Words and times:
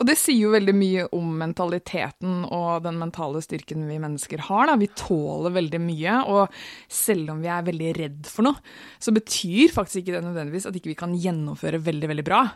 Og 0.00 0.06
det 0.08 0.16
sier 0.16 0.46
jo 0.46 0.54
veldig 0.54 0.72
mye 0.72 1.02
om 1.12 1.34
mentaliteten 1.42 2.46
og 2.48 2.86
den 2.86 2.96
mentale 3.02 3.42
styrken 3.44 3.84
vi 3.84 3.98
mennesker 4.00 4.40
har. 4.46 4.70
Da. 4.70 4.78
Vi 4.80 4.88
tåler 4.96 5.52
veldig 5.52 5.80
mye, 5.84 6.14
og 6.24 6.56
selv 6.88 7.34
om 7.34 7.42
vi 7.44 7.50
er 7.52 7.66
veldig 7.66 7.92
redd 7.98 8.30
for 8.32 8.48
noe, 8.48 8.64
så 8.96 9.12
betyr 9.12 9.74
faktisk 9.74 10.00
ikke 10.00 10.16
det 10.16 10.24
nødvendigvis 10.24 10.70
at 10.70 10.80
ikke 10.80 10.94
vi 10.94 10.98
kan 11.02 11.12
gjennomføre 11.20 11.82
veldig, 11.84 12.12
veldig 12.14 12.26
bra. 12.30 12.46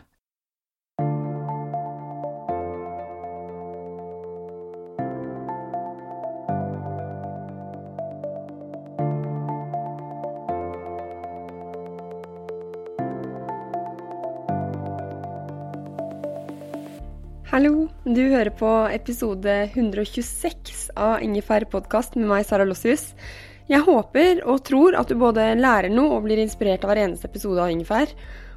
Hallo, 17.45 17.83
du 18.09 18.23
hører 18.31 18.49
på 18.57 18.67
episode 18.89 19.53
126 19.67 20.87
av 20.97 21.21
Ingefær 21.21 21.67
podkast 21.69 22.15
med 22.17 22.25
meg, 22.31 22.41
Sara 22.41 22.65
Lossius. 22.65 23.11
Jeg 23.69 23.85
håper 23.85 24.41
og 24.49 24.63
tror 24.65 24.97
at 24.97 25.11
du 25.11 25.19
både 25.21 25.51
lærer 25.59 25.93
noe 25.93 26.15
og 26.15 26.25
blir 26.25 26.41
inspirert 26.41 26.81
av 26.81 26.89
hver 26.89 27.03
eneste 27.03 27.29
episode 27.29 27.61
av 27.61 27.69
Ingefær. 27.69 28.09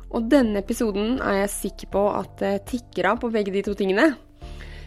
Og 0.08 0.30
denne 0.32 0.62
episoden 0.64 1.18
er 1.20 1.42
jeg 1.42 1.52
sikker 1.52 1.90
på 1.92 2.06
at 2.16 2.32
det 2.40 2.54
tikker 2.70 3.10
av 3.10 3.20
på 3.20 3.28
begge 3.34 3.52
de 3.52 3.62
to 3.66 3.76
tingene. 3.76 4.14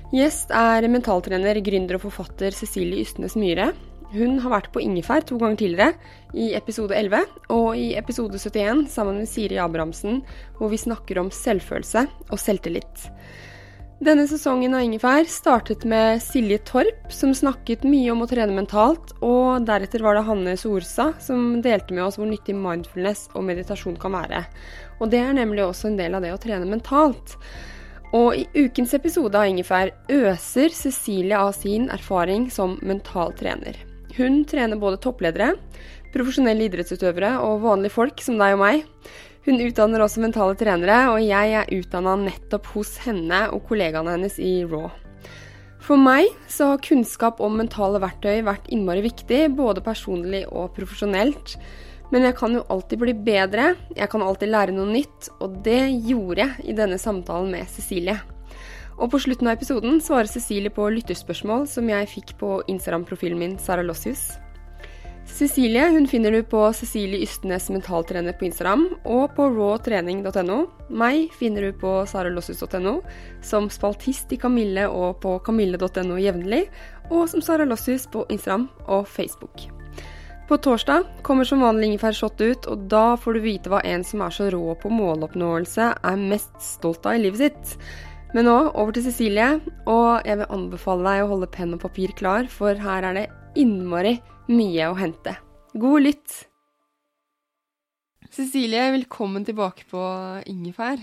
Gjest 0.10 0.50
er 0.50 0.90
mentaltrener, 0.90 1.62
gründer 1.62 2.00
og 2.00 2.08
forfatter 2.08 2.58
Cecilie 2.58 3.06
Ystnes 3.06 3.38
Myhre. 3.38 3.70
Hun 4.16 4.42
har 4.42 4.56
vært 4.58 4.74
på 4.74 4.82
Ingefær 4.82 5.30
to 5.30 5.38
ganger 5.38 5.62
tidligere, 5.62 5.94
i 6.34 6.50
episode 6.58 6.98
11 6.98 7.54
og 7.54 7.70
i 7.78 7.92
episode 8.02 8.42
71 8.42 8.88
sammen 8.98 9.22
med 9.22 9.30
Siri 9.30 9.62
Abrahamsen, 9.62 10.24
hvor 10.58 10.74
vi 10.74 10.82
snakker 10.82 11.22
om 11.22 11.30
selvfølelse 11.30 12.08
og 12.32 12.42
selvtillit. 12.42 13.12
Denne 14.02 14.24
sesongen 14.26 14.74
av 14.74 14.82
Ingefær 14.82 15.28
startet 15.30 15.84
med 15.86 16.24
Silje 16.26 16.58
Torp, 16.66 17.12
som 17.14 17.36
snakket 17.38 17.84
mye 17.86 18.10
om 18.10 18.24
å 18.24 18.28
trene 18.32 18.56
mentalt, 18.58 19.12
og 19.22 19.68
deretter 19.68 20.02
var 20.02 20.18
det 20.18 20.24
Hanne 20.25 20.56
Sorsa 20.58 21.12
som 21.22 21.59
delte 21.62 21.94
med 21.94 22.08
oss 22.08 22.18
hvor 22.18 22.25
nyttig 22.25 22.56
mindfulness 22.58 23.28
og 23.36 23.46
meditasjon 23.46 24.00
kan 24.02 24.18
være. 24.18 24.42
Og 24.98 25.14
det 25.14 25.22
er 25.22 25.38
nemlig 25.38 25.68
også 25.68 25.92
en 25.92 26.00
del 26.02 26.18
av 26.18 26.25
det 26.25 26.34
å 26.34 26.42
trene 26.42 26.66
mentalt. 26.66 27.36
Og 28.18 28.42
i 28.42 28.48
ukens 28.66 28.98
episode 28.98 29.38
av 29.38 29.53
Ingefær 29.53 29.94
øser 30.09 30.74
Cecilie 30.74 31.38
av 31.38 31.54
sin 31.59 31.86
erfaring 31.94 32.50
som 32.50 32.80
mental 32.81 33.38
trener. 33.38 33.78
Hun 34.18 34.42
trener 34.50 34.81
både 34.81 34.98
toppledere, 35.06 35.54
profesjonelle 36.09 36.72
idrettsutøvere 36.72 37.36
og 37.46 37.62
vanlige 37.70 38.00
folk 38.02 38.25
som 38.25 38.42
deg 38.42 38.58
og 38.58 38.66
meg. 38.66 38.90
Hun 39.46 39.57
utdanner 39.57 40.03
også 40.03 40.22
mentale 40.22 40.53
trenere, 40.57 40.97
og 41.09 41.22
jeg 41.25 41.53
er 41.57 41.72
utdanna 41.74 42.13
nettopp 42.28 42.68
hos 42.75 42.94
henne 43.07 43.47
og 43.50 43.63
kollegaene 43.69 44.13
hennes 44.13 44.35
i 44.38 44.59
Raw. 44.69 44.91
For 45.81 45.97
meg 45.97 46.28
så 46.46 46.68
har 46.69 46.84
kunnskap 46.85 47.40
om 47.41 47.56
mentale 47.57 47.97
verktøy 48.03 48.44
vært 48.46 48.69
innmari 48.69 49.01
viktig, 49.07 49.47
både 49.57 49.81
personlig 49.81 50.44
og 50.51 50.75
profesjonelt. 50.75 51.56
Men 52.13 52.28
jeg 52.28 52.35
kan 52.38 52.53
jo 52.53 52.62
alltid 52.69 53.01
bli 53.01 53.16
bedre, 53.25 53.72
jeg 53.97 54.12
kan 54.12 54.22
alltid 54.22 54.51
lære 54.51 54.75
noe 54.75 54.91
nytt, 54.91 55.31
og 55.41 55.57
det 55.66 55.80
gjorde 56.06 56.44
jeg 56.44 56.69
i 56.69 56.78
denne 56.78 57.01
samtalen 57.01 57.50
med 57.56 57.66
Cecilie. 57.72 58.19
Og 59.01 59.09
på 59.09 59.24
slutten 59.24 59.50
av 59.50 59.57
episoden 59.57 59.97
svarer 60.06 60.30
Cecilie 60.30 60.69
på 60.69 60.85
lytterspørsmål 60.94 61.66
som 61.72 61.90
jeg 61.90 62.13
fikk 62.13 62.35
på 62.38 62.59
Instagram-profilen 62.69 63.40
min 63.41 63.57
Sara 63.57 63.81
Lossius. 63.81 64.35
Cecilie 65.31 65.88
hun 65.90 66.08
finner 66.08 66.31
du 66.31 66.44
på 66.44 66.59
Cecilie 66.74 67.24
Ystnes 67.24 67.69
mentaltrener 67.72 68.36
på 68.38 68.46
Instagram 68.46 68.84
og 69.08 69.31
på 69.38 69.47
rawtrening.no. 69.50 70.58
Meg 70.92 71.31
finner 71.40 71.66
du 71.66 71.78
på 71.81 71.94
saralossus.no, 72.06 72.97
som 73.42 73.69
spaltist 73.72 74.34
i 74.36 74.40
Kamille 74.42 74.90
og 74.92 75.22
på 75.24 75.38
kamille.no 75.46 76.19
jevnlig, 76.19 76.66
og 77.09 77.30
som 77.31 77.42
Sara 77.42 77.66
Lossus 77.66 78.06
på 78.12 78.25
Instagram 78.30 78.68
og 78.88 79.08
Facebook. 79.08 79.66
På 80.52 80.58
torsdag 80.59 81.08
kommer 81.24 81.48
som 81.48 81.63
vanlig 81.63 81.94
Ingefær 81.94 82.16
Shot 82.16 82.42
ut, 82.44 82.68
og 82.68 82.88
da 82.92 83.16
får 83.16 83.38
du 83.38 83.44
vite 83.46 83.72
hva 83.72 83.80
en 83.88 84.03
som 84.03 84.24
er 84.25 84.36
så 84.36 84.50
rå 84.52 84.75
på 84.81 84.92
måloppnåelse, 84.92 85.92
er 86.03 86.24
mest 86.31 86.52
stolt 86.59 87.08
av 87.08 87.16
i 87.16 87.24
livet 87.24 87.46
sitt. 87.46 87.78
Men 88.36 88.48
nå 88.48 88.58
over 88.69 88.92
til 88.96 89.08
Cecilie, 89.08 89.62
og 89.88 90.28
jeg 90.28 90.42
vil 90.42 90.52
anbefale 90.52 91.08
deg 91.08 91.24
å 91.24 91.31
holde 91.34 91.52
penn 91.56 91.75
og 91.75 91.86
papir 91.88 92.12
klar, 92.19 92.52
for 92.52 92.75
her 92.75 93.08
er 93.08 93.16
det 93.16 93.30
innmari 93.59 94.16
mye 94.51 94.88
å 94.91 94.97
hente. 95.00 95.35
God 95.73 96.06
lytt! 96.06 96.35
Cecilie, 98.31 98.85
velkommen 98.95 99.44
tilbake 99.47 99.84
på 99.91 100.01
Ingefær. 100.47 101.01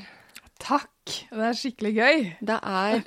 Takk! 0.58 0.94
Det 1.28 1.44
er 1.44 1.56
skikkelig 1.56 1.92
gøy. 1.96 2.22
Det 2.44 2.56
er 2.56 3.02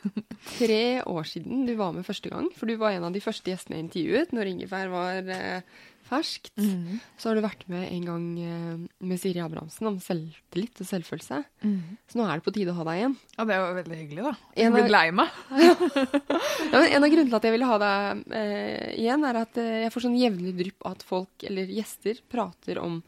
tre 0.57 0.84
år 1.09 1.25
siden 1.29 1.66
du 1.68 1.74
var 1.79 1.94
med 1.96 2.06
første 2.06 2.29
gang, 2.31 2.50
for 2.57 2.69
du 2.69 2.78
var 2.81 2.96
en 2.96 3.07
av 3.09 3.16
de 3.16 3.22
første 3.24 3.50
gjestene 3.50 3.79
jeg 3.79 3.88
intervjuet 3.88 4.35
når 4.35 4.52
Ingefær 4.53 4.94
var 4.94 5.34
eh, 5.34 5.81
ferskt. 6.12 6.52
Mm. 6.60 7.00
Så 7.20 7.30
har 7.30 7.38
du 7.38 7.44
vært 7.44 7.64
med 7.72 7.86
en 7.88 8.08
gang 8.08 8.26
eh, 8.44 8.84
med 9.08 9.22
Siri 9.22 9.42
Abrahamsen 9.44 9.90
om 9.90 10.00
selvtillit 10.04 10.82
og 10.84 10.90
selvfølelse. 10.90 11.42
Mm. 11.64 11.98
Så 12.12 12.20
nå 12.20 12.28
er 12.28 12.40
det 12.40 12.46
på 12.46 12.54
tide 12.56 12.74
å 12.74 12.78
ha 12.80 12.86
deg 12.90 13.02
igjen. 13.02 13.16
Ja, 13.38 13.46
det 13.50 13.60
var 13.64 13.78
veldig 13.80 14.00
hyggelig, 14.02 14.26
da. 14.28 14.34
En 14.52 14.62
Jeg 14.62 14.70
er 14.70 14.76
blitt 14.78 14.94
lei 14.96 15.06
meg. 15.22 15.38
Ja, 16.72 16.80
men 16.80 16.94
en 16.96 17.04
av 17.04 17.12
grunnene 17.12 17.28
til 17.28 17.38
at 17.40 17.46
jeg 17.48 17.54
ville 17.56 17.68
ha 17.68 17.78
deg 17.82 18.36
eh, 18.38 18.92
igjen, 19.02 19.24
er 19.28 19.40
at 19.42 19.58
eh, 19.60 19.72
jeg 19.86 19.94
får 19.94 20.06
sånn 20.06 20.20
jevnlig 20.20 20.54
drypp 20.60 20.86
av 20.88 20.96
at 20.96 21.06
folk, 21.08 21.46
eller 21.48 21.72
gjester, 21.76 22.22
prater 22.32 22.80
om 22.80 23.00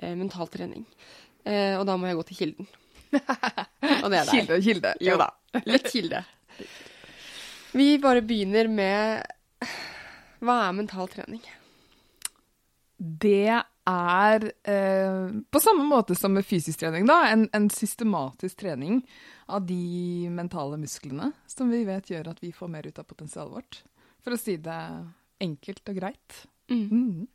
eh, 0.00 0.14
mentaltrening. 0.18 0.86
Eh, 1.46 1.74
og 1.78 1.86
da 1.86 1.98
må 1.98 2.10
jeg 2.10 2.18
gå 2.18 2.26
til 2.30 2.40
kilden. 2.40 2.70
og 3.12 4.08
det 4.10 4.22
er 4.22 4.26
deg. 4.26 4.32
Kilde 4.32 4.58
og 4.58 4.66
kilde. 4.66 4.94
Jo 5.06 5.18
da. 5.20 5.28
Litt 5.68 5.90
kilde. 5.92 6.22
Vi 7.72 7.88
bare 8.02 8.20
begynner 8.24 8.68
med 8.68 9.68
Hva 10.44 10.58
er 10.66 10.74
mental 10.76 11.08
trening? 11.12 11.44
Det 13.02 13.50
er 13.88 14.44
eh, 14.46 15.30
på 15.50 15.60
samme 15.60 15.84
måte 15.88 16.14
som 16.14 16.34
med 16.36 16.46
fysisk 16.46 16.84
trening, 16.84 17.06
da. 17.10 17.18
En, 17.32 17.48
en 17.56 17.66
systematisk 17.72 18.60
trening 18.62 19.00
av 19.50 19.66
de 19.66 20.28
mentale 20.30 20.78
musklene 20.78 21.32
som 21.50 21.72
vi 21.72 21.82
vet 21.88 22.12
gjør 22.12 22.30
at 22.30 22.42
vi 22.44 22.52
får 22.54 22.70
mer 22.70 22.86
ut 22.86 23.00
av 23.02 23.08
potensialet 23.08 23.56
vårt. 23.56 23.80
For 24.22 24.36
å 24.36 24.38
si 24.38 24.54
det 24.62 24.78
enkelt 25.42 25.90
og 25.90 25.98
greit. 25.98 26.42
Mm. 26.70 27.26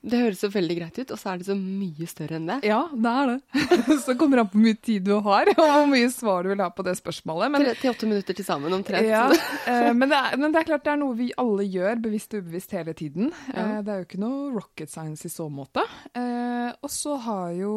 Det 0.00 0.16
høres 0.16 0.40
så 0.40 0.48
veldig 0.48 0.76
greit 0.78 0.96
ut, 0.96 1.10
og 1.12 1.18
så 1.20 1.32
er 1.32 1.40
det 1.40 1.46
så 1.50 1.54
mye 1.58 2.06
større 2.08 2.38
enn 2.38 2.46
det. 2.48 2.56
Ja, 2.64 2.78
det 2.88 3.10
er 3.20 3.30
det. 3.30 3.64
Så 4.06 4.14
kommer 4.16 4.38
det 4.38 4.44
an 4.46 4.48
på 4.48 4.56
hvor 4.56 4.64
mye 4.64 4.78
tid 4.80 5.04
du 5.04 5.12
har, 5.26 5.50
og 5.52 5.60
hvor 5.60 5.90
mye 5.90 6.08
svar 6.14 6.46
du 6.46 6.50
vil 6.54 6.62
ha 6.64 6.70
på 6.72 6.86
det 6.86 6.94
spørsmålet. 6.96 7.52
Men 7.52 7.66
til 7.68 7.92
åtte 7.92 8.08
minutter 8.08 8.38
til 8.38 8.46
sammen 8.46 8.72
omtrent. 8.72 9.04
Ja, 9.04 9.26
eh, 9.68 9.90
men, 9.92 10.08
det 10.08 10.16
er, 10.16 10.38
men 10.40 10.54
det 10.54 10.62
er 10.62 10.70
klart 10.70 10.86
det 10.88 10.94
er 10.94 11.02
noe 11.02 11.18
vi 11.18 11.28
alle 11.40 11.68
gjør, 11.68 12.00
bevisst 12.06 12.32
og 12.32 12.46
ubevisst 12.46 12.72
hele 12.78 12.96
tiden. 12.96 13.28
Ja. 13.52 13.66
Eh, 13.66 13.76
det 13.84 13.92
er 13.92 14.00
jo 14.00 14.08
ikke 14.08 14.22
noe 14.24 14.48
rocket 14.56 14.92
science 14.92 15.28
i 15.28 15.34
så 15.34 15.50
måte. 15.52 15.84
Eh, 16.16 16.72
og 16.80 16.96
så 16.96 17.20
har 17.28 17.52
jo 17.60 17.74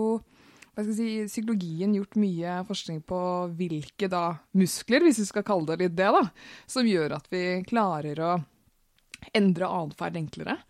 si, 0.80 1.12
psykologien 1.28 2.00
gjort 2.00 2.16
mye 2.24 2.58
forskning 2.72 3.04
på 3.10 3.22
hvilke 3.60 4.08
da 4.08 4.30
muskler, 4.56 5.04
hvis 5.04 5.20
vi 5.25 5.30
skal 5.34 5.48
kalle 5.48 5.74
det 5.74 5.81
litt 5.84 6.00
det, 6.00 6.12
da, 6.16 6.24
som 6.72 6.88
gjør 6.88 7.20
at 7.20 7.28
vi 7.34 7.46
klarer 7.68 8.24
å 8.24 8.36
endre 9.36 9.75
atferd 9.84 10.24
enklere. 10.24 10.62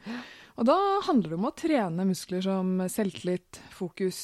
Og 0.60 0.68
da 0.70 0.78
handler 1.08 1.34
det 1.34 1.38
om 1.40 1.48
å 1.50 1.56
trene 1.58 2.06
muskler 2.08 2.44
som 2.46 2.76
selvtillit, 2.92 3.62
fokus, 3.74 4.18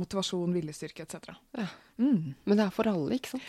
motivasjon, 0.00 0.52
viljestyrke 0.56 1.06
etc. 1.06 1.32
Ja. 1.56 1.68
Mm. 2.00 2.34
Men 2.48 2.56
det 2.58 2.66
er 2.66 2.74
for 2.74 2.88
alle, 2.90 3.16
ikke 3.16 3.34
sant? 3.34 3.46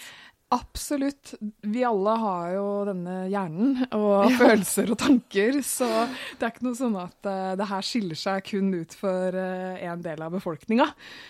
Absolutt. 0.51 1.33
Vi 1.61 1.83
alle 1.87 2.13
har 2.19 2.49
jo 2.57 2.63
denne 2.89 3.13
hjernen 3.31 3.85
og 3.95 4.33
følelser 4.41 4.89
og 4.91 4.97
tanker, 4.99 5.61
så 5.63 5.87
det 6.35 6.43
er 6.43 6.51
ikke 6.51 6.65
noe 6.65 6.75
sånn 6.75 6.97
at 6.99 7.29
uh, 7.29 7.53
det 7.55 7.67
her 7.69 7.85
skiller 7.87 8.19
seg 8.19 8.43
kun 8.49 8.67
ut 8.75 8.95
for 8.99 9.37
uh, 9.37 9.79
en 9.79 10.03
del 10.03 10.25
av 10.25 10.35
befolkninga. 10.35 10.89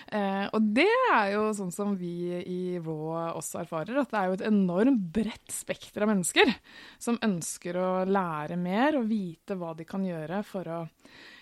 Uh, 0.10 0.48
og 0.58 0.72
det 0.74 0.90
er 1.14 1.36
jo 1.36 1.44
sånn 1.54 1.70
som 1.76 1.94
vi 2.00 2.40
i 2.42 2.80
Raw 2.82 3.38
også 3.38 3.62
erfarer, 3.62 4.02
at 4.02 4.10
det 4.10 4.18
er 4.24 4.32
jo 4.32 4.40
et 4.40 4.48
enormt 4.50 5.06
bredt 5.14 5.54
spekter 5.54 6.02
av 6.02 6.10
mennesker 6.16 6.56
som 6.98 7.22
ønsker 7.22 7.78
å 7.78 7.92
lære 8.10 8.58
mer 8.58 8.98
og 8.98 9.06
vite 9.12 9.60
hva 9.60 9.76
de 9.78 9.86
kan 9.86 10.02
gjøre 10.08 10.42
for 10.50 10.66
å 10.66 10.82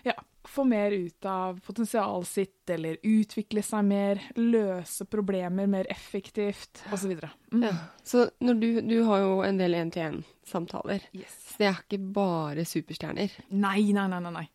ja, 0.04 0.20
få 0.50 0.66
mer 0.68 0.92
ut 0.92 1.26
av 1.30 1.60
potensialet 1.66 2.28
sitt, 2.28 2.58
eller 2.70 3.00
utvikle 3.06 3.64
seg 3.66 3.86
mer, 3.88 4.22
løse 4.38 5.06
problemer 5.10 5.70
mer 5.70 5.90
effektivt, 5.92 6.84
osv. 6.94 7.16
Mm. 7.54 7.66
Ja. 7.68 7.74
Så 8.04 8.30
når 8.44 8.62
du, 8.62 8.70
du 8.86 8.98
har 9.08 9.24
jo 9.24 9.40
en 9.46 9.60
del 9.62 9.78
én-til-én-samtaler. 9.80 11.10
Yes. 11.18 11.36
Så 11.52 11.62
det 11.62 11.72
er 11.72 11.84
ikke 11.84 12.02
bare 12.20 12.68
superstjerner? 12.68 13.36
Nei, 13.50 13.92
nei, 13.96 14.08
nei. 14.12 14.24
nei, 14.28 14.38
nei. 14.42 14.48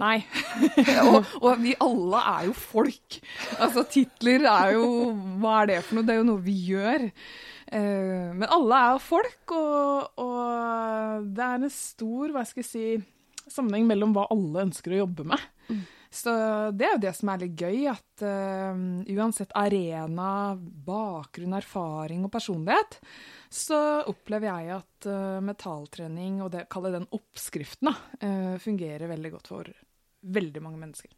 Nei. 0.00 0.22
og, 1.04 1.26
og, 1.42 1.50
vi 1.60 1.74
alle 1.84 2.20
er 2.30 2.46
jo 2.48 2.54
folk. 2.56 3.18
Altså, 3.58 3.84
titler 3.92 4.46
er 4.48 4.76
jo 4.78 4.86
Hva 5.42 5.58
er 5.62 5.68
det 5.68 5.80
for 5.84 5.98
noe? 5.98 6.06
Det 6.08 6.14
er 6.14 6.22
jo 6.22 6.28
noe 6.30 6.44
vi 6.44 6.54
gjør. 6.70 7.10
Uh, 7.72 8.32
men 8.36 8.46
alle 8.52 8.78
er 8.78 8.94
jo 8.94 9.02
folk, 9.04 9.54
og, 9.56 10.20
og 10.20 11.28
det 11.32 11.44
er 11.44 11.60
en 11.60 11.72
stor, 11.72 12.32
hva 12.34 12.44
skal 12.48 12.64
jeg 12.64 12.68
si 12.68 12.86
sammenheng 13.50 13.88
mellom 13.88 14.14
hva 14.14 14.28
alle 14.32 14.66
ønsker 14.68 14.94
å 14.94 15.02
jobbe 15.04 15.26
med. 15.32 15.50
Mm. 15.72 15.82
Så 16.12 16.32
det 16.76 16.84
er 16.84 16.90
jo 16.92 17.02
det 17.06 17.12
som 17.16 17.30
er 17.32 17.40
litt 17.40 17.62
gøy, 17.62 17.86
at 17.88 18.24
uh, 18.26 18.80
uansett 19.16 19.54
arena, 19.56 20.52
bakgrunn, 20.60 21.56
erfaring 21.56 22.26
og 22.26 22.32
personlighet, 22.34 22.98
så 23.52 23.78
opplever 24.10 24.50
jeg 24.50 24.74
at 24.76 25.08
uh, 25.08 25.40
metalltrening 25.44 26.42
og 26.44 26.52
det 26.52 26.66
kalle 26.72 26.92
den 26.92 27.08
oppskriften, 27.16 27.88
da, 27.88 27.96
uh, 28.26 28.54
fungerer 28.60 29.08
veldig 29.08 29.32
godt 29.38 29.52
for 29.54 29.72
veldig 30.36 30.64
mange 30.64 30.82
mennesker. 30.82 31.16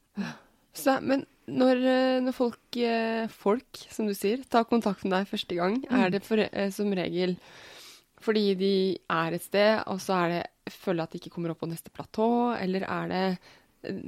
Så, 0.74 0.96
men 1.02 1.26
når, 1.50 1.82
når 2.24 2.34
folk, 2.34 2.78
folk, 3.30 3.82
som 3.92 4.08
du 4.08 4.14
sier, 4.16 4.40
tar 4.50 4.64
kontakt 4.66 5.04
med 5.04 5.12
deg 5.14 5.28
første 5.30 5.58
gang, 5.58 5.76
mm. 5.82 5.92
er 6.00 6.14
det 6.14 6.22
for, 6.26 6.40
som 6.74 6.94
regel 6.96 7.36
fordi 8.24 8.44
de 8.58 8.74
er 9.12 9.36
et 9.36 9.44
sted, 9.44 9.82
og 9.90 10.00
så 10.02 10.16
er 10.24 10.32
det 10.32 10.72
føler 10.72 11.04
at 11.04 11.12
de 11.12 11.20
ikke 11.20 11.34
kommer 11.34 11.52
opp 11.52 11.60
på 11.60 11.68
neste 11.68 11.92
platå, 11.92 12.54
eller 12.56 12.86
er 12.88 13.12
det 13.12 13.26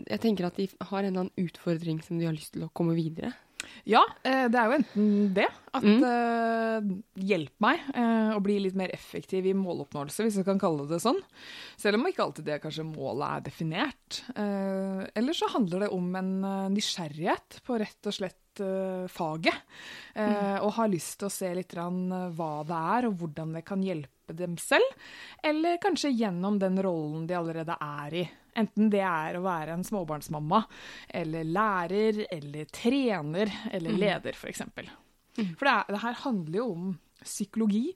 Jeg 0.09 0.21
tenker 0.23 0.47
at 0.49 0.57
de 0.57 0.65
har 0.89 1.05
en 1.05 1.11
eller 1.11 1.27
annen 1.27 1.49
utfordring 1.51 1.99
som 2.01 2.17
de 2.17 2.25
har 2.25 2.33
lyst 2.33 2.55
til 2.55 2.65
å 2.65 2.73
komme 2.73 2.95
videre. 2.97 3.35
Ja, 3.87 4.03
eh, 4.27 4.47
det 4.51 4.59
er 4.59 4.69
jo 4.69 4.77
enten 4.77 5.11
det. 5.37 5.47
At 5.77 5.85
mm. 5.85 6.03
uh, 6.03 6.87
hjelp 7.29 7.53
meg 7.61 7.83
uh, 7.93 8.33
å 8.33 8.41
bli 8.45 8.57
litt 8.65 8.77
mer 8.79 8.93
effektiv 8.95 9.45
i 9.47 9.53
måloppnåelse, 9.57 10.25
hvis 10.25 10.39
vi 10.41 10.47
kan 10.47 10.61
kalle 10.61 10.87
det 10.89 11.03
sånn. 11.05 11.19
Selv 11.79 12.01
om 12.01 12.09
ikke 12.09 12.25
alltid 12.25 12.49
det 12.49 12.63
kanskje 12.63 12.87
målet 12.89 13.27
er 13.29 13.45
definert. 13.51 14.21
Uh, 14.33 15.05
eller 15.13 15.37
så 15.37 15.51
handler 15.53 15.85
det 15.85 15.93
om 15.95 16.09
en 16.19 16.33
nysgjerrighet 16.73 17.61
på 17.67 17.79
rett 17.83 18.11
og 18.11 18.19
slett 18.19 18.43
faget. 19.13 19.57
Mm. 20.17 20.63
Og 20.65 20.71
har 20.79 20.89
lyst 20.89 21.19
til 21.21 21.29
å 21.29 21.35
se 21.35 21.51
litt 21.53 21.75
hva 21.77 22.53
det 22.65 22.79
er, 22.97 23.05
og 23.05 23.19
hvordan 23.21 23.51
det 23.53 23.61
kan 23.69 23.83
hjelpe 23.85 24.33
dem 24.33 24.55
selv. 24.57 24.95
Eller 25.45 25.77
kanskje 25.83 26.15
gjennom 26.15 26.57
den 26.63 26.81
rollen 26.81 27.27
de 27.29 27.37
allerede 27.37 27.77
er 27.77 28.17
i. 28.23 28.25
Enten 28.57 28.91
det 28.93 29.03
er 29.05 29.39
å 29.39 29.45
være 29.45 29.77
en 29.77 29.85
småbarnsmamma, 29.87 30.63
eller 31.21 31.49
lærer, 31.49 32.23
eller 32.33 32.71
trener, 32.73 33.53
eller 33.71 33.97
mm. 33.97 33.99
leder, 34.01 34.39
f.eks. 34.39 34.65
For, 34.73 34.95
mm. 35.39 35.51
for 35.59 35.69
det, 35.69 35.75
er, 35.75 35.91
det, 35.93 36.03
her 36.05 36.23
handler 36.25 36.61
jo 36.63 36.71
om 36.73 36.95
psykologi, 37.27 37.95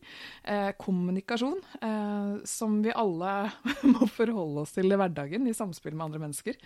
eh, 0.49 0.71
kommunikasjon, 0.81 1.61
eh, 1.81 2.33
som 2.49 2.81
vi 2.83 2.93
alle 2.93 3.35
må 3.93 4.09
forholde 4.11 4.65
oss 4.65 4.75
til 4.77 4.91
i 4.91 4.99
hverdagen 4.99 5.47
i 5.47 5.55
samspill 5.57 5.95
med 5.95 6.09
andre 6.09 6.25
mennesker. 6.25 6.59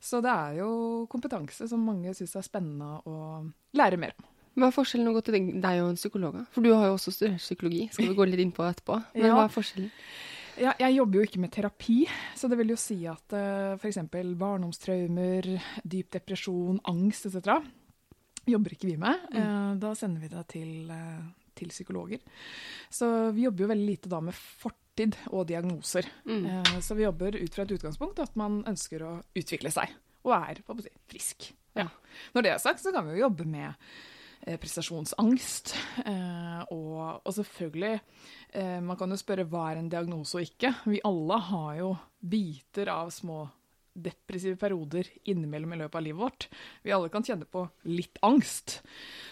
Så 0.00 0.22
det 0.24 0.32
er 0.32 0.58
jo 0.62 0.70
kompetanse 1.12 1.68
som 1.70 1.84
mange 1.84 2.16
syns 2.16 2.34
er 2.36 2.46
spennende 2.46 2.98
å 3.06 3.44
lære 3.78 4.00
mer 4.00 4.16
om. 4.18 4.26
Hva 4.58 4.72
er 4.72 4.74
forskjellen 4.74 5.12
å 5.12 5.14
gå 5.14 5.22
til 5.22 5.36
deg 5.62 5.84
og 5.84 5.92
en 5.92 6.00
psykolog? 6.00 6.40
For 6.50 6.64
du 6.64 6.72
har 6.72 6.88
jo 6.88 6.96
også 6.96 7.14
studert 7.14 7.44
psykologi, 7.44 7.84
skal 7.94 8.10
vi 8.10 8.16
gå 8.18 8.26
litt 8.26 8.42
inn 8.42 8.54
på 8.54 8.66
etterpå. 8.66 8.98
Men 9.14 9.30
ja. 9.30 9.36
hva 9.36 9.44
er 9.46 9.54
forskjellen? 9.54 9.92
Ja, 10.58 10.72
jeg 10.80 10.96
jobber 10.96 11.20
jo 11.20 11.26
ikke 11.26 11.40
med 11.42 11.52
terapi, 11.54 11.98
så 12.36 12.48
det 12.50 12.58
vil 12.60 12.72
jo 12.72 12.78
si 12.80 12.96
at 13.08 13.34
uh, 13.34 13.74
eh, 13.74 13.74
f.eks. 13.78 14.00
barndomstraumer, 14.10 15.46
dyp 15.82 16.10
depresjon, 16.16 16.80
angst 16.90 17.28
etc. 17.28 17.60
jobber 18.48 18.74
ikke 18.74 18.90
vi 18.90 18.96
med. 19.00 19.28
Mm. 19.32 19.38
Uh, 19.38 19.70
da 19.84 19.92
sender 19.98 20.24
vi 20.24 20.32
det 20.32 20.44
til, 20.54 20.72
uh, 20.90 21.22
til, 21.58 21.70
psykologer. 21.74 22.24
Så 22.90 23.30
vi 23.36 23.46
jobber 23.46 23.66
jo 23.66 23.70
veldig 23.72 23.88
lite 23.92 24.12
da 24.12 24.20
med 24.24 24.34
fortid 24.34 25.16
og 25.30 25.46
diagnoser. 25.50 26.10
Mm. 26.26 26.82
Så 26.82 26.98
vi 26.98 27.06
jobber 27.06 27.38
ut 27.38 27.54
fra 27.54 27.66
et 27.66 27.78
utgangspunkt 27.78 28.22
at 28.24 28.34
man 28.40 28.64
ønsker 28.66 29.06
å 29.06 29.14
utvikle 29.38 29.70
seg, 29.74 29.94
og 30.26 30.34
er 30.40 30.62
si, 30.82 30.94
frisk. 31.10 31.50
Ja. 31.78 31.86
Når 32.34 32.44
det 32.44 32.54
er 32.54 32.62
sagt, 32.62 32.82
så 32.82 32.90
kan 32.94 33.06
vi 33.06 33.14
jo 33.14 33.28
jobbe 33.28 33.46
med 33.46 33.74
Eh, 33.74 34.17
prestasjonsangst. 34.56 35.74
Eh, 36.06 36.62
og, 36.72 37.20
og, 37.24 37.30
selvfølgelig, 37.34 38.00
eh, 38.56 38.78
man 38.84 38.96
kan 38.96 39.12
jo 39.12 39.20
spørre 39.20 39.46
hva 39.50 39.68
er 39.72 39.82
en 39.82 39.90
diagnose 39.92 40.38
og 40.38 40.48
ikke. 40.48 40.72
Vi 40.88 41.02
alle 41.04 41.40
har 41.50 41.72
jo 41.82 41.92
biter 42.18 42.90
av 42.94 43.12
små 43.14 43.44
depressive 44.02 44.58
perioder 44.60 45.08
innimellom 45.28 45.74
i 45.74 45.80
løpet 45.82 46.00
av 46.00 46.04
livet 46.06 46.22
vårt. 46.22 46.48
Vi 46.82 46.94
alle 46.94 47.10
kan 47.12 47.26
kjenne 47.26 47.48
på 47.48 47.66
litt 47.90 48.18
angst. 48.26 48.78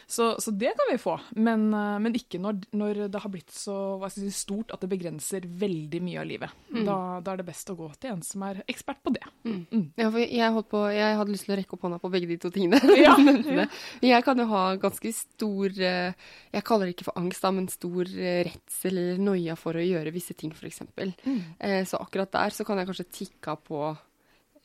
Så, 0.08 0.40
så 0.40 0.50
det 0.50 0.70
kan 0.78 0.86
vi 0.90 0.98
få, 1.02 1.16
men, 1.34 1.66
eh, 1.74 1.96
men 1.98 2.14
ikke 2.14 2.38
når, 2.38 2.60
når, 2.78 3.00
det 3.10 3.20
har 3.24 3.30
blitt 3.32 3.50
så 3.50 3.98
si, 4.14 4.28
stort 4.30 4.70
at 4.70 4.84
det 4.84 4.90
begrenser 4.92 5.48
veldig 5.50 6.00
mye 6.06 6.20
av 6.22 6.28
livet. 6.30 6.54
Mm. 6.70 6.84
Da, 6.86 6.98
da, 7.26 7.32
er 7.32 7.40
det 7.40 7.48
best 7.48 7.72
å 7.72 7.76
gå 7.78 7.88
til 7.98 8.12
en 8.14 8.22
som 8.22 8.44
er 8.46 8.62
ekspert 8.70 9.02
på 9.02 9.10
det. 9.16 9.24
Mm. 9.42 9.58
Mm. 9.66 9.84
Ja, 9.98 10.08
for 10.14 10.22
jeg, 10.22 10.64
på, 10.70 10.84
jeg, 10.94 11.18
hadde 11.18 11.34
lyst 11.34 11.48
til 11.48 11.56
å 11.56 11.58
rekke 11.58 11.74
opp 11.74 11.86
hånda 11.88 11.98
på 12.04 12.12
begge 12.14 12.30
de 12.30 12.38
to 12.42 12.52
tingene. 12.54 12.80
Ja, 12.96 13.12
ja. 13.20 13.66
Jeg 14.02 14.24
kan 14.24 14.38
jo 14.40 14.46
ha 14.48 14.62
ganske 14.80 15.10
stor 15.12 15.74
eh, 15.84 16.14
Jeg 16.54 16.64
kaller 16.66 16.88
det 16.88 16.94
ikke 16.94 17.10
for 17.10 17.18
angst, 17.20 17.42
da, 17.42 17.50
men 17.54 17.66
stor 17.70 18.08
eh, 18.08 18.40
redsel 18.46 18.94
eller 19.02 19.20
noia 19.20 19.58
for 19.58 19.76
å 19.76 19.84
gjøre 19.84 20.14
visse 20.14 20.36
ting, 20.38 20.54
f.eks. 20.54 20.84
Mm. 21.26 21.40
Så 21.86 21.98
akkurat 21.98 22.30
der 22.32 22.54
så 22.54 22.64
kan 22.66 22.78
jeg 22.78 22.88
kanskje 22.88 23.10
tikke 23.10 23.56
på 23.66 23.82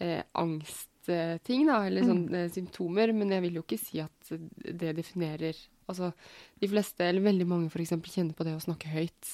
eh, 0.02 0.24
angstting, 0.42 1.68
da, 1.70 1.82
eller 1.88 2.08
sånne 2.08 2.32
mm. 2.32 2.40
Eh, 2.42 2.50
symptomer. 2.56 3.14
Men 3.18 3.36
jeg 3.36 3.46
vil 3.46 3.60
jo 3.60 3.66
ikke 3.66 3.80
si 3.82 4.02
at 4.04 4.34
det 4.34 4.96
definerer 5.00 5.68
Altså, 5.92 6.14
de 6.62 6.70
fleste, 6.72 7.04
eller 7.04 7.26
veldig 7.26 7.46
mange 7.50 7.68
f.eks., 7.68 7.90
kjenner 8.14 8.36
på 8.38 8.46
det 8.48 8.54
å 8.56 8.62
snakke 8.64 8.88
høyt. 8.94 9.32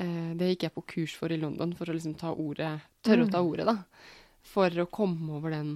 Eh, 0.00 0.32
det 0.34 0.48
gikk 0.48 0.64
jeg 0.66 0.74
på 0.74 0.82
kurs 0.90 1.14
for 1.14 1.30
i 1.30 1.38
London, 1.38 1.70
for 1.78 1.86
å 1.86 1.94
liksom 1.94 2.16
ta 2.18 2.32
ordet, 2.32 2.72
tørre 3.06 3.22
mm. 3.22 3.28
å 3.28 3.34
ta 3.36 3.42
ordet, 3.46 3.66
da. 3.68 3.76
For 4.48 4.82
å 4.82 4.88
komme 4.90 5.36
over 5.36 5.54
den 5.54 5.70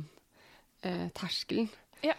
eh, 0.83 1.07
terskelen. 1.14 1.71
Ja. 2.02 2.16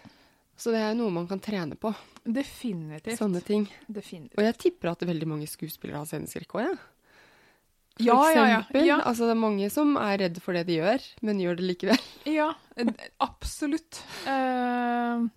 Så 0.56 0.72
det 0.72 0.80
er 0.86 0.96
noe 0.96 1.12
man 1.12 1.28
kan 1.28 1.42
trene 1.44 1.76
på. 1.76 1.92
Definitivt. 2.24 3.18
Sånne 3.20 3.42
ting. 3.44 3.66
Definitivt. 3.84 4.38
Og 4.38 4.46
jeg 4.46 4.58
tipper 4.64 4.94
at 4.94 5.04
veldig 5.04 5.28
mange 5.28 5.50
skuespillere 5.50 6.00
har 6.00 6.08
sceneskrekk 6.08 6.56
òg, 6.56 6.68
jeg. 6.70 6.78
Ja. 6.78 6.93
For 7.94 8.08
ja, 8.08 8.18
eksempel. 8.30 8.80
Ja, 8.82 8.96
ja. 8.96 8.98
Altså, 9.06 9.28
det 9.28 9.36
er 9.36 9.44
mange 9.44 9.70
som 9.70 9.94
er 10.00 10.18
redd 10.24 10.42
for 10.42 10.56
det 10.56 10.64
de 10.66 10.80
gjør, 10.80 11.06
men 11.22 11.40
gjør 11.42 11.60
det 11.60 11.70
likevel. 11.70 12.10
Ja, 12.40 12.50
absolutt. 13.22 14.00
Uh, 14.26 15.28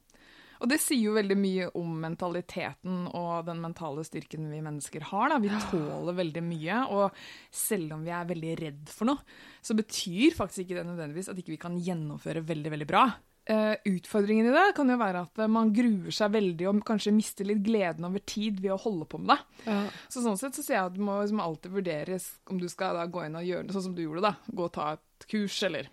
og 0.58 0.72
det 0.72 0.80
sier 0.82 1.04
jo 1.04 1.14
veldig 1.18 1.38
mye 1.38 1.68
om 1.78 1.92
mentaliteten 2.02 3.06
og 3.12 3.46
den 3.46 3.62
mentale 3.62 4.02
styrken 4.08 4.48
vi 4.50 4.64
mennesker 4.66 5.06
har. 5.12 5.30
Da. 5.34 5.38
Vi 5.44 5.52
tåler 5.70 6.18
veldig 6.18 6.44
mye, 6.48 6.80
og 6.90 7.20
selv 7.54 7.94
om 7.98 8.06
vi 8.08 8.16
er 8.16 8.30
veldig 8.32 8.56
redd 8.64 8.90
for 8.90 9.12
noe, 9.12 9.38
så 9.62 9.78
betyr 9.78 10.34
faktisk 10.38 10.66
ikke 10.66 10.80
det 10.80 10.88
nødvendigvis 10.90 11.30
at 11.30 11.38
ikke 11.38 11.54
vi 11.54 11.62
kan 11.62 11.78
gjennomføre 11.78 12.46
veldig, 12.48 12.74
veldig 12.74 12.90
bra. 12.90 13.06
Uh, 13.48 13.76
utfordringen 13.88 14.50
i 14.50 14.52
det 14.52 14.74
kan 14.76 14.90
jo 14.92 14.98
være 15.00 15.22
at 15.24 15.40
uh, 15.40 15.48
man 15.48 15.70
gruer 15.72 16.12
seg 16.12 16.34
veldig 16.34 16.66
og 16.68 16.82
kanskje 16.88 17.14
mister 17.16 17.48
litt 17.48 17.62
gleden 17.64 18.04
over 18.04 18.20
tid 18.28 18.58
ved 18.60 18.74
å 18.76 18.80
holde 18.82 19.08
på 19.08 19.22
med 19.24 19.32
det. 19.32 19.38
Ja. 19.70 19.78
Så 20.12 20.24
sånn 20.26 20.40
sett 20.40 20.58
så 20.58 20.66
sier 20.66 20.76
jeg 20.76 20.90
at 20.90 20.98
det 20.98 21.06
må 21.08 21.16
liksom 21.22 21.40
alltid 21.40 21.78
vurderes 21.78 22.26
om 22.52 22.60
du 22.60 22.68
skal 22.72 23.00
da, 23.00 23.06
gå 23.08 23.24
inn 23.24 23.38
og 23.40 23.48
gjøre 23.48 23.70
det 23.70 23.76
sånn 23.78 23.86
som 23.86 23.96
du 23.96 24.04
gjorde, 24.04 24.26
da. 24.28 24.34
Gå 24.52 24.66
og 24.68 24.74
ta 24.76 24.90
et 24.98 25.28
kurs 25.32 25.62
eller 25.64 25.88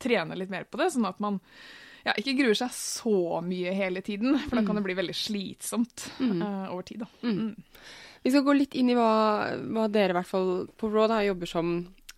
trene 0.00 0.38
litt 0.38 0.52
mer 0.52 0.64
på 0.64 0.80
det, 0.80 0.88
sånn 0.94 1.10
at 1.10 1.20
man 1.20 1.42
ja, 2.04 2.14
ikke 2.20 2.36
gruer 2.40 2.56
seg 2.56 2.72
så 2.76 3.42
mye 3.44 3.74
hele 3.76 4.00
tiden, 4.04 4.38
for 4.46 4.56
da 4.56 4.62
kan 4.62 4.72
mm. 4.72 4.80
det 4.80 4.86
bli 4.88 4.96
veldig 5.02 5.16
slitsomt 5.16 6.06
mm. 6.20 6.40
uh, 6.40 6.72
over 6.72 6.88
tid. 6.88 7.04
da. 7.04 7.10
Mm. 7.24 7.36
mm. 7.36 7.84
Vi 8.24 8.32
skal 8.32 8.44
gå 8.46 8.54
litt 8.56 8.72
inn 8.80 8.88
i 8.88 8.96
hva, 8.96 9.12
hva 9.76 9.84
dere 9.92 10.14
i 10.14 10.16
hvert 10.16 10.28
fall 10.30 10.52
på 10.80 10.88
Raw 10.88 11.12
jobber 11.26 11.50
som 11.50 11.74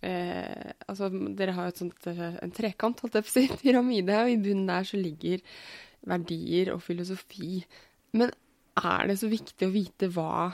eh, 0.07 0.71
altså, 0.87 1.09
Dere 1.37 1.55
har 1.57 1.69
jo 1.69 1.81
sånt, 1.83 2.07
eh, 2.11 2.39
en 2.43 2.53
trekant, 2.55 3.03
holdt 3.03 3.19
jeg 3.19 3.27
på 3.27 3.33
å 3.33 3.35
si, 3.35 3.45
pyramide, 3.63 4.21
og 4.23 4.31
i 4.33 4.39
bunnen 4.41 4.69
der 4.71 4.87
så 4.87 4.99
ligger 5.01 5.43
verdier 6.07 6.73
og 6.75 6.83
filosofi. 6.85 7.59
Men 8.17 8.31
er 8.77 9.09
det 9.09 9.19
så 9.19 9.29
viktig 9.31 9.67
å 9.67 9.73
vite 9.73 10.09
hva 10.13 10.53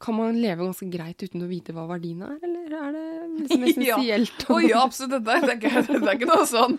Kan 0.00 0.16
man 0.18 0.36
leve 0.36 0.60
ganske 0.60 0.86
greit 0.92 1.22
uten 1.24 1.44
å 1.44 1.48
vite 1.48 1.72
hva 1.72 1.86
verdiene 1.88 2.26
er, 2.28 2.40
eller 2.44 2.72
er 2.76 2.90
det 2.92 3.04
liksom 3.38 3.62
essensielt. 3.70 4.42
Ja. 4.42 4.48
Oh, 4.52 4.60
ja, 4.60 4.82
absolutt. 4.84 5.24
Det 5.24 5.36
er, 5.36 5.52
ikke, 5.54 5.70
det 5.86 6.00
er 6.02 6.18
ikke 6.18 6.28
noe 6.28 6.48
sånn 6.50 6.74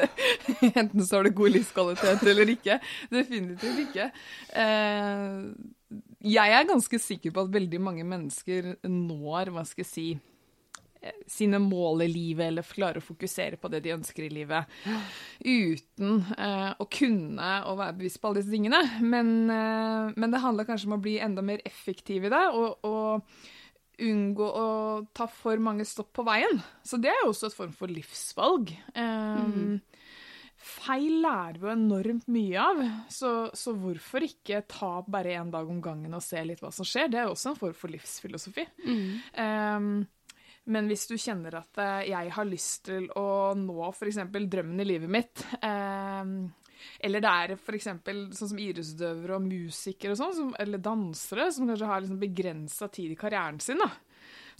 Enten 0.80 1.04
så 1.04 1.20
har 1.20 1.28
du 1.28 1.30
god 1.38 1.54
livskvalitet 1.54 2.24
eller 2.32 2.50
ikke. 2.56 2.80
Definitivt 3.14 3.84
ikke. 3.84 4.08
Eh, 4.64 5.46
jeg 6.26 6.56
er 6.56 6.66
ganske 6.68 7.00
sikker 7.02 7.34
på 7.34 7.46
at 7.46 7.54
veldig 7.54 7.80
mange 7.82 8.06
mennesker 8.06 8.74
når, 8.82 9.54
hva 9.54 9.64
skal 9.68 9.84
jeg 9.84 9.90
si 9.92 10.08
sine 11.30 11.58
mål 11.62 12.04
i 12.04 12.08
livet, 12.10 12.50
eller 12.50 12.66
klare 12.66 13.00
å 13.00 13.04
fokusere 13.04 13.58
på 13.60 13.70
det 13.72 13.82
de 13.84 13.94
ønsker 13.94 14.26
i 14.26 14.32
livet, 14.32 14.80
uten 15.40 16.18
eh, 16.36 16.72
å 16.76 16.86
kunne 16.90 17.52
å 17.68 17.76
være 17.78 17.96
bevisst 18.00 18.20
på 18.20 18.30
alle 18.30 18.42
disse 18.42 18.52
tingene. 18.52 18.82
Men, 19.00 19.32
eh, 19.50 20.10
men, 20.16 20.28
det 20.30 20.42
handler 20.44 20.68
kanskje 20.68 20.90
om 20.90 20.98
å 20.98 21.02
bli 21.02 21.18
enda 21.22 21.44
mer 21.44 21.62
effektiv 21.68 22.28
i 22.28 22.32
det, 22.32 22.44
og, 22.52 22.84
og 22.84 24.00
unngå 24.00 24.46
å 24.56 24.68
ta 25.16 25.28
for 25.30 25.60
mange 25.62 25.86
stopp 25.88 26.12
på 26.16 26.24
veien. 26.26 26.60
Så 26.86 27.00
det 27.00 27.12
er 27.12 27.24
jo 27.24 27.32
også 27.32 27.50
et 27.50 27.56
form 27.56 27.72
for 27.76 27.92
livsvalg. 27.92 28.74
Eh, 28.92 29.40
mm. 29.40 29.80
Feil 30.60 31.22
lærer 31.24 31.56
vi 31.56 31.64
jo 31.64 31.72
enormt 31.72 32.26
mye 32.28 32.60
av, 32.60 32.80
så, 33.08 33.32
så, 33.56 33.72
hvorfor 33.80 34.26
ikke 34.26 34.60
ta 34.68 34.98
bare 35.08 35.38
én 35.40 35.52
dag 35.52 35.68
om 35.72 35.80
gangen 35.80 36.12
og 36.12 36.24
se 36.24 36.42
litt 36.44 36.60
hva 36.60 36.68
som 36.74 36.84
skjer? 36.84 37.08
Det 37.08 37.22
er 37.22 37.30
jo 37.30 37.32
også 37.32 37.54
en 37.54 37.60
form 37.62 37.76
for 37.78 37.92
livsfilosofi. 37.92 38.66
Mm. 38.84 40.02
Men 40.70 40.90
hvis 40.90 41.06
du 41.08 41.16
kjenner 41.18 41.56
at 41.62 41.80
eh, 41.80 42.10
jeg 42.12 42.32
har 42.36 42.48
lyst 42.48 42.84
til 42.90 43.08
å 43.16 43.52
nå 43.58 43.78
f.eks. 43.90 44.20
drømmen 44.28 44.82
i 44.82 44.88
livet 44.88 45.10
mitt, 45.10 45.44
eh, 45.64 46.34
eller 47.00 47.24
det 47.24 47.32
er 47.32 47.54
f.eks. 47.56 47.88
sånn 47.88 48.52
som 48.52 48.60
idrettsutøvere 48.60 49.38
og 49.38 49.48
musikere 49.48 50.14
og 50.14 50.20
sånn, 50.20 50.54
eller 50.60 50.82
dansere, 50.84 51.50
som 51.54 51.68
kanskje 51.68 51.90
har 51.90 52.04
liksom 52.04 52.22
begrensa 52.22 52.88
tid 52.92 53.14
i 53.14 53.18
karrieren 53.18 53.60
sin, 53.62 53.80
da, 53.80 53.90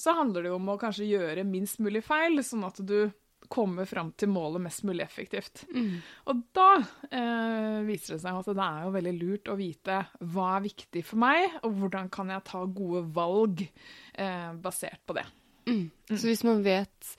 så 0.01 0.17
handler 0.17 0.45
det 0.45 0.53
jo 0.53 0.61
om 0.61 0.71
å 0.73 0.79
kanskje 0.81 1.11
gjøre 1.11 1.49
minst 1.49 1.81
mulig 1.85 2.03
feil, 2.07 2.41
sånn 2.45 2.65
at 2.69 2.81
du 2.87 3.11
kommer 3.51 3.89
fram 3.89 4.13
til 4.21 4.31
målet 4.31 4.63
mest 4.63 4.85
mulig 4.87 5.03
effektivt. 5.03 5.65
Mm. 5.75 5.97
Og 6.31 6.43
da 6.55 6.69
eh, 7.09 7.81
viser 7.89 8.15
det 8.15 8.21
seg 8.23 8.37
at 8.37 8.51
det 8.53 8.67
er 8.67 8.85
jo 8.85 8.95
veldig 8.95 9.15
lurt 9.17 9.51
å 9.51 9.57
vite 9.59 9.97
hva 10.21 10.53
er 10.57 10.67
viktig 10.69 11.03
for 11.07 11.23
meg, 11.25 11.59
og 11.65 11.75
hvordan 11.81 12.11
kan 12.13 12.31
jeg 12.31 12.47
ta 12.47 12.63
gode 12.69 13.03
valg 13.17 13.65
eh, 13.65 14.51
basert 14.61 15.03
på 15.09 15.17
det. 15.19 15.27
Mm. 15.69 15.85
Så 16.11 16.25
hvis 16.27 16.43
man 16.47 16.65
vet 16.65 17.13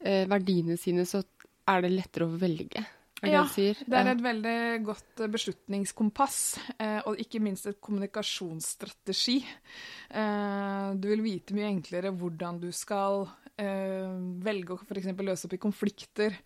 eh, 0.00 0.24
verdiene 0.30 0.76
sine, 0.80 1.06
så 1.08 1.22
er 1.70 1.84
det 1.84 1.94
lettere 1.94 2.28
å 2.28 2.36
velge? 2.40 2.84
Er 3.24 3.30
ja, 3.30 3.44
det, 3.46 3.86
det 3.88 3.96
er 4.00 4.10
et 4.10 4.24
veldig 4.24 4.58
godt 4.84 5.22
eh, 5.24 5.30
beslutningskompass, 5.32 6.38
eh, 6.76 6.98
og 7.08 7.20
ikke 7.22 7.40
minst 7.44 7.70
et 7.70 7.80
kommunikasjonsstrategi. 7.84 9.38
Eh, 10.10 10.88
du 11.00 11.08
vil 11.08 11.24
vite 11.24 11.56
mye 11.56 11.70
enklere 11.70 12.12
hvordan 12.12 12.60
du 12.60 12.68
skal 12.74 13.24
eh, 13.56 14.12
velge 14.44 14.76
å 14.76 14.80
f.eks. 14.82 15.12
løse 15.16 15.48
opp 15.48 15.56
i 15.56 15.62
konflikter. 15.62 16.40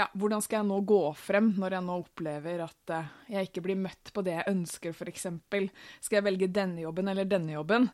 Eh, 0.00 0.04
ja, 0.04 0.08
hvordan 0.16 0.42
skal 0.42 0.60
jeg 0.60 0.68
nå 0.68 0.78
gå 0.88 1.00
frem 1.18 1.50
når 1.60 1.76
jeg 1.76 1.86
nå 1.86 1.96
opplever 2.00 2.62
at 2.64 2.92
uh, 2.94 3.10
jeg 3.30 3.48
ikke 3.48 3.62
blir 3.64 3.80
møtt 3.80 4.12
på 4.14 4.22
det 4.24 4.36
jeg 4.38 4.52
ønsker, 4.52 4.94
f.eks. 4.94 5.26
Skal 6.00 6.18
jeg 6.18 6.26
velge 6.26 6.48
denne 6.48 6.84
jobben 6.84 7.10
eller 7.10 7.28
denne 7.28 7.54
jobben? 7.54 7.88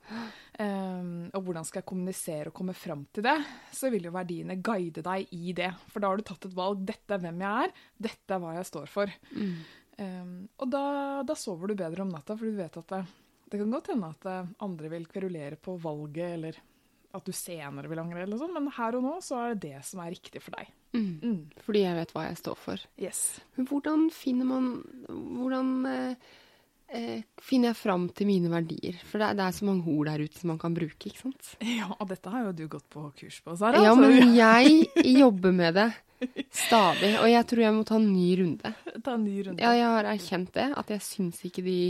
Um, 0.60 1.26
og 1.34 1.40
hvordan 1.42 1.66
skal 1.66 1.82
jeg 1.82 1.88
kommunisere 1.90 2.50
og 2.50 2.56
komme 2.56 2.76
frem 2.76 3.06
til 3.12 3.26
det? 3.26 3.36
Så 3.74 3.90
vil 3.92 4.06
jo 4.06 4.14
verdiene 4.14 4.58
guide 4.62 5.04
deg 5.06 5.34
i 5.34 5.54
det. 5.56 5.72
For 5.90 6.02
da 6.02 6.12
har 6.12 6.20
du 6.20 6.26
tatt 6.26 6.48
et 6.48 6.56
valg. 6.56 6.84
Dette 6.86 7.16
er 7.16 7.24
hvem 7.24 7.42
jeg 7.44 7.66
er. 7.66 7.74
Dette 8.08 8.36
er 8.36 8.42
hva 8.42 8.54
jeg 8.56 8.70
står 8.70 8.88
for. 8.92 9.18
Mm. 9.34 9.58
Um, 9.96 10.32
og 10.60 10.70
da, 10.72 10.86
da, 11.26 11.38
sover 11.38 11.72
du 11.72 11.78
bedre 11.78 12.04
om 12.04 12.12
natta, 12.12 12.36
for 12.36 12.46
du 12.46 12.58
vet 12.58 12.80
at 12.82 12.92
det, 12.92 13.02
det 13.50 13.60
kan 13.62 13.72
godt 13.72 13.92
hende 13.92 14.08
at 14.12 14.26
eh, 14.28 14.48
andre 14.66 14.90
vil 14.92 15.06
kverulere 15.08 15.56
på 15.62 15.76
valget, 15.80 16.32
eller 16.34 16.58
at 17.14 17.26
du 17.26 17.34
senere 17.34 17.90
vil 17.90 18.00
angre, 18.02 18.24
eller 18.24 18.40
sånn, 18.40 18.54
men 18.54 18.70
her 18.76 18.96
og 18.98 19.04
nå 19.04 19.18
så 19.24 19.38
er 19.42 19.54
det 19.54 19.70
det 19.70 19.84
som 19.86 20.02
er 20.02 20.12
riktig 20.14 20.42
for 20.44 20.56
deg. 20.58 20.72
Mm. 20.96 21.12
Mm. 21.20 21.62
Fordi 21.66 21.84
jeg 21.84 21.98
vet 21.98 22.16
hva 22.16 22.24
jeg 22.28 22.40
står 22.40 22.58
for. 22.60 22.82
Yes. 23.00 23.20
Men 23.56 23.68
hvordan 23.68 24.08
finner 24.14 24.48
man 24.48 24.68
Hvordan 25.10 25.70
eh, 25.90 26.30
eh, 26.88 27.26
finner 27.42 27.72
jeg 27.72 27.78
fram 27.82 28.06
til 28.16 28.30
mine 28.30 28.50
verdier? 28.52 28.96
For 29.04 29.20
det 29.20 29.28
er, 29.28 29.38
det 29.38 29.44
er, 29.46 29.56
så 29.58 29.68
mange 29.68 29.92
ord 29.92 30.10
der 30.10 30.24
ute 30.24 30.40
som 30.40 30.52
man 30.54 30.60
kan 30.62 30.76
bruke, 30.76 31.10
ikke 31.10 31.22
sant? 31.26 31.52
Ja, 31.78 31.90
og 31.92 32.08
dette 32.12 32.32
har 32.32 32.48
jo 32.48 32.56
du 32.56 32.66
gått 32.72 32.88
på 32.92 33.04
kurs 33.20 33.40
på, 33.44 33.56
Sara. 33.60 33.84
Ja, 33.84 33.94
men 33.98 34.34
jeg 34.42 34.88
jobber 35.20 35.56
med 35.56 35.76
det 35.76 35.90
stadig, 36.48 37.12
og 37.20 37.28
jeg 37.28 37.44
tror 37.44 37.60
jeg 37.60 37.74
må 37.76 37.82
ta 37.84 37.98
en 38.00 38.08
ny 38.08 38.28
runde. 38.40 38.70
Ta 39.04 39.16
en 39.18 39.26
ny 39.26 39.34
runde. 39.44 39.60
Ja, 39.60 39.74
jeg 39.76 39.90
har 39.92 40.08
erkjent 40.14 40.54
det, 40.54 40.70
at 40.80 40.92
jeg 40.94 41.04
syns 41.04 41.42
ikke 41.44 41.64
de 41.66 41.80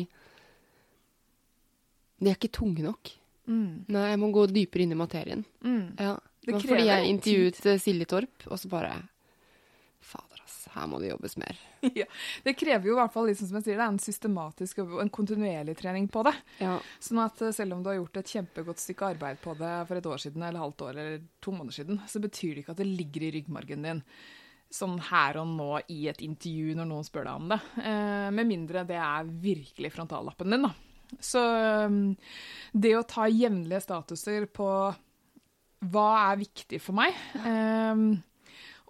De 2.16 2.30
er 2.32 2.38
ikke 2.38 2.50
tunge 2.50 2.82
nok. 2.82 3.12
Mm. 3.46 3.84
Nei, 3.94 4.06
jeg 4.12 4.22
må 4.22 4.30
gå 4.34 4.46
dypere 4.50 4.86
inn 4.86 4.94
i 4.94 4.98
materien. 4.98 5.44
Mm. 5.64 5.84
Ja. 5.98 6.16
Det 6.46 6.60
fordi 6.62 6.86
jeg 6.86 7.10
intervjuet 7.10 7.58
tid. 7.58 7.80
Silje 7.82 8.06
Torp, 8.06 8.46
og 8.46 8.58
så 8.60 8.70
bare 8.70 8.92
Fader, 10.06 10.38
ass, 10.44 10.68
her 10.76 10.86
må 10.86 11.00
det 11.02 11.10
jobbes 11.10 11.34
mer. 11.42 11.58
ja, 11.98 12.06
Det 12.46 12.54
krever 12.58 12.86
jo 12.86 12.94
i 12.94 13.00
hvert 13.00 13.14
fall 13.14 13.26
liksom, 13.32 13.50
som 13.50 13.58
jeg 13.58 13.66
sier, 13.66 13.80
det 13.80 13.86
er 13.88 13.94
en 13.94 14.02
systematisk 14.02 14.82
og 14.84 15.00
en 15.02 15.10
kontinuerlig 15.10 15.74
trening 15.80 16.06
på 16.12 16.22
det. 16.28 16.36
Ja. 16.62 16.76
Sånn 17.02 17.24
at 17.24 17.42
eh, 17.42 17.54
selv 17.56 17.74
om 17.74 17.82
du 17.82 17.90
har 17.90 17.98
gjort 17.98 18.22
et 18.22 18.34
kjempegodt 18.36 18.82
stykke 18.82 19.10
arbeid 19.16 19.42
på 19.42 19.56
det 19.58 19.74
for 19.88 19.98
et 19.98 20.10
år 20.12 20.22
siden, 20.22 20.46
eller 20.46 20.62
halvt 20.62 20.86
år, 20.86 21.02
eller 21.02 21.28
to 21.42 21.54
måneder 21.56 21.80
siden, 21.80 22.02
så 22.06 22.22
betyr 22.22 22.54
det 22.54 22.64
ikke 22.64 22.76
at 22.76 22.82
det 22.84 22.90
ligger 22.92 23.26
i 23.26 23.32
ryggmargen 23.40 23.88
din 23.90 24.04
sånn 24.76 24.96
her 25.10 25.38
og 25.40 25.46
nå 25.54 25.68
i 25.94 26.06
et 26.10 26.22
intervju 26.26 26.74
når 26.76 26.88
noen 26.90 27.06
spør 27.06 27.28
deg 27.28 27.42
om 27.42 27.50
det. 27.54 27.58
Eh, 27.82 28.28
med 28.34 28.48
mindre 28.50 28.86
det 28.86 28.98
er 29.02 29.28
virkelig 29.42 29.92
frontallappen 29.94 30.54
din, 30.54 30.66
da. 30.66 30.74
Så 31.22 31.40
um, 31.86 32.14
det 32.72 32.94
å 32.98 33.06
ta 33.08 33.26
jevnlige 33.30 33.84
statuser 33.84 34.48
på 34.50 34.68
hva 35.92 36.06
er 36.30 36.40
viktig 36.40 36.80
for 36.82 36.96
meg, 36.98 37.16
um, 37.44 38.08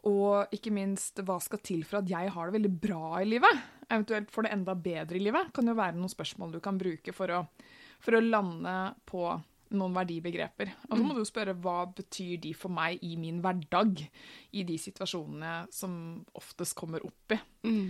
og 0.06 0.54
ikke 0.54 0.72
minst 0.74 1.18
hva 1.26 1.38
skal 1.42 1.60
til 1.66 1.82
for 1.84 2.00
at 2.00 2.10
jeg 2.10 2.30
har 2.32 2.46
det 2.46 2.56
veldig 2.60 2.72
bra 2.82 3.18
i 3.20 3.26
livet, 3.28 3.64
eventuelt 3.90 4.30
får 4.32 4.46
det 4.46 4.54
enda 4.54 4.76
bedre 4.78 5.18
i 5.18 5.24
livet, 5.24 5.50
kan 5.54 5.66
jo 5.66 5.76
være 5.76 5.98
noen 5.98 6.12
spørsmål 6.12 6.56
du 6.56 6.60
kan 6.62 6.78
bruke 6.78 7.14
for 7.14 7.34
å, 7.34 7.42
for 8.02 8.18
å 8.18 8.22
lande 8.24 8.76
på 9.08 9.26
noen 9.74 9.94
verdibegreper. 9.96 10.70
Og 10.90 10.98
så 10.98 11.02
må 11.02 11.16
du 11.16 11.24
spørre 11.26 11.56
hva 11.58 11.80
betyr 11.90 12.38
de 12.42 12.52
for 12.56 12.72
meg 12.74 13.02
i 13.06 13.16
min 13.18 13.40
hverdag, 13.44 14.04
i 14.54 14.64
de 14.68 14.76
situasjonene 14.78 15.54
som 15.74 15.96
oftest 16.38 16.76
kommer 16.78 17.02
opp 17.06 17.34
i. 17.34 17.40
Mm. 17.66 17.88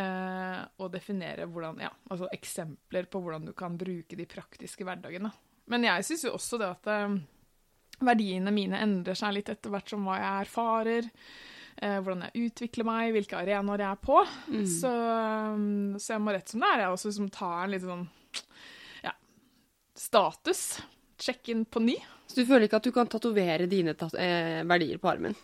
Eh, 0.00 0.60
og 0.82 0.92
definere 0.92 1.48
hvordan, 1.48 1.80
ja, 1.84 1.92
altså 2.10 2.28
eksempler 2.34 3.08
på 3.08 3.22
hvordan 3.24 3.48
du 3.48 3.54
kan 3.56 3.78
bruke 3.80 4.18
de 4.18 4.28
praktiske 4.28 4.84
hverdagene. 4.86 5.32
Men 5.72 5.88
jeg 5.88 6.04
syns 6.04 6.26
jo 6.26 6.34
også 6.36 6.60
det 6.60 6.70
at 6.74 6.92
eh, 6.92 7.16
verdiene 8.04 8.52
mine 8.54 8.80
endrer 8.84 9.16
seg 9.18 9.38
litt 9.38 9.50
etter 9.52 9.72
hvert 9.72 9.90
som 9.94 10.04
hva 10.04 10.20
jeg 10.20 10.48
erfarer. 10.48 11.12
Eh, 11.80 11.98
hvordan 11.98 12.28
jeg 12.28 12.50
utvikler 12.50 12.86
meg, 12.86 13.12
hvilke 13.16 13.38
arenaer 13.40 13.82
jeg 13.82 13.90
er 13.90 14.02
på. 14.02 14.18
Mm. 14.52 14.66
Så, 14.70 14.90
um, 14.92 15.94
så, 15.98 16.12
jeg 16.14 16.22
må 16.22 16.34
rett 16.36 16.52
som 16.52 16.62
det 16.62 16.70
er, 16.70 16.84
jeg 16.84 16.98
også 16.98 17.10
liksom 17.10 17.30
ta 17.34 17.52
en 17.62 17.72
litt 17.72 17.86
sånn 17.86 18.04
ja, 19.06 19.14
status 19.98 20.66
sjekke 21.22 21.52
inn 21.54 21.64
på 21.66 21.82
ny. 21.84 21.96
Så 22.26 22.40
du 22.40 22.48
føler 22.48 22.66
ikke 22.66 22.80
at 22.80 22.86
du 22.88 22.92
kan 22.94 23.08
tatovere 23.10 23.66
dine 23.70 23.92
eh, 23.92 24.62
verdier 24.66 25.00
på 25.00 25.10
armen? 25.12 25.36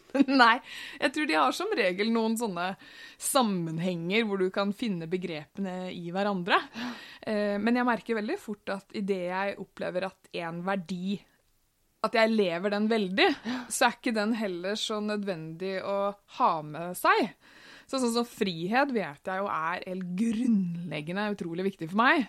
Nei. 0.43 0.57
Jeg 0.99 1.15
tror 1.15 1.29
de 1.29 1.37
har 1.37 1.57
som 1.57 1.75
regel 1.77 2.13
noen 2.15 2.39
sånne 2.41 2.71
sammenhenger 3.21 4.25
hvor 4.27 4.41
du 4.41 4.49
kan 4.55 4.73
finne 4.77 5.11
begrepene 5.11 5.91
i 5.93 6.09
hverandre. 6.15 6.59
Eh, 7.21 7.57
men 7.61 7.77
jeg 7.77 7.89
merker 7.89 8.21
veldig 8.21 8.39
fort 8.41 8.73
at 8.79 8.97
idet 8.97 9.27
jeg 9.29 9.59
opplever 9.61 10.09
at 10.09 10.33
en 10.41 10.65
verdi 10.67 11.19
At 12.01 12.15
jeg 12.17 12.33
lever 12.33 12.73
den 12.73 12.87
veldig, 12.89 13.27
så 13.69 13.91
er 13.91 13.97
ikke 13.99 14.17
den 14.17 14.31
heller 14.33 14.79
så 14.81 15.03
nødvendig 15.05 15.83
å 15.85 16.15
ha 16.39 16.53
med 16.65 16.97
seg. 16.97 17.35
Så 17.91 17.99
sånn 18.01 18.15
som 18.15 18.25
frihet 18.25 18.93
vet 18.95 19.29
jeg 19.29 19.43
jo 19.43 19.51
er 19.53 19.83
helt 19.85 20.13
grunnleggende 20.17 21.27
utrolig 21.35 21.67
viktig 21.69 21.91
for 21.91 22.01
meg. 22.01 22.25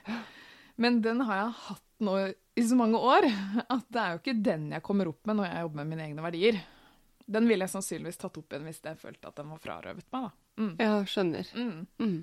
Men 0.76 1.02
den 1.04 1.24
har 1.28 1.42
jeg 1.42 1.58
hatt 1.68 1.88
nå 2.02 2.18
i 2.56 2.64
så 2.68 2.76
mange 2.76 3.00
år 3.00 3.28
at 3.76 3.88
det 3.94 4.02
er 4.02 4.14
jo 4.14 4.22
ikke 4.22 4.38
den 4.44 4.70
jeg 4.76 4.84
kommer 4.86 5.12
opp 5.12 5.28
med 5.30 5.40
når 5.40 5.50
jeg 5.50 5.66
jobber 5.66 5.82
med 5.82 5.92
mine 5.94 6.08
egne 6.10 6.26
verdier. 6.26 6.60
Den 7.32 7.48
ville 7.48 7.66
jeg 7.68 7.74
sannsynligvis 7.76 8.20
tatt 8.20 8.38
opp 8.42 8.52
igjen 8.52 8.68
hvis 8.68 8.82
jeg 8.84 9.00
følte 9.00 9.30
at 9.30 9.40
den 9.40 9.52
var 9.54 9.62
frarøvet 9.64 10.08
meg. 10.12 10.28
da. 10.28 10.62
Mm. 10.62 10.74
Ja, 10.82 10.94
skjønner. 11.08 11.52
Mm. 11.56 11.86
Mm. 12.02 12.18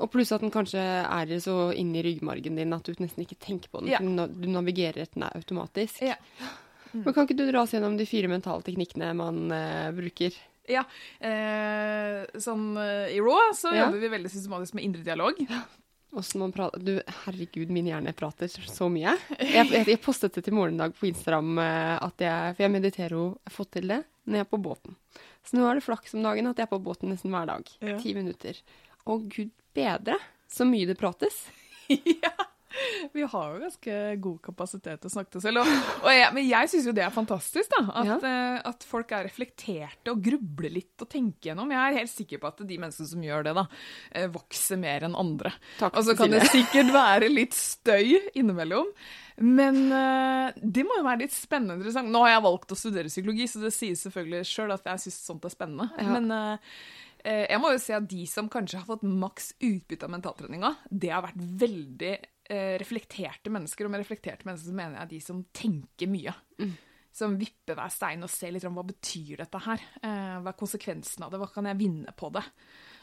Og 0.00 0.10
pluss 0.12 0.32
at 0.32 0.44
den 0.44 0.52
kanskje 0.52 0.80
er 0.80 1.32
så 1.44 1.56
inni 1.76 2.02
ryggmargen 2.04 2.56
din 2.56 2.72
at 2.76 2.86
du 2.86 2.96
nesten 3.02 3.24
ikke 3.26 3.38
tenker 3.40 3.72
på 3.72 3.82
den. 3.82 3.92
Ja. 3.92 4.00
Du 4.00 4.48
navigerer 4.48 5.08
den 5.12 5.26
automatisk. 5.28 6.00
Ja. 6.04 6.16
Mm. 6.92 7.02
Men 7.04 7.12
Kan 7.12 7.26
ikke 7.26 7.36
du 7.36 7.46
dra 7.50 7.64
oss 7.64 7.74
gjennom 7.74 7.96
de 7.98 8.06
fire 8.08 8.30
mentale 8.32 8.64
teknikkene 8.64 9.12
man 9.18 9.46
uh, 9.52 9.90
bruker? 9.96 10.36
Ja. 10.70 10.82
Eh, 11.22 12.22
sånn 12.42 12.70
uh, 12.78 13.06
i 13.12 13.20
Raw 13.22 13.52
så 13.54 13.70
ja. 13.74 13.84
jobber 13.84 14.02
vi 14.02 14.12
veldig 14.16 14.32
systematisk 14.32 14.78
med 14.78 14.88
indre 14.88 15.04
dialog. 15.06 15.42
Du, 16.80 16.92
herregud, 17.24 17.70
min 17.74 17.88
hjerne 17.90 18.12
prater 18.16 18.48
så 18.48 18.88
mye. 18.92 19.16
Jeg, 19.40 19.66
jeg, 19.68 19.84
jeg 19.90 20.00
postet 20.00 20.36
det 20.36 20.46
til 20.46 20.54
morgendag 20.56 20.94
på 20.96 21.08
Instagram, 21.10 21.58
eh, 21.60 21.96
at 22.00 22.22
jeg, 22.22 22.54
for 22.56 22.64
jeg 22.64 22.72
mediterer 22.72 23.14
jo 23.16 23.24
Jeg 23.34 23.50
har 23.50 23.56
fått 23.56 23.72
til 23.76 23.90
det 23.92 24.00
når 24.26 24.40
jeg 24.40 24.46
er 24.46 24.50
på 24.50 24.58
båten. 24.62 24.96
Så 25.46 25.58
nå 25.58 25.66
er 25.68 25.78
det 25.78 25.84
flaks 25.86 26.16
om 26.16 26.24
dagen 26.24 26.48
at 26.50 26.58
jeg 26.58 26.66
er 26.66 26.72
på 26.72 26.82
båten 26.82 27.12
nesten 27.12 27.34
hver 27.34 27.46
dag. 27.50 27.68
Ti 27.78 28.10
ja. 28.10 28.16
minutter. 28.16 28.58
Å 29.06 29.18
gud 29.22 29.52
bedre 29.76 30.16
så 30.50 30.66
mye 30.66 30.88
det 30.88 30.96
prates. 30.98 31.44
ja. 32.24 32.32
vi 33.16 33.22
har 33.22 33.52
jo 33.54 33.60
ganske 33.62 33.96
god 34.24 34.38
kapasitet 34.44 35.00
til 35.02 35.10
å 35.10 35.14
snakke 35.14 35.32
til 35.32 35.40
oss 35.40 35.46
selv. 35.48 35.60
Og, 35.62 35.90
og 36.02 36.10
jeg, 36.12 36.30
men 36.36 36.48
jeg 36.48 36.70
syns 36.72 36.88
jo 36.88 36.94
det 36.96 37.04
er 37.06 37.14
fantastisk, 37.14 37.70
da. 37.76 37.82
At, 38.02 38.08
Ja. 38.10 38.16
eh, 38.30 38.56
at 38.72 38.86
folk 38.86 39.12
er 39.16 39.26
reflekterte 39.28 40.12
og 40.12 40.22
grubler 40.24 40.74
litt 40.74 41.04
og 41.04 41.10
tenker 41.12 41.50
gjennom. 41.52 41.70
Jeg 41.74 41.82
er 41.82 41.98
helt 42.00 42.12
sikker 42.12 42.42
på 42.42 42.50
at 42.50 42.64
de 42.66 42.78
menneskene 42.82 43.10
som 43.12 43.22
gjør 43.24 43.46
det, 43.48 43.54
da, 43.60 43.66
eh, 44.12 44.26
vokser 44.34 44.80
mer 44.82 45.06
enn 45.06 45.16
andre. 45.18 45.54
Takk, 45.78 45.96
og 45.96 46.04
så 46.08 46.16
kan 46.18 46.34
det 46.34 46.42
sikkert 46.56 46.92
være 46.94 47.30
litt 47.32 47.56
støy 47.56 48.18
innimellom. 48.34 48.90
Men 49.36 49.82
uh, 49.92 50.52
det 50.56 50.86
må 50.88 50.94
jo 50.96 51.04
være 51.04 51.26
litt 51.26 51.34
spennende 51.36 51.74
interessant. 51.76 52.08
Nå 52.08 52.22
har 52.24 52.30
jeg 52.38 52.44
valgt 52.46 52.72
å 52.72 52.78
studere 52.80 53.10
psykologi, 53.12 53.44
så 53.52 53.60
det 53.60 53.72
sier 53.76 53.98
selvfølgelig 54.00 54.46
sjøl 54.48 54.72
at 54.72 54.86
jeg 54.88 55.02
syns 55.04 55.18
sånt 55.26 55.44
er 55.44 55.52
spennende. 55.52 55.90
Ja. 56.00 56.06
Men 56.16 56.32
jeg 57.26 57.58
må 57.60 57.72
jo 57.74 57.80
si 57.82 57.92
at 57.92 58.06
de 58.08 58.22
som 58.30 58.48
kanskje 58.48 58.78
har 58.80 58.86
fått 58.88 59.04
maks 59.04 59.50
utbytte 59.58 60.06
av 60.06 60.12
mentaltreninga, 60.14 60.70
det 60.88 61.10
har 61.12 61.24
vært 61.26 61.42
veldig 61.66 62.14
reflekterte 62.80 63.50
mennesker. 63.52 63.86
Og 63.86 63.92
med 63.94 64.04
reflekterte 64.04 64.46
mennesker 64.46 64.70
så 64.70 64.76
mener 64.76 65.00
jeg 65.00 65.12
de 65.14 65.22
som 65.24 65.40
tenker 65.56 66.10
mye. 66.10 66.34
Som 67.16 67.38
vipper 67.40 67.78
hver 67.78 67.92
stein 67.92 68.26
og 68.26 68.30
ser 68.30 68.52
litt 68.52 68.66
om 68.68 68.76
hva 68.76 68.84
betyr 68.84 69.40
dette 69.40 69.62
her. 69.64 69.84
Eh, 70.04 70.34
hva 70.44 70.52
er 70.52 70.58
konsekvensen 70.60 71.24
av 71.24 71.32
det? 71.32 71.40
Hva 71.40 71.48
kan 71.54 71.68
jeg 71.70 71.80
vinne 71.80 72.12
på 72.12 72.28
det? 72.34 72.44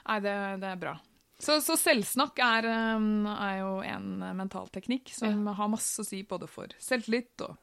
Nei, 0.05 0.19
det, 0.21 0.35
det 0.61 0.69
er 0.69 0.81
bra. 0.83 0.93
Så, 1.39 1.57
så 1.65 1.75
selvsnakk 1.79 2.39
er, 2.45 2.67
um, 2.95 3.25
er 3.27 3.57
jo 3.63 3.71
en 3.83 4.21
mentalteknikk 4.37 5.11
som 5.15 5.47
har 5.57 5.71
masse 5.71 5.99
å 5.99 6.05
si 6.07 6.21
både 6.29 6.47
for 6.47 6.71
selvtillit 6.79 7.43
og, 7.43 7.57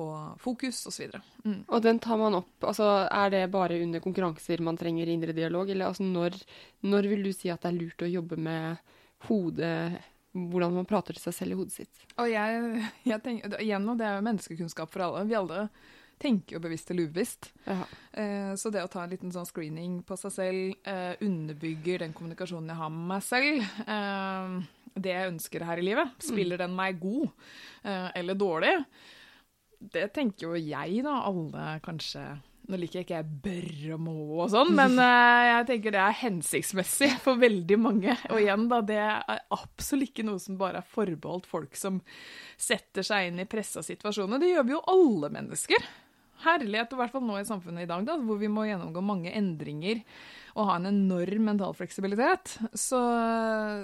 og 0.00 0.40
fokus 0.42 0.80
osv. 0.90 1.12
Mm. 1.44 1.60
Og 1.68 1.84
den 1.84 2.00
tar 2.02 2.18
man 2.18 2.40
opp, 2.40 2.56
altså 2.64 2.88
Er 3.04 3.30
det 3.30 3.44
bare 3.52 3.78
under 3.84 4.02
konkurranser 4.02 4.64
man 4.64 4.80
trenger 4.80 5.12
indre 5.12 5.36
dialog? 5.36 5.70
Eller 5.70 5.92
altså 5.92 6.08
når, 6.08 6.40
når 6.88 7.10
vil 7.12 7.28
du 7.28 7.32
si 7.36 7.52
at 7.52 7.62
det 7.62 7.70
er 7.70 7.78
lurt 7.78 8.02
å 8.02 8.10
jobbe 8.10 8.40
med 8.40 8.96
hodet 9.28 10.00
Hvordan 10.34 10.74
man 10.74 10.86
prater 10.90 11.14
til 11.14 11.22
seg 11.28 11.34
selv 11.36 11.54
i 11.54 11.58
hodet 11.60 11.72
sitt? 11.76 12.06
Og 12.18 12.26
jeg, 12.30 12.86
jeg 13.06 13.22
tenker, 13.22 13.54
igjen, 13.62 13.84
og 13.88 13.98
det 14.00 14.06
er 14.08 14.16
jo 14.18 14.24
menneskekunnskap 14.26 14.90
for 14.90 15.04
alle. 15.06 15.24
Vi 15.30 15.36
alle 15.38 15.68
tenker 16.18 16.56
jo 16.56 16.60
bevisst 16.62 16.90
eller 16.90 17.06
ubevisst. 17.08 17.52
Ja. 17.66 17.84
Eh, 18.18 18.52
Så 18.58 18.70
det 18.74 18.82
å 18.82 18.90
ta 18.90 19.04
en 19.04 19.10
liten 19.14 19.32
sånn 19.34 19.46
screening 19.46 20.00
på 20.06 20.16
seg 20.18 20.32
selv 20.34 20.88
eh, 20.90 21.14
underbygger 21.22 22.02
den 22.04 22.14
kommunikasjonen 22.16 22.70
jeg 22.72 22.80
har 22.80 22.90
med 22.94 23.06
meg 23.12 23.22
selv. 23.26 23.62
Eh, 23.86 24.56
det 24.94 25.10
jeg 25.14 25.30
ønsker 25.32 25.64
her 25.66 25.78
i 25.82 25.86
livet. 25.86 26.12
Spiller 26.22 26.58
den 26.62 26.74
meg 26.78 26.98
god 27.02 27.28
eh, 27.82 28.10
eller 28.18 28.38
dårlig? 28.38 28.74
Det 29.94 30.06
tenker 30.14 30.48
jo 30.48 30.58
jeg, 30.58 31.02
da. 31.06 31.16
Alle 31.30 31.64
kanskje 31.84 32.22
Nå 32.64 32.78
liker 32.80 33.00
jeg 33.00 33.04
ikke 33.04 33.18
jeg 33.18 33.40
bør 33.44 33.96
og 33.96 34.00
må 34.06 34.14
og 34.40 34.46
sånn, 34.54 34.70
men 34.76 34.94
eh, 34.96 35.40
jeg 35.50 35.66
tenker 35.68 35.92
det 35.92 36.00
er 36.00 36.16
hensiktsmessig 36.22 37.10
for 37.24 37.40
veldig 37.40 37.76
mange. 37.80 38.14
Og 38.30 38.40
igjen, 38.40 38.68
da, 38.70 38.78
det 38.88 39.00
er 39.02 39.42
absolutt 39.52 40.14
ikke 40.14 40.24
noe 40.24 40.40
som 40.40 40.56
bare 40.60 40.80
er 40.80 40.94
forbeholdt 40.94 41.50
folk 41.50 41.76
som 41.76 42.00
setter 42.56 43.04
seg 43.04 43.28
inn 43.28 43.42
i 43.44 43.48
pressa 43.50 43.84
situasjoner. 43.84 44.40
Det 44.40 44.54
gjør 44.54 44.66
vi 44.70 44.76
jo 44.76 44.86
alle 44.94 45.30
mennesker 45.34 45.84
herlighet, 46.44 46.92
i 46.92 46.98
hvert 46.98 47.12
fall 47.14 47.24
nå 47.24 47.36
i 47.38 47.46
samfunnet 47.46 47.84
i 47.84 47.90
dag, 47.90 48.04
da, 48.06 48.16
hvor 48.20 48.40
vi 48.40 48.50
må 48.52 48.66
gjennomgå 48.68 49.02
mange 49.04 49.32
endringer 49.32 50.02
og 50.54 50.68
ha 50.68 50.78
en 50.78 50.88
enorm 50.90 51.48
mental 51.48 51.74
fleksibilitet, 51.74 52.56
så, 52.78 53.00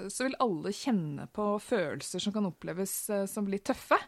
så 0.07 0.27
vil 0.27 0.37
alle 0.43 0.73
kjenne 0.75 1.27
på 1.35 1.47
følelser 1.63 2.23
som 2.23 2.35
kan 2.35 2.47
oppleves 2.47 2.95
eh, 3.11 3.25
som 3.29 3.49
litt 3.51 3.65
tøffe. 3.67 3.99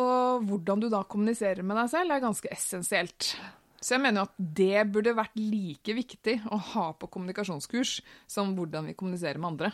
Og 0.00 0.46
hvordan 0.46 0.82
du 0.82 0.88
da 0.90 1.02
kommuniserer 1.06 1.66
med 1.66 1.78
deg 1.78 1.90
selv, 1.92 2.14
er 2.14 2.22
ganske 2.22 2.50
essensielt. 2.54 3.32
Så 3.80 3.94
jeg 3.96 4.02
mener 4.04 4.20
jo 4.20 4.26
at 4.28 4.34
det 4.60 4.82
burde 4.92 5.14
vært 5.16 5.38
like 5.40 5.94
viktig 5.96 6.34
å 6.52 6.58
ha 6.74 6.90
på 7.00 7.08
kommunikasjonskurs 7.14 7.94
som 8.28 8.52
hvordan 8.58 8.90
vi 8.90 8.94
kommuniserer 8.98 9.40
med 9.40 9.54
andre. 9.54 9.72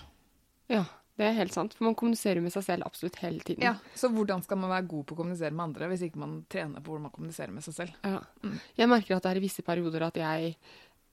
ja, 0.70 0.84
det 1.16 1.25
er 1.25 1.32
helt 1.38 1.54
sant. 1.54 1.72
For 1.72 1.86
man 1.88 1.94
kommuniserer 1.96 2.42
med 2.44 2.52
seg 2.52 2.62
selv 2.66 2.84
absolutt 2.84 3.16
hele 3.22 3.40
tiden. 3.40 3.62
Ja, 3.64 3.76
Så 3.96 4.10
hvordan 4.12 4.42
skal 4.44 4.58
man 4.60 4.68
være 4.68 4.84
god 4.90 5.06
på 5.08 5.14
å 5.14 5.20
kommunisere 5.22 5.50
med 5.56 5.64
andre 5.70 5.86
hvis 5.88 6.02
ikke 6.04 6.20
man 6.20 6.34
trener 6.52 6.82
på 6.84 6.92
hvordan 6.92 7.06
man 7.08 7.14
kommuniserer 7.14 7.54
med 7.56 7.64
seg 7.64 7.75
selv? 7.78 7.94
Ja. 8.04 8.20
Jeg 8.76 8.90
merker 8.92 9.16
at 9.16 9.25
det 9.25 9.30
er 9.32 9.40
i 9.40 9.44
visse 9.46 9.64
perioder 9.64 10.04
at 10.10 10.18
jeg 10.20 10.50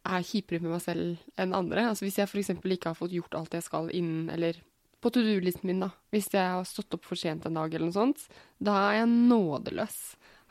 er 0.03 0.25
kjipere 0.27 0.59
med 0.59 0.73
meg 0.75 0.81
selv 0.83 1.39
enn 1.39 1.55
andre. 1.55 1.85
Altså 1.87 2.03
Hvis 2.03 2.19
jeg 2.19 2.27
f.eks. 2.27 2.51
ikke 2.59 2.91
har 2.91 2.99
fått 2.99 3.15
gjort 3.15 3.37
alt 3.39 3.55
jeg 3.55 3.63
skal 3.63 3.87
innen, 3.95 4.27
eller 4.35 4.59
på 4.99 5.11
to 5.15 5.23
do-listen 5.23 5.67
min, 5.71 5.79
da. 5.85 5.89
Hvis 6.11 6.27
jeg 6.35 6.51
har 6.51 6.67
stått 6.67 6.93
opp 6.99 7.07
for 7.07 7.15
sent 7.15 7.47
en 7.47 7.55
dag 7.55 7.71
eller 7.73 7.87
noe 7.87 7.95
sånt, 7.95 8.27
da 8.59 8.75
er 8.89 8.99
jeg 9.01 9.09
nådeløs. 9.13 9.97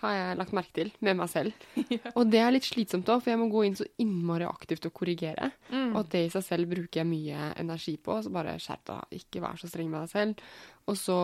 Har 0.02 0.14
jeg 0.16 0.38
lagt 0.40 0.54
merke 0.56 0.74
til 0.74 0.92
med 1.04 1.18
meg 1.20 1.30
selv. 1.30 1.66
Og 2.18 2.24
det 2.30 2.40
er 2.42 2.54
litt 2.54 2.66
slitsomt 2.66 3.08
òg, 3.12 3.22
for 3.22 3.32
jeg 3.32 3.40
må 3.40 3.46
gå 3.52 3.64
inn 3.68 3.78
så 3.78 3.86
innmari 4.02 4.48
aktivt 4.48 4.88
og 4.88 4.94
korrigere. 4.98 5.52
Og 5.94 6.08
det 6.10 6.24
i 6.26 6.32
seg 6.32 6.46
selv 6.46 6.72
bruker 6.72 7.02
jeg 7.02 7.10
mye 7.10 7.52
energi 7.62 7.94
på. 8.02 8.18
Så 8.24 8.32
bare 8.34 8.56
skjerp 8.62 8.82
deg, 8.90 9.20
ikke 9.22 9.44
vær 9.44 9.60
så 9.60 9.70
streng 9.70 9.92
med 9.92 10.02
deg 10.02 10.12
selv. 10.12 10.42
Og 10.90 10.98
så 10.98 11.18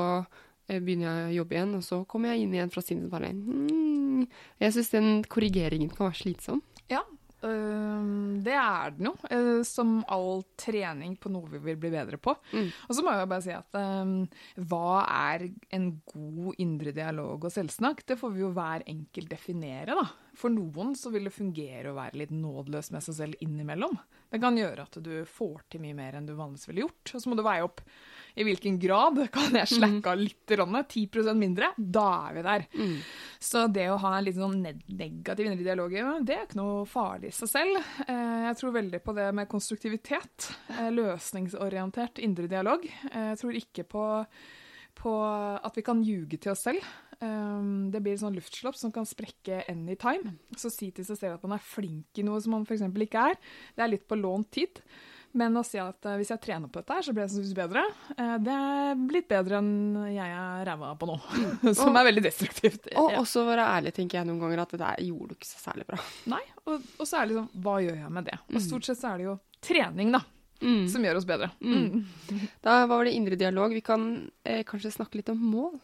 eh, 0.68 0.78
begynner 0.78 1.08
jeg 1.08 1.26
å 1.26 1.36
jobbe 1.40 1.58
igjen, 1.58 1.76
og 1.80 1.86
så 1.86 2.02
kommer 2.06 2.32
jeg 2.32 2.46
inn 2.46 2.54
igjen 2.54 2.74
fra 2.74 2.84
sinnet 2.86 3.10
bare 3.10 3.32
mm. 3.34 4.26
Jeg 4.62 4.74
syns 4.74 4.94
den 4.94 5.10
korrigeringen 5.26 5.90
kan 5.90 6.08
være 6.08 6.22
slitsom. 6.22 6.62
Ja, 6.90 7.02
øhm, 7.46 8.40
det 8.44 8.54
er 8.58 8.94
den 8.96 9.10
jo. 9.10 9.14
uh, 9.30 9.62
som 9.66 9.98
all 10.10 10.42
trening 10.58 11.16
på 11.20 11.30
noe 11.32 11.50
vi 11.52 11.60
vil 11.62 11.78
bli 11.80 11.90
bedre 11.92 12.18
på. 12.20 12.34
Mm. 12.52 12.68
Og 12.88 12.96
så 12.96 13.04
må 13.04 13.14
jeg 13.14 13.30
bare 13.30 13.46
si 13.46 13.54
at 13.54 13.78
um, 13.78 14.14
hva 14.70 15.02
er 15.04 15.48
en 15.76 15.90
god 16.10 16.62
indre 16.64 16.94
dialog 16.96 17.48
og 17.48 17.54
selvsnakk? 17.54 18.04
Det 18.08 18.18
får 18.20 18.34
vi 18.34 18.44
jo 18.44 18.52
hver 18.56 18.86
enkelt 18.90 19.30
definere, 19.32 19.98
da. 19.98 20.06
For 20.38 20.54
noen 20.54 20.94
så 20.98 21.10
vil 21.14 21.26
det 21.26 21.34
fungere 21.34 21.90
å 21.90 21.98
være 21.98 22.20
litt 22.20 22.34
nådeløs 22.34 22.92
med 22.94 23.04
seg 23.06 23.18
selv 23.22 23.44
innimellom. 23.44 23.96
Det 24.30 24.40
kan 24.42 24.58
gjøre 24.58 24.84
at 24.86 25.00
du 25.02 25.12
får 25.26 25.64
til 25.72 25.82
mye 25.82 25.96
mer 25.98 26.18
enn 26.18 26.28
du 26.28 26.36
vanligvis 26.36 26.68
ville 26.70 26.86
gjort. 26.86 27.14
Og 27.14 27.22
så 27.22 27.30
må 27.30 27.38
du 27.38 27.46
veie 27.46 27.64
opp 27.66 27.82
i 28.38 28.44
hvilken 28.46 28.76
grad 28.78 29.18
kan 29.34 29.56
jeg 29.58 29.66
slacke 29.72 30.12
av 30.12 30.20
litt, 30.20 30.44
grann, 30.46 30.76
10 30.86 31.34
mindre. 31.34 31.72
Da 31.76 32.04
er 32.28 32.36
vi 32.38 32.42
der. 32.46 32.66
Så 33.42 33.64
det 33.72 33.88
å 33.90 33.98
ha 33.98 34.12
en 34.18 34.24
litt 34.28 34.38
sånn 34.38 34.60
negativ 34.62 35.46
indre 35.50 35.66
dialog, 35.66 35.96
det 36.26 36.36
er 36.36 36.46
ikke 36.46 36.60
noe 36.60 36.84
farlig 36.86 37.32
i 37.32 37.36
seg 37.40 37.50
selv. 37.52 37.82
Eh, 38.06 38.46
Jeg 38.48 38.56
tror 38.60 38.72
veldig 38.78 39.02
på 39.04 39.14
det 39.18 39.26
med 39.34 39.48
konstruktivitet. 39.50 40.52
eh, 40.70 40.88
Løsningsorientert 40.94 42.18
indre 42.22 42.46
dialog. 42.48 42.86
Eh, 42.86 43.28
Jeg 43.34 43.38
tror 43.42 43.58
ikke 43.58 43.84
på, 43.84 44.04
på 44.98 45.12
at 45.64 45.74
vi 45.76 45.82
kan 45.82 46.02
ljuge 46.02 46.38
til 46.40 46.52
oss 46.52 46.62
selv. 46.68 46.82
Det 47.18 47.98
blir 47.98 48.14
et 48.14 48.20
sånn 48.22 48.36
luftslopp 48.36 48.76
som 48.78 48.92
kan 48.94 49.04
sprekke 49.04 49.64
anytime. 49.68 50.36
Så 50.56 50.70
si 50.70 50.92
til 50.94 51.04
seg 51.04 51.18
selv 51.18 51.34
at 51.34 51.42
man 51.42 51.56
er 51.58 51.64
flink 51.66 52.14
i 52.18 52.22
noe 52.22 52.38
som 52.40 52.52
man 52.54 52.62
f.eks. 52.62 52.84
ikke 52.86 53.24
er. 53.32 53.34
Det 53.74 53.82
er 53.82 53.90
litt 53.90 54.06
på 54.06 54.14
lånt 54.20 54.52
tid. 54.54 54.78
Men 55.36 55.56
å 55.60 55.62
si 55.66 55.76
at 55.78 56.06
eh, 56.08 56.16
hvis 56.16 56.30
jeg 56.32 56.40
trener 56.40 56.70
på 56.72 56.80
dette, 56.80 56.96
så 57.04 57.12
blir 57.12 57.26
jeg 57.26 57.30
sannsynligvis 57.34 57.58
bedre. 57.58 57.82
eh, 58.16 58.36
Det 58.46 58.54
er 58.54 58.94
blitt 59.10 59.28
bedre 59.28 59.58
enn 59.60 59.70
jeg 60.14 60.30
er 60.38 60.64
ræva 60.66 60.94
på 60.98 61.08
nå. 61.10 61.18
som 61.78 61.96
er 62.00 62.08
veldig 62.08 62.22
destruktivt. 62.24 62.88
Og 62.96 63.12
Ja. 63.12 63.20
også 63.20 63.44
være 63.46 63.66
ærlig, 63.76 63.92
tenker 63.98 64.18
jeg 64.20 64.26
noen 64.30 64.40
ganger, 64.40 64.62
at 64.64 64.72
det 64.74 64.80
der 64.80 65.04
gjorde 65.04 65.28
du 65.28 65.34
ikke 65.36 65.50
så 65.50 65.60
særlig 65.70 65.86
bra. 65.90 65.98
Nei, 66.32 66.40
og, 66.66 66.80
og 66.98 67.04
så 67.06 67.20
er 67.20 67.26
det 67.28 67.34
liksom, 67.36 67.50
hva 67.66 67.76
gjør 67.84 68.00
jeg 68.00 68.10
med 68.18 68.24
det? 68.30 68.38
Og 68.54 68.60
stort 68.64 68.88
sett 68.88 68.98
så 69.02 69.12
er 69.12 69.18
det 69.22 69.28
jo 69.28 69.36
trening, 69.68 70.12
da, 70.16 70.22
som 70.90 71.04
gjør 71.06 71.20
oss 71.20 71.28
bedre. 71.28 71.50
Mm. 71.60 72.04
Da 72.64 72.80
var 72.90 73.04
det 73.06 73.12
indre 73.14 73.36
dialog. 73.38 73.70
Vi 73.76 73.84
kan 73.84 74.08
eh, 74.44 74.64
kanskje 74.66 74.90
snakke 74.96 75.20
litt 75.20 75.28
om 75.34 75.38
mål, 75.52 75.76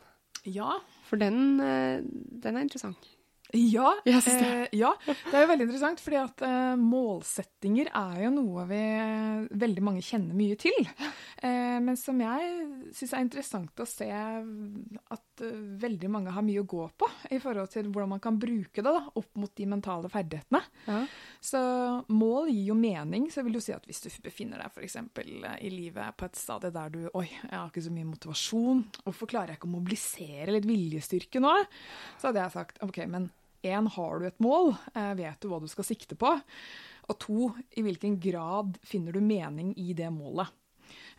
Ja, 0.44 0.74
for 1.09 1.16
den, 1.20 1.61
eh, 1.61 2.00
den 2.04 2.57
er 2.59 2.64
interessant. 2.66 3.07
Ja, 3.55 3.93
yes, 4.09 4.27
det. 4.27 4.35
eh, 4.43 4.79
ja, 4.81 4.90
det 5.07 5.31
er 5.31 5.45
jo 5.45 5.51
veldig 5.53 5.67
interessant, 5.69 6.01
fordi 6.03 6.19
at 6.19 6.43
eh, 6.43 6.73
målsettinger 6.81 7.90
er 7.95 8.25
jo 8.25 8.33
noe 8.35 8.64
vi 8.67 8.81
veldig 9.62 9.85
mange 9.87 10.03
kjenner 10.03 10.35
mye 10.35 10.59
til. 10.59 10.75
Eh, 11.45 11.79
men 11.85 11.97
som 11.99 12.19
jeg 12.23 12.51
syns 12.97 13.12
er 13.14 13.23
interessant 13.25 13.83
å 13.83 13.87
se 13.88 14.09
at 14.09 15.43
eh, 15.45 15.59
veldig 15.83 16.11
mange 16.11 16.33
har 16.35 16.45
mye 16.47 16.62
å 16.62 16.69
gå 16.69 16.87
på 16.99 17.09
i 17.35 17.40
forhold 17.43 17.71
til 17.75 17.90
hvordan 17.90 18.14
man 18.14 18.23
kan 18.25 18.38
bruke 18.40 18.83
det 18.83 18.95
da, 18.97 19.03
opp 19.14 19.38
mot 19.38 19.53
de 19.55 19.69
mentale 19.69 20.11
ferdighetene. 20.12 20.62
Ja. 20.88 21.03
Så 21.45 21.62
mål 22.11 22.51
gir 22.51 22.73
jo 22.73 22.79
mening. 22.79 23.29
Så 23.31 23.45
vil 23.47 23.59
jo 23.59 23.62
si 23.62 23.75
at 23.77 23.87
hvis 23.88 24.03
du 24.07 24.09
befinner 24.25 24.62
deg 24.62 24.73
f.eks. 24.73 24.99
i 25.61 25.73
livet 25.75 26.17
på 26.19 26.27
et 26.27 26.40
stadie 26.40 26.73
der 26.75 26.90
du 26.95 27.01
Oi, 27.14 27.27
jeg 27.29 27.53
har 27.55 27.69
ikke 27.71 27.85
så 27.85 27.93
mye 27.95 28.09
motivasjon. 28.09 28.83
Hvorfor 29.05 29.31
klarer 29.31 29.55
jeg 29.55 29.61
ikke 29.61 29.71
å 29.71 29.77
mobilisere 29.77 30.55
litt 30.57 30.67
viljestyrke 30.69 31.43
nå? 31.43 31.55
Så 32.19 32.31
hadde 32.31 32.43
jeg 32.43 32.57
sagt 32.57 32.81
OK, 32.83 33.05
men 33.11 33.29
én, 33.64 33.88
har 33.96 34.20
du 34.20 34.29
et 34.29 34.42
mål? 34.42 34.74
Eh, 34.94 35.14
vet 35.18 35.40
du 35.40 35.48
hva 35.50 35.61
du 35.62 35.68
skal 35.70 35.87
sikte 35.88 36.18
på? 36.18 36.31
Og 37.05 37.18
to, 37.20 37.48
i 37.77 37.85
hvilken 37.85 38.18
grad 38.22 38.79
finner 38.87 39.14
du 39.14 39.24
mening 39.24 39.74
i 39.81 39.92
det 39.96 40.11
målet? 40.14 40.53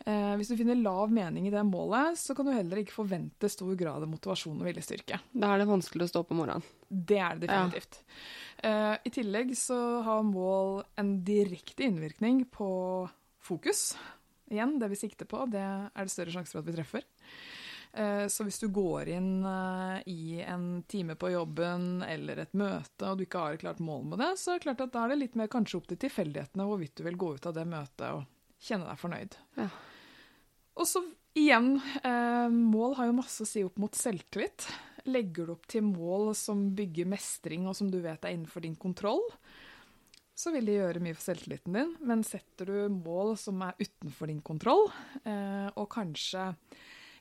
Eh, 0.06 0.32
hvis 0.38 0.50
du 0.52 0.56
finner 0.58 0.78
lav 0.78 1.12
mening 1.14 1.48
i 1.48 1.52
det 1.54 1.62
målet, 1.66 2.18
så 2.20 2.34
kan 2.36 2.46
du 2.46 2.54
heller 2.54 2.82
ikke 2.82 2.94
forvente 2.94 3.50
stor 3.50 3.74
grad 3.78 4.04
av 4.04 4.10
motivasjon 4.10 4.58
og 4.60 4.68
viljestyrke. 4.68 5.20
Da 5.32 5.52
er 5.52 5.62
det 5.62 5.70
vanskelig 5.70 6.06
å 6.06 6.12
stå 6.12 6.22
opp 6.22 6.34
om 6.34 6.42
morgenen. 6.42 6.66
Det 6.86 7.18
er 7.18 7.38
det 7.38 7.48
definitivt. 7.50 8.00
Ja. 8.62 8.96
I 9.04 9.10
tillegg 9.12 9.50
så 9.58 9.76
har 10.06 10.22
mål 10.24 10.80
en 10.98 11.10
direkte 11.26 11.84
innvirkning 11.84 12.44
på 12.50 12.68
fokus. 13.42 13.90
Igjen, 14.50 14.76
det 14.80 14.88
vi 14.92 14.98
sikter 14.98 15.28
på, 15.28 15.42
det 15.50 15.62
er 15.62 15.90
det 16.06 16.12
større 16.12 16.32
sjanse 16.34 16.54
for 16.54 16.62
at 16.62 16.68
vi 16.70 16.76
treffer. 16.78 17.06
Eh, 17.96 18.26
Så 18.28 18.44
hvis 18.44 18.58
du 18.60 18.68
går 18.68 19.08
inn 19.16 19.44
eh, 19.48 20.02
i 20.12 20.40
en 20.44 20.82
time 20.88 21.16
på 21.16 21.30
jobben 21.32 22.02
eller 22.04 22.42
et 22.44 22.56
møte, 22.56 23.08
og 23.08 23.16
du 23.16 23.24
ikke 23.24 23.40
har 23.40 23.56
et 23.56 23.62
klart 23.64 23.80
mål 23.80 24.04
med 24.10 24.20
det, 24.20 24.32
så 24.36 24.52
er 24.52 24.58
det 24.58 24.66
klart 24.66 24.82
at 24.84 24.92
da 24.92 25.04
er 25.04 25.14
det 25.14 25.20
litt 25.22 25.36
mer 25.40 25.48
kanskje 25.52 25.78
opp 25.80 25.86
til 25.88 26.00
tilfeldighetene 26.04 26.66
hvorvidt 26.68 26.98
du 26.98 27.06
vil 27.06 27.16
gå 27.20 27.30
ut 27.36 27.46
av 27.48 27.54
det 27.56 27.64
møtet 27.70 28.08
og 28.10 28.26
kjenne 28.66 28.88
deg 28.90 29.00
fornøyd. 29.00 29.38
Ja. 29.56 29.68
Og 30.76 30.88
så 30.90 31.00
igjen, 31.36 31.78
eh, 32.04 32.48
mål 32.52 32.98
har 32.98 33.08
jo 33.08 33.16
masse 33.16 33.46
å 33.46 33.48
si 33.48 33.62
opp 33.64 33.78
mot 33.80 33.96
selvtillit. 33.96 34.66
Legger 35.08 35.48
du 35.48 35.54
opp 35.54 35.64
til 35.70 35.86
mål 35.86 36.34
som 36.36 36.66
bygger 36.76 37.08
mestring, 37.08 37.64
og 37.70 37.78
som 37.78 37.88
du 37.88 38.02
vet 38.04 38.26
er 38.26 38.34
innenfor 38.34 38.66
din 38.66 38.76
kontroll, 38.76 39.22
så 40.36 40.52
vil 40.52 40.68
det 40.68 40.76
gjøre 40.76 41.00
mye 41.00 41.16
for 41.16 41.30
selvtilliten 41.30 41.78
din. 41.78 41.94
Men 42.04 42.26
setter 42.26 42.68
du 42.68 42.92
mål 42.92 43.38
som 43.40 43.62
er 43.64 43.78
utenfor 43.80 44.28
din 44.28 44.42
kontroll, 44.44 44.90
og 45.24 45.86
kanskje 45.94 46.50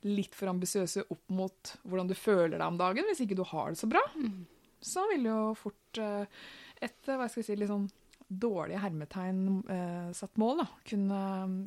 litt 0.06 0.38
for 0.38 0.52
ambisiøse 0.52 1.08
opp 1.10 1.34
mot 1.34 1.76
hvordan 1.84 2.10
du 2.10 2.16
føler 2.18 2.58
deg 2.58 2.68
om 2.68 2.80
dagen, 2.80 3.08
hvis 3.10 3.24
ikke 3.26 3.38
du 3.40 3.46
har 3.50 3.74
det 3.74 3.82
så 3.82 3.90
bra, 3.90 4.02
mm. 4.16 4.42
så 4.86 5.06
vil 5.12 5.30
jo 5.32 5.38
fort 5.58 6.02
eh, 6.02 6.42
et 6.86 7.10
hva 7.10 7.30
skal 7.30 7.42
jeg 7.42 7.50
si, 7.50 7.60
litt 7.60 7.72
sånn 7.72 7.88
dårlige 8.26 8.82
hermetegn 8.82 9.42
eh, 9.70 10.12
satt 10.18 10.40
mål 10.42 10.64
da, 10.64 10.68
kunne, 10.90 11.20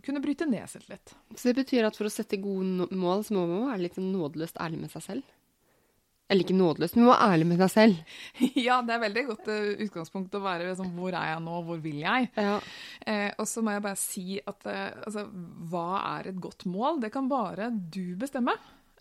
kunne 0.04 0.22
bryte 0.22 0.46
ned 0.48 0.66
selvtillit. 0.70 1.14
Så 1.34 1.50
det 1.50 1.58
betyr 1.60 1.86
at 1.86 1.98
for 1.98 2.08
å 2.08 2.12
sette 2.12 2.40
gode 2.42 2.88
mål, 2.90 3.22
så 3.26 3.36
må 3.36 3.44
man 3.46 3.68
være 3.70 3.84
litt 3.84 3.98
sånn 3.98 4.10
nådeløst 4.14 4.58
ærlig 4.62 4.82
med 4.82 4.94
seg 4.94 5.06
selv? 5.06 5.34
Eller 6.28 6.44
ikke 6.44 6.56
nådeløs, 6.58 6.92
men 6.94 7.06
må 7.06 7.12
være 7.14 7.28
ærlig 7.32 7.46
med 7.48 7.62
deg 7.62 7.70
selv. 7.72 8.00
Ja, 8.68 8.80
det 8.84 8.94
er 8.94 9.04
veldig 9.06 9.24
godt 9.30 9.48
uh, 9.48 9.68
utgangspunkt 9.86 10.34
å 10.36 10.42
være 10.44 10.68
liksom, 10.68 10.90
hvor 10.96 11.14
er 11.16 11.32
jeg 11.32 11.44
nå, 11.44 11.60
hvor 11.64 11.78
vil 11.80 12.02
jeg? 12.02 12.28
Ja. 12.36 12.58
Eh, 13.08 13.30
og 13.40 13.48
så 13.48 13.64
må 13.64 13.72
jeg 13.72 13.84
bare 13.86 14.00
si 14.00 14.26
at 14.38 14.66
eh, 14.68 14.90
altså, 15.06 15.24
hva 15.72 15.86
er 16.18 16.28
et 16.32 16.42
godt 16.42 16.66
mål? 16.68 17.00
Det 17.04 17.12
kan 17.14 17.30
bare 17.30 17.70
du 17.72 18.12
bestemme. 18.20 18.56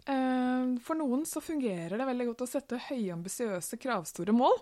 Eh, 0.08 0.78
for 0.88 0.96
noen 0.96 1.26
så 1.28 1.44
fungerer 1.44 2.00
det 2.00 2.08
veldig 2.08 2.30
godt 2.30 2.46
å 2.46 2.50
sette 2.50 2.80
høyambisiøse, 2.88 3.80
kravstore 3.82 4.36
mål. 4.36 4.56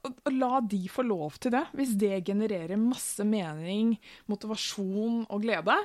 Og, 0.00 0.14
og, 0.24 0.32
la 0.32 0.60
de 0.64 0.80
få 0.88 1.04
lov 1.04 1.36
til 1.42 1.52
det, 1.52 1.62
hvis 1.76 1.92
det 2.00 2.22
genererer 2.24 2.80
masse 2.80 3.24
mening, 3.26 3.92
motivasjon 4.32 5.26
og 5.28 5.42
glede. 5.44 5.76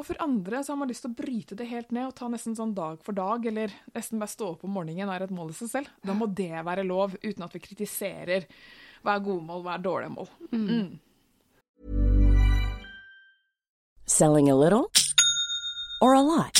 Og 0.00 0.06
for 0.08 0.20
andre 0.24 0.62
så 0.64 0.72
har 0.72 0.80
man 0.80 0.90
lyst 0.90 1.04
til 1.04 1.12
å 1.12 1.18
bryte 1.18 1.58
det 1.58 1.68
helt 1.68 1.92
ned 1.92 2.08
og 2.08 2.16
ta 2.16 2.30
nesten 2.32 2.56
sånn 2.56 2.72
dag 2.76 3.02
for 3.04 3.16
dag, 3.16 3.44
eller 3.50 3.74
nesten 3.92 4.22
bare 4.22 4.32
stå 4.32 4.54
opp 4.54 4.64
om 4.64 4.72
morgenen 4.78 5.12
er 5.12 5.26
et 5.26 5.34
mål 5.34 5.52
i 5.52 5.58
seg 5.60 5.72
selv. 5.74 5.92
Da 6.06 6.16
må 6.16 6.30
det 6.30 6.64
være 6.66 6.86
lov, 6.88 7.18
uten 7.20 7.44
at 7.44 7.56
vi 7.56 7.64
kritiserer 7.66 8.48
hva 9.04 9.16
er 9.16 9.24
gode 9.24 9.44
mål, 9.48 9.64
hva 9.66 9.76
er 9.76 9.84
dårlige 9.84 10.14
mål. 10.16 10.32
Mm. 10.52 10.66
Mm. 10.70 10.90
Selling 14.10 14.50
a 14.50 14.56
little 14.56 14.90
or 16.00 16.14
a 16.14 16.22
lot? 16.22 16.59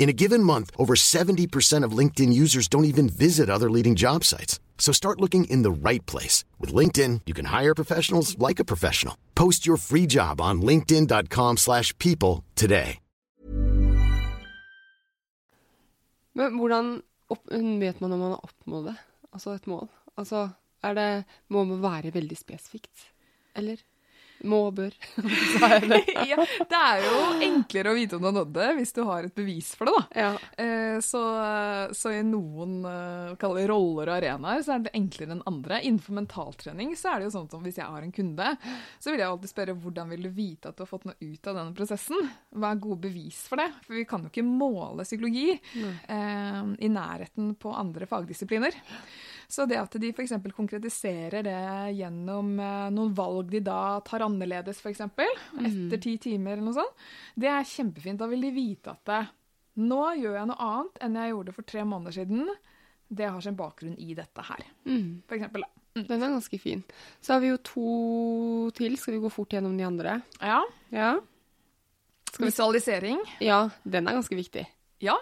In 0.00 0.08
a 0.08 0.14
given 0.14 0.42
month, 0.42 0.70
over 0.78 0.94
70% 0.96 1.84
of 1.84 1.92
LinkedIn 1.98 2.32
users 2.32 2.68
don't 2.68 2.86
even 2.86 3.08
visit 3.08 3.50
other 3.50 3.70
leading 3.70 3.94
job 3.94 4.24
sites. 4.24 4.58
So 4.78 4.92
start 4.92 5.20
looking 5.20 5.44
in 5.44 5.60
the 5.62 5.70
right 5.70 6.04
place. 6.06 6.42
With 6.58 6.72
LinkedIn, 6.72 7.20
you 7.26 7.34
can 7.34 7.44
hire 7.44 7.74
professionals 7.74 8.36
like 8.38 8.58
a 8.58 8.64
professional. 8.64 9.14
Post 9.34 9.66
your 9.66 9.76
free 9.76 10.06
job 10.06 10.40
on 10.40 10.62
linkedin.com 10.62 11.58
slash 11.58 11.96
people 11.98 12.44
today. 12.56 12.98
Men 16.32 16.56
hvordan 16.56 17.02
opp, 17.28 17.42
vet 17.50 18.00
man 18.00 18.12
om 18.12 18.20
man 18.22 18.32
har 18.36 18.44
oppnådd 18.46 18.84
det? 18.86 18.96
Altså 19.34 19.52
et 19.52 19.66
mål? 19.66 19.88
Altså, 20.16 20.48
er 20.82 20.94
det, 20.94 21.24
må 21.48 21.64
man 21.64 21.82
være 21.82 22.14
veldig 22.14 22.38
spesifikt? 22.38 23.10
Eller? 23.58 23.82
Må, 24.48 24.60
bør. 24.72 24.94
ja, 26.30 26.38
det 26.40 26.78
er 26.78 27.02
jo 27.04 27.20
enklere 27.44 27.92
å 27.92 27.96
vite 27.96 28.16
om 28.16 28.22
du 28.22 28.28
har 28.30 28.36
nådd 28.38 28.52
det 28.56 28.68
hvis 28.78 28.94
du 28.96 29.02
har 29.08 29.26
et 29.26 29.34
bevis 29.36 29.72
for 29.76 29.90
det, 29.90 29.96
da. 29.96 30.22
Ja. 30.24 30.30
Eh, 30.64 30.98
så, 31.04 31.22
så, 31.96 32.12
i 32.14 32.22
noen 32.26 32.80
uh, 32.86 33.34
roller 33.40 34.10
og 34.10 34.14
arenaer 34.16 34.64
så 34.64 34.76
er 34.76 34.86
det 34.86 34.94
enklere 34.96 35.36
enn 35.36 35.44
andre. 35.48 35.80
Innenfor 35.86 36.16
mentaltrening 36.20 36.94
så 36.98 37.12
er 37.12 37.20
det 37.20 37.28
jo 37.28 37.34
sånn 37.36 37.50
som 37.52 37.64
hvis 37.64 37.80
jeg 37.80 37.88
har 37.88 38.06
en 38.06 38.14
kunde, 38.14 38.52
så 38.98 39.12
vil 39.12 39.22
jeg 39.22 39.28
alltid 39.28 39.52
spørre 39.52 39.76
hvordan 39.80 40.14
vil 40.14 40.28
du 40.28 40.30
vite 40.34 40.70
at 40.70 40.78
du 40.78 40.84
har 40.84 40.90
fått 40.90 41.08
noe 41.08 41.18
ut 41.20 41.50
av 41.50 41.60
denne 41.60 41.76
prosessen? 41.76 42.30
Hva 42.56 42.72
er 42.72 42.84
gode 42.86 43.02
bevis 43.08 43.42
for 43.50 43.60
det? 43.60 43.68
For 43.86 43.98
vi 43.98 44.06
kan 44.08 44.24
jo 44.24 44.32
ikke 44.32 44.46
måle 44.46 45.06
psykologi 45.08 45.52
uh, 45.56 46.64
i 46.78 46.90
nærheten 46.90 47.54
på 47.60 47.74
andre 47.76 48.08
fagdisipliner. 48.10 48.76
Så 49.50 49.66
det 49.66 49.80
at 49.80 49.96
de 49.98 50.12
f.eks. 50.14 50.36
konkretiserer 50.54 51.42
det 51.42 51.58
gjennom 51.98 52.52
eh, 52.62 52.86
noen 52.94 53.14
valg 53.18 53.50
de 53.50 53.62
da 53.66 53.98
tar 54.06 54.22
annerledes, 54.22 54.78
f.eks., 54.78 55.02
mm. 55.10 55.66
etter 55.66 56.02
ti 56.02 56.14
timer 56.22 56.54
eller 56.54 56.68
noe 56.68 56.78
sånt, 56.78 57.04
det 57.34 57.50
er 57.50 57.66
kjempefint. 57.66 58.20
Da 58.20 58.30
vil 58.30 58.46
de 58.46 58.52
vite 58.54 58.94
at 58.94 59.02
det, 59.10 59.18
eh, 59.24 59.34
nå 59.80 60.00
gjør 60.20 60.36
jeg 60.36 60.50
noe 60.50 60.66
annet 60.66 61.02
enn 61.02 61.18
jeg 61.18 61.32
gjorde 61.32 61.56
for 61.56 61.66
tre 61.66 61.84
måneder 61.88 62.16
siden. 62.20 62.48
Det 63.10 63.26
har 63.26 63.42
sin 63.42 63.58
bakgrunn 63.58 63.98
i 63.98 64.14
dette 64.14 64.46
her, 64.46 64.64
mm. 64.86 65.06
eksempel. 65.26 65.66
Mm. 65.96 66.04
Den 66.06 66.22
er 66.22 66.34
ganske 66.36 66.58
fin. 66.62 66.82
Så 67.18 67.34
har 67.34 67.42
vi 67.42 67.50
jo 67.50 67.58
to 67.66 67.92
til. 68.78 68.94
Skal 69.00 69.16
vi 69.16 69.22
gå 69.24 69.30
fort 69.34 69.56
gjennom 69.56 69.74
de 69.74 69.86
andre? 69.88 70.20
Ja. 70.38 70.60
ja. 70.94 71.16
Visualisering. 72.38 73.18
Ja, 73.42 73.64
den 73.82 74.06
er 74.06 74.20
ganske 74.20 74.38
viktig. 74.38 74.68
Ja, 75.00 75.16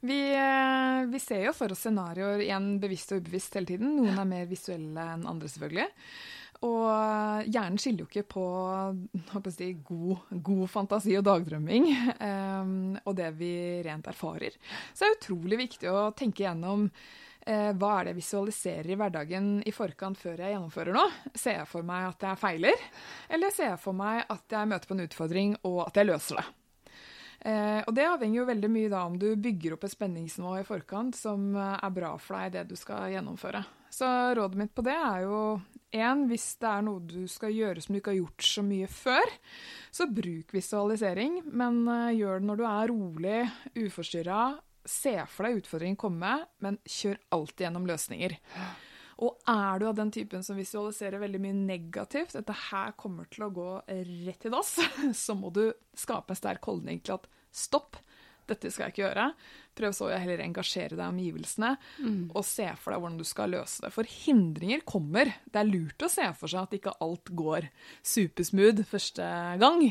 vi, 0.00 0.18
eh, 0.34 1.04
vi, 1.06 1.18
ser 1.22 1.44
jo 1.44 1.54
for 1.54 1.70
oss 1.70 1.84
scenarioer 1.84 2.42
igjen 2.42 2.72
bevisst 2.82 3.12
og 3.14 3.22
ubevisst 3.22 3.54
hele 3.54 3.68
tiden. 3.68 3.92
Noen 4.00 4.18
er 4.18 4.26
mer 4.26 4.50
visuelle 4.50 5.04
enn 5.14 5.22
andre, 5.30 5.50
selvfølgelig. 5.52 5.86
Og 6.66 6.82
eh, 6.90 7.46
hjernen 7.54 7.78
skiller 7.80 8.04
jo 8.04 8.08
ikke 8.10 8.26
på 8.34 8.44
si, 9.54 9.70
god, 9.86 10.26
god, 10.34 10.66
fantasi 10.72 11.14
og 11.16 11.24
dagdrømming 11.30 11.88
um, 12.18 12.74
og 13.04 13.16
det 13.16 13.30
vi 13.38 13.54
rent 13.86 14.10
erfarer. 14.10 14.58
Så 14.92 15.04
det 15.04 15.08
er 15.08 15.18
utrolig 15.20 15.62
viktig 15.62 15.88
å 15.94 16.10
tenke 16.18 16.44
gjennom 16.44 16.88
uh, 16.90 17.70
hva 17.70 17.94
er 17.94 18.10
det 18.10 18.16
jeg 18.16 18.20
visualiserer 18.20 18.92
i 18.92 18.98
hverdagen 18.98 19.50
i 19.62 19.72
forkant 19.72 20.20
før 20.20 20.42
jeg 20.42 20.56
gjennomfører 20.56 20.98
noe. 20.98 21.08
Ser 21.32 21.62
jeg 21.62 21.70
for 21.70 21.86
meg 21.86 22.10
at 22.10 22.28
jeg 22.28 22.42
feiler, 22.42 22.88
eller 23.30 23.54
ser 23.54 23.76
jeg 23.76 23.84
for 23.86 23.96
meg 23.96 24.24
at 24.26 24.58
jeg 24.58 24.74
møter 24.74 24.90
på 24.90 24.98
en 24.98 25.06
utfordring 25.06 25.60
og 25.62 25.84
at 25.86 26.02
jeg 26.02 26.12
løser 26.12 26.42
det? 26.42 26.50
Eh, 27.40 27.80
og 27.88 27.94
det 27.96 28.04
avhenger 28.04 28.42
jo 28.42 28.48
veldig 28.50 28.68
mye 28.68 28.92
da 28.92 29.02
om 29.08 29.16
du 29.16 29.30
bygger 29.40 29.76
opp 29.76 29.86
et 29.86 29.94
spenningsnivå 29.94 30.58
i 30.60 30.66
forkant 30.66 31.16
som 31.16 31.54
eh, 31.56 31.76
er 31.80 31.92
bra 31.96 32.12
for 32.20 32.36
deg 32.36 32.50
i 32.50 32.54
det 32.58 32.64
du 32.68 32.76
skal 32.76 33.08
gjennomføre. 33.14 33.62
Så 33.90 34.06
rådet 34.36 34.60
mitt 34.60 34.74
på 34.76 34.84
det 34.86 34.94
er 34.94 35.24
jo 35.24 35.38
én, 35.96 36.26
hvis 36.30 36.52
det 36.60 36.68
er 36.70 36.84
noe 36.86 37.00
du 37.02 37.24
skal 37.30 37.54
gjøre 37.54 37.82
som 37.82 37.96
du 37.96 38.00
ikke 38.00 38.12
har 38.12 38.20
gjort 38.20 38.46
så 38.46 38.64
mye 38.66 38.90
før, 38.92 39.32
så 39.90 40.06
bruk 40.06 40.52
visualisering, 40.54 41.40
men 41.48 41.80
eh, 41.88 42.18
gjør 42.20 42.42
det 42.42 42.50
når 42.50 42.60
du 42.60 42.66
er 42.68 42.92
rolig, 42.92 43.40
uforstyrra. 43.86 44.42
Se 44.90 45.16
for 45.28 45.48
deg 45.48 45.62
utfordringen 45.62 45.98
komme, 46.00 46.36
men 46.60 46.78
kjør 46.88 47.18
alltid 47.36 47.66
gjennom 47.66 47.88
løsninger. 47.88 48.36
Og 49.20 49.40
er 49.48 49.80
du 49.80 49.86
av 49.90 49.96
den 49.98 50.12
typen 50.14 50.44
som 50.44 50.58
visualiserer 50.58 51.20
veldig 51.20 51.40
mye 51.44 51.56
negativt, 51.56 52.36
dette 52.38 52.56
her 52.70 52.94
kommer 53.00 53.28
til 53.32 53.46
å 53.46 53.52
gå 53.54 53.70
rett 53.86 54.46
i 54.48 54.52
dass, 54.52 54.76
så 55.24 55.36
må 55.36 55.52
du 55.54 55.66
skape 55.98 56.32
en 56.32 56.40
sterk 56.40 56.64
holdning 56.70 57.02
til 57.04 57.18
at 57.18 57.28
stopp, 57.52 57.98
dette 58.50 58.70
skal 58.72 58.88
jeg 58.88 58.94
ikke 58.94 59.04
gjøre. 59.04 59.26
Prøv 59.78 59.92
så 59.94 60.08
å 60.08 60.16
heller 60.16 60.40
engasjere 60.42 60.96
deg 60.96 61.04
i 61.04 61.12
omgivelsene, 61.12 61.74
mm. 62.02 62.22
og 62.34 62.46
se 62.46 62.66
for 62.80 62.94
deg 62.94 63.04
hvordan 63.04 63.18
du 63.20 63.26
skal 63.28 63.52
løse 63.54 63.84
det. 63.84 63.92
For 63.94 64.08
hindringer 64.10 64.82
kommer. 64.88 65.30
Det 65.46 65.60
er 65.60 65.68
lurt 65.68 66.02
å 66.02 66.10
se 66.10 66.26
for 66.38 66.50
seg 66.50 66.64
at 66.64 66.74
ikke 66.80 66.96
alt 67.04 67.30
går 67.38 67.68
supersmooth 68.02 68.82
første 68.90 69.28
gang, 69.60 69.84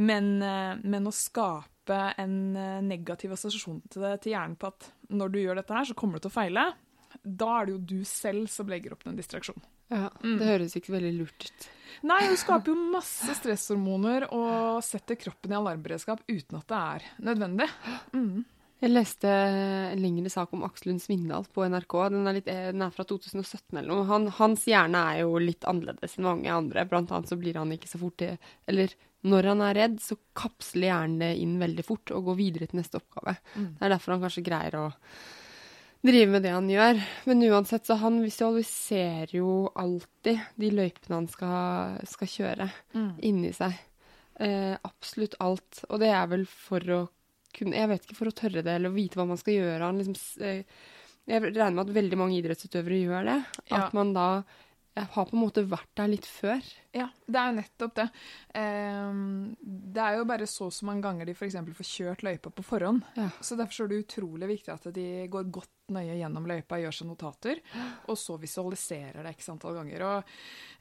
men, 0.00 0.30
eh, 0.46 0.80
men 0.80 1.10
å 1.10 1.14
skape 1.14 2.00
en 2.22 2.38
eh, 2.56 2.78
negativ 2.86 3.34
assosiasjon 3.36 3.82
til, 3.90 4.06
det, 4.06 4.14
til 4.24 4.36
hjernen 4.36 4.56
på 4.60 4.70
at 4.70 4.92
når 5.10 5.34
du 5.34 5.42
gjør 5.42 5.60
dette 5.60 5.76
her, 5.76 5.90
så 5.90 5.98
kommer 5.98 6.16
du 6.16 6.24
til 6.24 6.32
å 6.32 6.38
feile 6.38 6.70
da 7.22 7.50
er 7.58 7.68
det 7.68 7.74
jo 7.74 7.82
du 7.92 7.98
selv 8.08 8.48
som 8.52 8.70
legger 8.70 8.94
opp 8.94 9.04
den 9.06 9.18
distraksjonen. 9.18 9.66
Ja, 9.90 10.06
Det 10.20 10.36
mm. 10.36 10.46
høres 10.46 10.76
ikke 10.78 10.94
veldig 10.94 11.12
lurt 11.16 11.48
ut. 11.48 11.66
Nei, 12.06 12.20
hun 12.28 12.38
skaper 12.38 12.70
jo 12.70 12.90
masse 12.92 13.34
stresshormoner 13.40 14.28
og 14.30 14.78
setter 14.86 15.18
kroppen 15.18 15.50
i 15.50 15.58
alarmberedskap 15.58 16.22
uten 16.30 16.60
at 16.60 16.70
det 16.70 16.80
er 16.80 17.08
nødvendig. 17.26 17.66
Mm. 18.14 18.44
Jeg 18.80 18.94
leste 18.94 19.28
en 19.28 20.00
lengre 20.00 20.30
sak 20.32 20.54
om 20.56 20.62
Aksel 20.64 20.88
Lund 20.88 21.02
Svindal 21.04 21.44
på 21.52 21.66
NRK. 21.68 21.96
Den 22.14 22.30
er, 22.30 22.38
litt, 22.38 22.46
den 22.48 22.84
er 22.86 22.94
fra 22.94 23.04
2017 23.04 23.76
eller 23.76 23.90
noe. 23.90 24.06
Han, 24.08 24.30
hans 24.38 24.64
hjerne 24.70 25.02
er 25.10 25.20
jo 25.20 25.34
litt 25.42 25.66
annerledes 25.68 26.16
enn 26.16 26.28
mange 26.30 26.54
andre. 26.54 26.86
Blant 26.88 27.12
annet 27.12 27.28
så 27.28 27.36
blir 27.36 27.58
han 27.60 27.74
ikke 27.76 27.90
så 27.90 28.00
fort 28.00 28.16
til 28.22 28.38
Eller 28.70 28.94
når 29.28 29.50
han 29.50 29.66
er 29.66 29.76
redd, 29.76 29.98
så 30.00 30.16
kapsler 30.38 30.88
hjernen 30.88 31.20
det 31.20 31.34
inn 31.42 31.58
veldig 31.60 31.84
fort 31.84 32.14
og 32.16 32.30
går 32.30 32.38
videre 32.38 32.70
til 32.70 32.80
neste 32.80 33.02
oppgave. 33.02 33.36
Mm. 33.52 33.68
Det 33.76 33.84
er 33.84 33.94
derfor 33.98 34.16
han 34.16 34.24
kanskje 34.24 34.46
greier 34.48 34.78
å 34.80 34.86
drive 36.06 36.30
med 36.32 36.44
det 36.46 36.54
han 36.54 36.68
gjør. 36.70 37.00
Men 37.28 37.44
uansett, 37.50 37.86
så 37.86 37.96
han 38.00 38.20
visualiserer 38.24 39.34
jo 39.36 39.70
alltid 39.78 40.40
de 40.60 40.72
løypene 40.74 41.18
han 41.18 41.28
skal, 41.30 42.00
skal 42.08 42.32
kjøre, 42.34 42.68
mm. 42.96 43.10
inni 43.28 43.52
seg. 43.56 43.76
Eh, 44.40 44.72
absolutt 44.86 45.36
alt. 45.44 45.82
Og 45.90 46.00
det 46.02 46.12
er 46.14 46.30
vel 46.30 46.46
for 46.48 46.94
å 46.96 47.00
kunne 47.50 47.74
Jeg 47.74 47.90
vet 47.90 48.04
ikke, 48.06 48.14
for 48.14 48.30
å 48.30 48.34
tørre 48.38 48.62
det 48.62 48.74
eller 48.78 48.92
vite 48.94 49.18
hva 49.18 49.26
man 49.26 49.38
skal 49.40 49.56
gjøre. 49.56 49.82
Han 49.82 49.96
liksom, 49.98 50.44
eh, 50.46 50.60
jeg 51.26 51.42
regner 51.42 51.74
med 51.74 51.88
at 51.88 51.96
veldig 51.96 52.18
mange 52.20 52.36
idrettsutøvere 52.38 53.00
gjør 53.00 53.26
det. 53.26 53.38
Ja. 53.72 53.80
At 53.80 53.96
man 53.96 54.12
da 54.14 54.28
jeg 54.98 55.06
har 55.14 55.26
på 55.28 55.36
en 55.36 55.42
måte 55.44 55.62
vært 55.70 55.90
der 55.98 56.08
litt 56.10 56.26
før. 56.26 56.64
Ja, 56.90 57.06
det 57.30 57.38
er 57.38 57.50
jo 57.50 57.56
nettopp 57.60 57.92
det. 57.94 58.06
Um, 58.58 59.52
det 59.62 60.02
er 60.02 60.16
jo 60.18 60.24
bare 60.26 60.48
så 60.50 60.66
og 60.66 60.74
så 60.74 60.86
mange 60.88 61.04
ganger 61.04 61.28
de 61.28 61.34
f.eks. 61.36 61.58
får 61.78 61.86
kjørt 61.86 62.24
løypa 62.26 62.50
på 62.50 62.64
forhånd. 62.66 63.04
Ja. 63.14 63.28
Så 63.38 63.54
derfor 63.58 63.86
er 63.86 63.92
det 63.92 64.00
utrolig 64.02 64.48
viktig 64.50 64.72
at 64.74 64.88
de 64.96 65.06
går 65.30 65.52
godt 65.54 65.94
nøye 65.94 66.16
gjennom 66.18 66.46
løypa, 66.46 66.78
gjør 66.82 66.94
seg 66.94 67.08
notater, 67.08 67.60
og 68.10 68.18
så 68.18 68.36
visualiserer 68.38 69.22
det 69.26 69.34
x 69.36 69.50
antall 69.54 69.78
ganger. 69.78 70.04
Og 70.06 70.32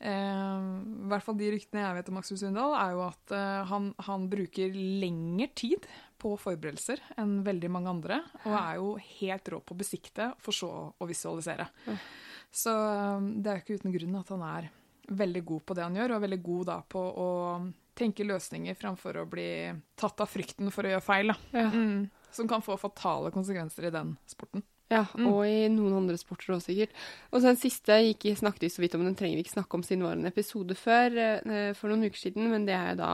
um, 0.02 0.72
i 1.06 1.12
hvert 1.14 1.26
fall 1.26 1.38
de 1.40 1.52
ryktene 1.54 1.86
jeg 1.86 2.00
vet 2.00 2.12
om 2.12 2.22
Aksel 2.22 2.42
Sundal, 2.42 2.76
er 2.78 2.96
jo 2.98 3.04
at 3.06 3.36
uh, 3.36 3.60
han, 3.70 3.92
han 4.10 4.26
bruker 4.32 4.74
lengre 4.74 5.52
tid 5.58 5.86
på 6.20 6.34
forberedelser 6.42 7.02
enn 7.22 7.40
veldig 7.46 7.70
mange 7.72 7.94
andre, 7.94 8.24
og 8.44 8.58
er 8.58 8.82
jo 8.82 8.90
helt 9.22 9.54
rå 9.54 9.62
på 9.62 9.78
å 9.78 9.80
besikte, 9.86 10.34
for 10.42 10.56
så 10.56 10.72
å 10.98 11.10
visualisere. 11.10 11.70
Ja. 11.86 12.00
Så 12.52 12.74
um, 12.74 13.32
det 13.42 13.52
er 13.52 13.60
jo 13.60 13.66
ikke 13.66 13.80
uten 13.82 13.96
grunn 13.96 14.20
at 14.20 14.32
han 14.34 14.46
er 14.48 14.70
veldig 15.10 15.44
god 15.46 15.66
på 15.66 15.78
det 15.78 15.86
han 15.86 15.98
gjør, 15.98 16.16
og 16.16 16.24
veldig 16.26 16.42
god 16.46 16.66
da 16.70 16.80
på 16.96 17.02
å 17.02 17.30
tenke 18.00 18.28
løsninger 18.28 18.78
framfor 18.80 19.20
å 19.20 19.28
bli 19.30 19.50
tatt 20.00 20.22
av 20.24 20.30
frykten 20.32 20.72
for 20.72 20.88
å 20.88 20.94
gjøre 20.94 21.06
feil. 21.06 21.34
Ja. 21.52 21.70
Mm, 21.74 22.10
som 22.32 22.50
kan 22.50 22.64
få 22.64 22.78
fatale 22.80 23.32
konsekvenser 23.34 23.90
i 23.90 23.94
den 23.94 24.14
sporten. 24.30 24.64
Ja, 24.90 25.04
mm. 25.14 25.26
og 25.30 25.44
i 25.46 25.68
noen 25.70 26.00
andre 26.00 26.18
sporter 26.18 26.56
òg, 26.56 26.64
sikkert. 26.66 26.96
Og 27.30 27.40
så 27.40 27.52
den 27.52 27.60
siste 27.62 28.00
gikk, 28.02 28.26
snakket 28.40 28.66
vi 28.66 28.72
så 28.74 28.82
vidt 28.82 28.96
om, 28.98 29.04
den 29.06 29.18
trenger 29.18 29.38
vi 29.38 29.46
ikke 29.46 29.58
snakke 29.60 29.78
om 29.78 29.84
siden 29.86 30.02
det 30.02 30.08
var 30.08 30.18
en 30.18 30.32
episode 30.32 30.78
før, 30.78 31.20
eh, 31.22 31.70
for 31.78 31.92
noen 31.92 32.10
uker 32.10 32.22
siden, 32.24 32.50
men 32.50 32.66
det 32.66 32.74
er 32.78 32.98
da 32.98 33.12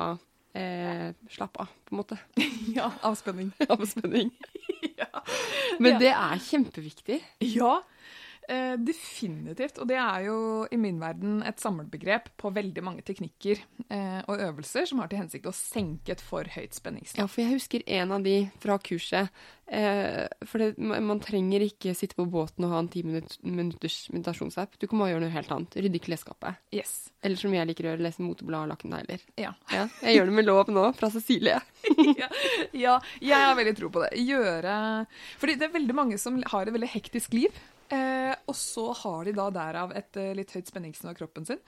eh, 0.56 1.10
slapp 1.36 1.60
av, 1.66 1.74
på 1.84 1.96
en 1.96 2.00
måte. 2.00 2.20
ja, 2.78 2.88
avspenning. 3.08 3.52
avspenning. 3.76 4.32
ja. 5.02 5.10
Men 5.84 5.98
ja. 5.98 6.00
det 6.06 6.14
er 6.14 6.46
kjempeviktig. 6.48 7.20
Ja, 7.44 7.78
Eh, 8.48 8.76
definitivt. 8.78 9.80
Og 9.82 9.90
det 9.90 9.98
er 9.98 10.28
jo 10.28 10.38
i 10.70 10.78
min 10.78 11.00
verden 11.02 11.40
et 11.48 11.62
samlebegrep 11.62 12.30
på 12.38 12.52
veldig 12.54 12.84
mange 12.86 13.06
teknikker 13.06 13.62
eh, 13.90 14.22
og 14.30 14.38
øvelser 14.38 14.86
som 14.90 15.02
har 15.02 15.10
til 15.10 15.24
hensikt 15.24 15.50
å 15.50 15.56
senke 15.56 16.14
et 16.14 16.22
for 16.22 16.46
høyt 16.56 16.78
spenningsnivå. 16.78 17.24
Ja, 17.24 17.30
for 17.32 17.42
jeg 17.42 17.58
husker 17.58 17.86
en 17.98 18.14
av 18.14 18.26
de 18.26 18.38
fra 18.62 18.78
kurset. 18.86 19.34
Eh, 19.66 20.26
for 20.46 20.62
det, 20.62 20.78
man 20.78 21.22
trenger 21.26 21.66
ikke 21.66 21.96
sitte 21.98 22.18
på 22.20 22.28
båten 22.30 22.68
og 22.68 22.76
ha 22.76 22.84
en 22.84 22.92
ti 22.94 23.02
minutters 23.06 24.04
meditasjonsapp. 24.14 24.78
Du 24.78 24.86
kan 24.86 25.02
bare 25.02 25.16
gjøre 25.16 25.26
noe 25.26 25.34
helt 25.34 25.54
annet. 25.56 25.78
Rydde 25.82 26.04
klesskapet. 26.06 26.62
Yes. 26.76 26.96
Eller 27.26 27.42
som 27.42 27.54
jeg 27.56 27.66
liker 27.72 27.88
å 27.88 27.94
gjøre, 27.94 28.06
lese 28.06 28.26
moteblad 28.26 28.68
og 28.68 28.74
lakkennegler. 28.76 29.26
Ja. 29.42 29.56
ja. 29.74 29.88
Jeg 30.06 30.20
gjør 30.20 30.30
det 30.30 30.38
med 30.38 30.50
lov 30.52 30.74
nå, 30.74 30.86
fra 31.00 31.10
Cecilie. 31.14 31.58
ja, 32.22 32.30
ja, 32.78 33.00
jeg 33.24 33.48
har 33.48 33.58
veldig 33.58 33.74
tro 33.80 33.90
på 33.94 34.06
det. 34.06 34.14
Gjøre 34.26 34.76
Fordi 35.42 35.58
det 35.58 35.68
er 35.68 35.80
veldig 35.80 35.98
mange 35.98 36.22
som 36.22 36.38
har 36.54 36.70
et 36.70 36.76
veldig 36.76 36.94
hektisk 36.94 37.34
liv. 37.34 37.66
Eh, 37.94 38.34
og 38.50 38.56
så 38.58 38.88
har 39.02 39.28
de 39.28 39.34
da 39.38 39.46
derav 39.54 39.94
et 39.98 40.18
eh, 40.22 40.34
litt 40.38 40.52
høyt 40.56 40.70
spenningsnivå 40.72 41.12
av 41.12 41.20
kroppen 41.20 41.46
sin. 41.48 41.62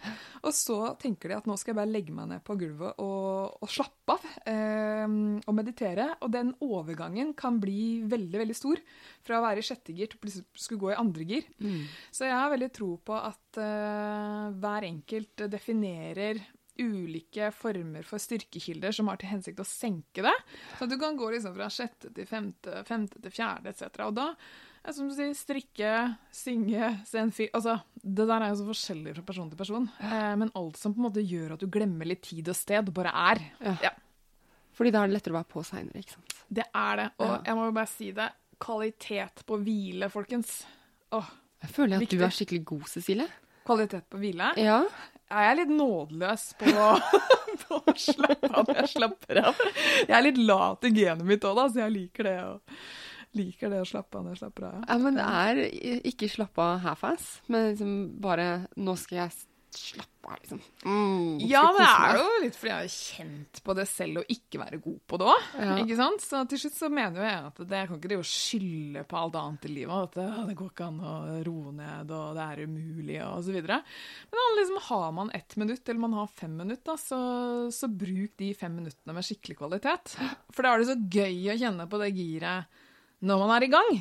Og 0.43 0.53
så 0.55 0.79
tenker 1.01 1.29
de 1.29 1.37
at 1.37 1.49
nå 1.49 1.57
skal 1.59 1.73
jeg 1.73 1.79
bare 1.79 1.91
legge 1.91 2.15
meg 2.15 2.31
ned 2.31 2.43
på 2.47 2.57
gulvet 2.59 3.01
og, 3.03 3.57
og 3.61 3.71
slappe 3.71 4.17
av. 4.17 4.27
Eh, 4.49 5.05
og 5.07 5.55
meditere. 5.57 6.09
Og 6.25 6.33
den 6.33 6.53
overgangen 6.65 7.33
kan 7.37 7.61
bli 7.61 8.03
veldig 8.09 8.43
veldig 8.43 8.57
stor. 8.57 8.81
Fra 9.25 9.39
å 9.39 9.45
være 9.45 9.63
i 9.63 9.67
sjette 9.67 9.95
gir 9.95 10.11
til 10.11 10.21
plutselig 10.21 10.47
skulle 10.57 10.83
gå 10.85 10.93
i 10.93 10.99
andre 10.99 11.27
gir. 11.27 11.49
Mm. 11.61 11.81
Så 12.11 12.27
jeg 12.27 12.37
har 12.37 12.53
veldig 12.53 12.71
tro 12.75 12.91
på 13.07 13.17
at 13.17 13.61
eh, 13.61 14.45
hver 14.57 14.87
enkelt 14.89 15.47
definerer 15.51 16.41
ulike 16.77 17.49
former 17.55 18.05
for 18.05 18.21
styrkekilder 18.21 18.93
som 18.93 19.09
har 19.09 19.19
til 19.21 19.31
hensikt 19.31 19.61
å 19.61 19.67
senke 19.67 20.23
det. 20.25 20.33
Så 20.79 20.87
du 20.89 20.97
kan 21.01 21.17
gå 21.17 21.29
liksom 21.33 21.55
fra 21.57 21.69
sjette 21.73 22.11
til 22.15 22.29
femte, 22.29 22.83
femte 22.87 23.21
til 23.23 23.33
fjerde 23.33 23.73
etc. 23.73 23.87
Og 24.07 24.17
da 24.17 24.31
som 24.95 25.09
du 25.09 25.15
sier, 25.15 25.33
strikke, 25.35 25.93
synge, 26.31 26.91
se 27.07 27.19
en 27.19 27.31
film 27.35 27.55
Altså, 27.57 27.77
det 28.01 28.27
der 28.29 28.43
er 28.43 28.51
jo 28.53 28.59
så 28.61 28.67
forskjellig 28.69 29.15
fra 29.17 29.23
person 29.27 29.49
til 29.51 29.59
person. 29.59 29.87
Eh, 29.99 30.33
men 30.39 30.51
alt 30.55 30.79
som 30.79 30.93
på 30.95 31.01
en 31.01 31.07
måte 31.09 31.23
gjør 31.25 31.55
at 31.55 31.63
du 31.63 31.67
glemmer 31.71 32.07
litt 32.07 32.23
tid 32.29 32.47
og 32.51 32.57
sted, 32.57 32.91
bare 32.95 33.13
er. 33.31 33.41
Ja. 33.63 33.75
ja. 33.89 33.93
Fordi 34.77 34.93
da 34.93 35.01
er 35.01 35.09
det 35.09 35.17
lettere 35.17 35.33
å 35.33 35.39
være 35.39 35.51
på 35.51 35.63
seinere, 35.65 36.03
ikke 36.03 36.15
sant. 36.15 36.37
Det 36.47 36.67
er 36.69 37.01
det. 37.01 37.07
Og 37.19 37.33
ja. 37.33 37.41
jeg 37.49 37.57
må 37.57 37.67
jo 37.67 37.75
bare 37.79 37.91
si 37.91 38.11
det. 38.15 38.29
Kvalitet 38.61 39.43
på 39.49 39.59
hvile, 39.61 40.09
folkens. 40.13 40.53
Åh, 41.17 41.29
jeg 41.65 41.73
føler 41.73 41.97
at 41.97 42.05
viktig. 42.05 42.19
du 42.19 42.25
er 42.27 42.35
skikkelig 42.37 42.63
god, 42.71 42.87
Cecilie. 42.91 43.27
Kvalitet 43.67 44.07
på 44.11 44.21
hvile? 44.21 44.53
Ja. 44.61 44.81
Jeg 45.27 45.49
Er 45.51 45.57
litt 45.59 45.71
nådeløs 45.73 46.43
på, 46.61 46.71
på 47.65 47.79
å 47.81 47.93
slappe 47.99 48.47
av 48.47 48.69
når 48.69 48.77
jeg 48.83 48.91
slapper 48.93 49.41
av? 49.49 49.59
Jeg 50.05 50.15
er 50.15 50.23
litt 50.23 50.39
lat 50.39 50.87
i 50.87 50.93
genet 50.95 51.27
mitt 51.27 51.43
òg, 51.43 51.57
da, 51.59 51.65
så 51.67 51.83
jeg 51.83 51.95
liker 51.97 52.29
det. 52.29 52.37
Og 52.47 52.77
liker 53.37 53.73
det 53.73 53.81
å 53.83 53.89
slappe 53.89 54.19
av 54.19 54.25
når 54.25 54.35
jeg 54.35 54.43
slapper 54.45 54.69
av. 54.69 54.79
Ja, 54.87 54.97
men 55.01 55.19
det 55.19 55.27
er 55.27 55.61
ikke 56.13 56.31
slappe 56.31 56.63
av 56.63 56.81
half-ass, 56.85 57.29
men 57.51 57.71
liksom 57.71 57.93
bare 58.23 58.47
Nå 58.79 58.95
skal 58.99 59.23
jeg 59.25 59.35
slappe 59.77 60.27
av, 60.27 60.37
liksom. 60.41 60.61
Mm, 60.85 61.37
ja, 61.39 61.61
det 61.75 61.85
er 61.85 62.17
jo 62.17 62.27
litt 62.43 62.55
fordi 62.57 62.71
jeg 62.71 62.83
har 62.85 62.93
kjent 62.93 63.59
på 63.63 63.75
det 63.77 63.85
selv 63.89 64.21
å 64.21 64.23
ikke 64.33 64.61
være 64.61 64.79
god 64.83 64.97
på 65.07 65.19
det 65.19 65.27
òg. 65.31 65.45
Ja. 65.59 65.75
Ikke 65.83 65.97
sant? 65.99 66.23
Så 66.23 66.41
til 66.49 66.61
slutt 66.61 66.77
så 66.77 66.89
mener 66.91 67.21
jo 67.21 67.27
jeg 67.27 67.43
at 67.49 67.61
det, 67.61 67.81
jeg 67.81 67.89
kan 67.89 67.99
ikke 67.99 68.11
drive 68.11 68.25
og 68.25 68.31
skylde 68.31 69.03
på 69.07 69.19
alt 69.21 69.37
annet 69.41 69.67
i 69.67 69.73
livet. 69.75 70.07
At 70.07 70.17
det, 70.19 70.27
det, 70.49 70.57
går 70.61 70.71
ikke 70.73 70.89
an 70.89 71.03
å 71.03 71.13
roe 71.47 71.75
ned, 71.77 72.15
og 72.17 72.39
det 72.39 72.47
er 72.47 72.63
umulig, 72.65 73.19
og 73.27 73.37
så 73.47 73.55
videre. 73.55 73.79
Men 74.33 74.57
liksom, 74.61 74.81
har 74.89 75.07
man 75.19 75.33
ett 75.37 75.57
minutt, 75.61 75.83
eller 75.85 76.05
man 76.07 76.17
har 76.21 76.33
fem 76.41 76.57
minutter, 76.63 76.99
så, 77.01 77.21
så 77.73 77.91
bruk 77.91 78.35
de 78.41 78.51
fem 78.57 78.75
minuttene 78.81 79.15
med 79.17 79.27
skikkelig 79.27 79.61
kvalitet. 79.61 80.17
For 80.51 80.63
da 80.65 80.73
er 80.73 80.83
det 80.83 80.91
så 80.91 80.99
gøy 81.19 81.53
å 81.53 81.59
kjenne 81.61 81.89
på 81.91 82.01
det 82.03 82.11
giret 82.17 82.83
når 83.25 83.43
man 83.43 83.53
er 83.55 83.65
i 83.65 83.71
gang. 83.71 83.91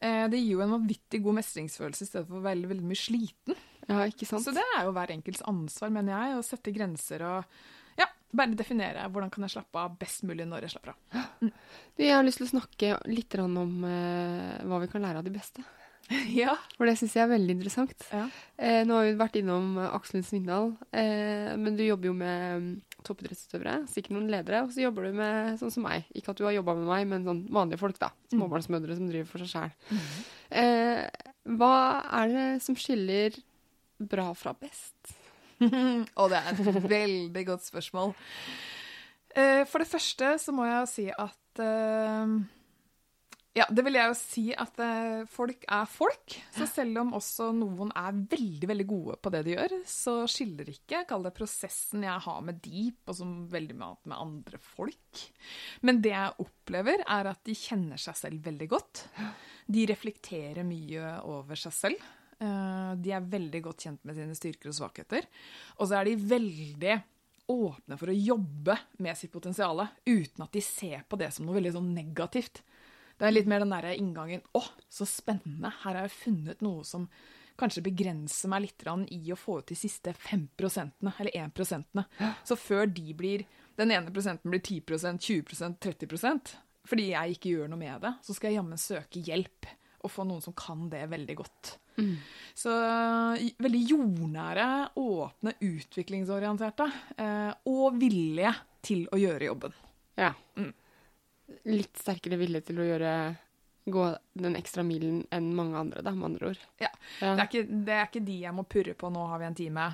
Eh, 0.00 0.24
det 0.32 0.40
gir 0.40 0.54
jo 0.56 0.62
en 0.64 0.76
vanvittig 0.76 1.20
god 1.24 1.40
mestringsfølelse 1.40 2.06
i 2.06 2.08
stedet 2.08 2.28
for 2.28 2.44
veldig, 2.44 2.70
veldig 2.70 2.86
mye 2.88 3.00
sliten. 3.00 3.58
Ja, 3.88 4.04
ikke 4.06 4.28
sant? 4.28 4.44
Så 4.44 4.54
det 4.54 4.64
er 4.76 4.86
jo 4.86 4.94
hver 4.96 5.12
enkelts 5.12 5.44
ansvar, 5.50 5.92
mener 5.92 6.14
jeg, 6.14 6.38
å 6.38 6.46
sette 6.46 6.72
grenser 6.74 7.24
og 7.26 7.58
ja, 7.98 8.06
bare 8.36 8.54
definere 8.56 9.08
hvordan 9.10 9.32
kan 9.34 9.44
jeg 9.44 9.56
slappe 9.56 9.82
av 9.82 9.98
best 10.00 10.24
mulig 10.28 10.46
når 10.48 10.66
jeg 10.66 10.76
slapper 10.76 10.94
av. 10.94 11.26
Mm. 11.42 11.52
Jeg 12.00 12.14
har 12.14 12.24
lyst 12.24 12.40
til 12.40 12.48
å 12.48 12.52
snakke 12.54 12.94
litt 13.10 13.36
om 13.42 13.84
uh, 13.84 14.56
hva 14.68 14.80
vi 14.84 14.90
kan 14.92 15.04
lære 15.04 15.20
av 15.20 15.26
de 15.26 15.34
beste. 15.34 15.64
ja. 16.42 16.54
For 16.76 16.88
det 16.88 16.96
syns 16.98 17.16
jeg 17.16 17.24
er 17.24 17.32
veldig 17.34 17.56
interessant. 17.58 18.06
Ja. 18.10 18.24
Eh, 18.58 18.80
nå 18.86 18.96
har 18.98 19.08
vi 19.08 19.18
vært 19.20 19.38
innom 19.40 19.76
Aksel 19.90 20.24
Svindal, 20.26 20.72
eh, 20.90 21.52
men 21.60 21.76
du 21.78 21.84
jobber 21.86 22.10
jo 22.10 22.14
med 22.16 22.70
toppidrettsutøvere, 23.06 23.76
sikkert 23.90 24.16
noen 24.16 24.30
ledere, 24.32 24.62
og 24.64 24.74
så 24.74 24.84
jobber 24.84 25.08
du 25.08 25.18
med 25.18 25.60
sånn 25.60 25.72
som 25.74 25.86
meg. 25.86 26.08
Ikke 26.16 26.34
at 26.34 26.40
du 26.40 26.46
har 26.46 26.56
jobba 26.56 26.76
med 26.78 26.90
meg, 26.90 27.06
men 27.10 27.26
sånn 27.26 27.42
vanlige 27.52 27.80
folk, 27.82 27.98
da. 28.00 28.10
Mm. 28.30 28.34
Småbarnsmødre 28.36 28.98
som 28.98 29.10
driver 29.10 29.30
for 29.30 29.44
seg 29.44 29.52
sjæl. 29.54 29.74
Mm. 29.90 30.10
Eh, 30.62 31.26
hva 31.60 31.76
er 32.20 32.34
det 32.34 32.48
som 32.64 32.78
skiller 32.78 33.38
bra 34.10 34.30
fra 34.38 34.54
best? 34.56 35.16
og 36.20 36.32
det 36.32 36.40
er 36.40 36.52
et 36.54 36.88
veldig 36.88 37.44
godt 37.50 37.66
spørsmål. 37.66 38.14
Eh, 39.36 39.62
for 39.70 39.82
det 39.82 39.90
første 39.90 40.32
så 40.42 40.54
må 40.54 40.66
jeg 40.66 40.88
si 40.90 41.06
at 41.12 41.62
eh, 41.62 42.38
ja, 43.50 43.64
det 43.66 43.82
vil 43.82 43.96
jeg 43.98 44.10
jo 44.12 44.14
si 44.14 44.42
at 44.54 44.76
uh, 44.78 45.24
folk 45.30 45.64
er 45.66 45.88
folk. 45.90 46.36
Så 46.54 46.68
selv 46.70 47.00
om 47.02 47.16
også 47.18 47.48
noen 47.56 47.90
er 47.98 48.20
veldig 48.30 48.68
veldig 48.70 48.86
gode 48.86 49.16
på 49.18 49.32
det 49.34 49.40
de 49.48 49.56
gjør, 49.56 49.74
så 49.90 50.14
skiller 50.30 50.70
ikke 50.70 51.02
kall 51.10 51.26
det 51.26 51.34
prosessen 51.34 52.06
jeg 52.06 52.24
har 52.28 52.44
med 52.46 52.60
Deep 52.62 53.10
og 53.10 53.18
som 53.18 53.34
veldig 53.50 53.76
mye 53.80 54.12
med 54.12 54.22
andre 54.22 54.62
folk. 54.62 55.24
Men 55.82 55.98
det 56.04 56.14
jeg 56.14 56.46
opplever, 56.46 57.02
er 57.02 57.32
at 57.32 57.42
de 57.48 57.58
kjenner 57.58 57.98
seg 57.98 58.20
selv 58.22 58.46
veldig 58.46 58.70
godt. 58.70 59.04
De 59.66 59.86
reflekterer 59.90 60.62
mye 60.66 61.16
over 61.26 61.58
seg 61.58 61.74
selv. 61.74 62.08
Uh, 62.38 62.94
de 63.02 63.10
er 63.18 63.30
veldig 63.34 63.66
godt 63.66 63.88
kjent 63.88 64.06
med 64.06 64.14
sine 64.14 64.38
styrker 64.38 64.70
og 64.70 64.78
svakheter. 64.78 65.26
Og 65.80 65.90
så 65.90 65.98
er 65.98 66.06
de 66.06 66.20
veldig 66.22 67.00
åpne 67.50 67.98
for 67.98 68.14
å 68.14 68.14
jobbe 68.14 68.78
med 69.02 69.18
sitt 69.18 69.34
potensial, 69.34 69.82
uten 70.06 70.46
at 70.46 70.54
de 70.54 70.62
ser 70.62 71.02
på 71.10 71.18
det 71.18 71.32
som 71.34 71.50
noe 71.50 71.58
veldig 71.58 71.74
sånn 71.74 71.90
negativt. 71.98 72.62
Det 73.20 73.28
er 73.28 73.34
litt 73.36 73.50
mer 73.50 73.60
den 73.60 73.74
derre 73.74 73.92
inngangen 74.00 74.40
Å, 74.56 74.62
så 74.88 75.04
spennende! 75.08 75.72
Her 75.82 75.98
har 75.98 76.08
jeg 76.08 76.16
funnet 76.16 76.64
noe 76.64 76.86
som 76.88 77.04
kanskje 77.60 77.84
begrenser 77.84 78.48
meg 78.48 78.64
litt 78.64 78.86
i 79.12 79.20
å 79.34 79.36
få 79.36 79.58
ut 79.60 79.68
de 79.68 79.76
siste 79.76 80.14
5 80.16 80.46
prosentene, 80.56 81.12
eller 81.20 81.36
1 81.36 81.52
prosentene. 81.52 82.06
Så 82.44 82.56
før 82.56 82.86
de 82.88 83.12
blir 83.14 83.44
Den 83.76 83.92
ene 83.92 84.12
prosenten 84.12 84.50
blir 84.50 84.60
10 84.60 84.82
20 85.20 85.76
30% 85.80 86.56
fordi 86.88 87.10
jeg 87.12 87.36
ikke 87.36 87.52
gjør 87.52 87.68
noe 87.70 87.78
med 87.78 88.00
det, 88.02 88.10
så 88.24 88.34
skal 88.34 88.50
jeg 88.50 88.58
jammen 88.58 88.80
søke 88.80 89.20
hjelp 89.22 89.68
og 90.00 90.10
få 90.10 90.24
noen 90.26 90.42
som 90.42 90.54
kan 90.56 90.88
det 90.90 91.04
veldig 91.12 91.36
godt. 91.38 91.74
Mm. 92.00 92.16
Så 92.56 92.72
veldig 93.60 93.82
jordnære, 93.92 94.66
åpne, 94.98 95.54
utviklingsorienterte 95.60 96.86
eh, 97.20 97.52
og 97.68 98.00
villige 98.00 98.54
til 98.82 99.04
å 99.12 99.20
gjøre 99.20 99.50
jobben. 99.50 99.76
Ja. 100.18 100.32
Mm. 100.56 100.72
Litt 101.70 102.00
sterkere 102.00 102.38
vilje 102.40 102.62
til 102.70 102.80
å 102.80 102.88
gjøre 102.88 103.14
gå 103.90 104.04
den 104.32 104.56
ekstra 104.58 104.82
milen 104.86 105.22
enn 105.32 105.50
mange 105.56 105.78
andre, 105.78 106.02
da, 106.04 106.12
med 106.14 106.30
andre 106.30 106.50
ord. 106.52 106.62
Ja. 106.82 106.90
Ja. 107.20 107.32
Det, 107.34 107.42
er 107.42 107.46
ikke, 107.48 107.78
det 107.86 107.96
er 107.96 108.08
ikke 108.08 108.24
de 108.26 108.36
jeg 108.44 108.54
må 108.56 108.64
purre 108.68 108.94
på 108.94 109.10
'nå 109.10 109.26
har 109.30 109.40
vi 109.40 109.46
en 109.48 109.58
time'. 109.58 109.86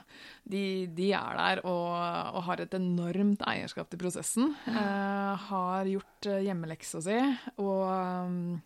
De, 0.45 0.63
de 0.87 1.11
er 1.17 1.41
der 1.41 1.63
og, 1.65 1.91
og 2.37 2.47
har 2.49 2.63
et 2.63 2.75
enormt 2.77 3.45
eierskap 3.47 3.91
til 3.91 4.03
prosessen. 4.03 4.55
Eh, 4.67 5.49
har 5.49 5.91
gjort 5.91 6.31
eh, 6.31 6.45
hjemmeleksa 6.49 7.03
si 7.05 7.19
og 7.63 7.83
um, 7.87 8.61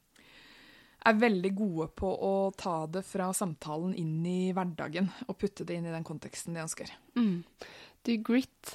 er 1.00 1.20
veldig 1.20 1.52
gode 1.56 1.88
på 1.96 2.08
å 2.08 2.34
ta 2.56 2.84
det 2.86 3.04
fra 3.08 3.30
samtalen 3.36 3.94
inn 3.96 4.20
i 4.26 4.52
hverdagen 4.56 5.08
og 5.28 5.38
putte 5.40 5.64
det 5.64 5.78
inn 5.78 5.88
i 5.88 5.94
den 5.94 6.04
konteksten 6.04 6.56
de 6.56 6.64
ønsker. 6.64 6.92
Mm. 7.16 7.44
Du, 8.04 8.16
grit. 8.24 8.74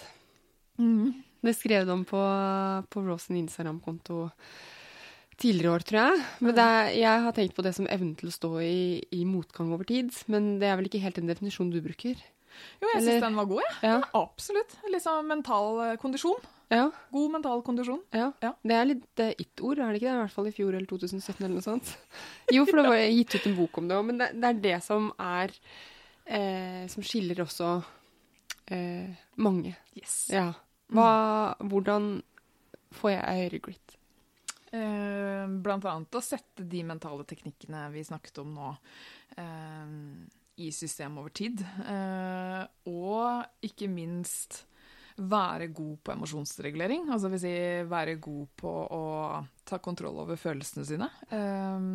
Det 1.46 1.56
skrev 1.58 1.86
de 1.90 1.98
på, 2.10 2.22
på 2.92 3.04
Rosen 3.06 3.38
Instagram-konto 3.42 4.26
tidligere 5.42 5.76
år, 5.76 5.84
tror 5.88 6.00
jeg. 6.00 6.24
Men 6.40 6.56
det 6.56 6.64
er, 6.64 6.90
jeg 6.96 7.24
har 7.26 7.36
tenkt 7.36 7.56
på 7.58 7.64
det 7.66 7.74
som 7.76 7.88
evnen 7.92 8.14
til 8.20 8.32
å 8.32 8.36
stå 8.36 8.52
i, 8.64 9.04
i 9.16 9.26
motgang 9.28 9.74
over 9.76 9.88
tid. 9.88 10.14
Men 10.32 10.56
det 10.62 10.70
er 10.70 10.80
vel 10.80 10.88
ikke 10.90 11.04
helt 11.04 11.20
den 11.20 11.32
definisjonen 11.32 11.74
du 11.74 11.82
bruker? 11.84 12.20
Jo, 12.80 12.88
jeg 12.94 13.02
syns 13.04 13.24
den 13.26 13.36
var 13.36 13.48
god, 13.50 13.64
jeg. 13.66 13.80
Ja. 13.84 13.96
Absolutt. 14.16 14.78
Liksom 14.94 15.28
mental 15.28 15.82
eh, 15.90 15.96
kondisjon. 16.00 16.40
Ja. 16.72 16.86
God 17.14 17.34
mental 17.36 17.62
kondisjon. 17.66 18.00
ja. 18.16 18.32
Ja. 18.42 18.54
Det 18.66 18.74
er 18.78 18.88
litt 18.90 19.22
it-ord, 19.38 19.78
er 19.80 19.92
det 19.92 20.00
ikke 20.00 20.08
det? 20.08 20.16
I 20.16 20.22
hvert 20.24 20.34
fall 20.34 20.48
i 20.50 20.54
fjor 20.56 20.72
eller 20.74 20.88
2017 20.90 21.44
eller 21.44 21.58
noe 21.58 21.66
sånt. 21.66 21.92
Jo, 22.56 22.64
for 22.66 22.80
det 22.80 22.88
var 22.90 23.04
gitt 23.04 23.36
ut 23.36 23.50
en 23.52 23.58
bok 23.60 23.82
om 23.82 23.90
det 23.92 24.00
òg. 24.00 24.08
Men 24.08 24.22
det, 24.24 24.32
det 24.40 24.50
er 24.50 24.64
det 24.64 24.78
som 24.86 25.12
er 25.22 25.54
eh, 26.26 26.86
Som 26.92 27.06
skiller 27.06 27.44
også 27.44 27.70
eh, 28.72 29.12
mange. 29.36 29.76
Yes. 30.00 30.16
Ja. 30.34 30.48
Hva, 30.94 31.10
hvordan 31.66 32.20
får 32.96 33.12
jeg 33.16 33.40
høyere 33.40 33.62
grit? 33.66 33.96
Eh, 34.76 35.46
blant 35.66 35.86
annet 35.88 36.18
å 36.18 36.24
sette 36.24 36.66
de 36.68 36.84
mentale 36.86 37.26
teknikkene 37.28 37.88
vi 37.94 38.04
snakket 38.06 38.42
om 38.44 38.54
nå, 38.58 38.72
eh, 39.40 39.96
i 40.62 40.72
system 40.72 41.18
over 41.22 41.34
tid. 41.36 41.64
Eh, 41.64 42.64
og 42.92 43.66
ikke 43.66 43.90
minst 43.92 44.64
være 45.16 45.70
god 45.72 45.98
på 46.04 46.14
emosjonsregulering. 46.16 47.08
Altså 47.10 47.32
vil 47.32 47.44
si 47.44 47.56
være 47.88 48.18
god 48.20 48.48
på 48.60 48.76
å 48.98 49.04
ta 49.68 49.80
kontroll 49.80 50.22
over 50.26 50.40
følelsene 50.40 50.86
sine. 50.88 51.10
Eh, 51.32 51.90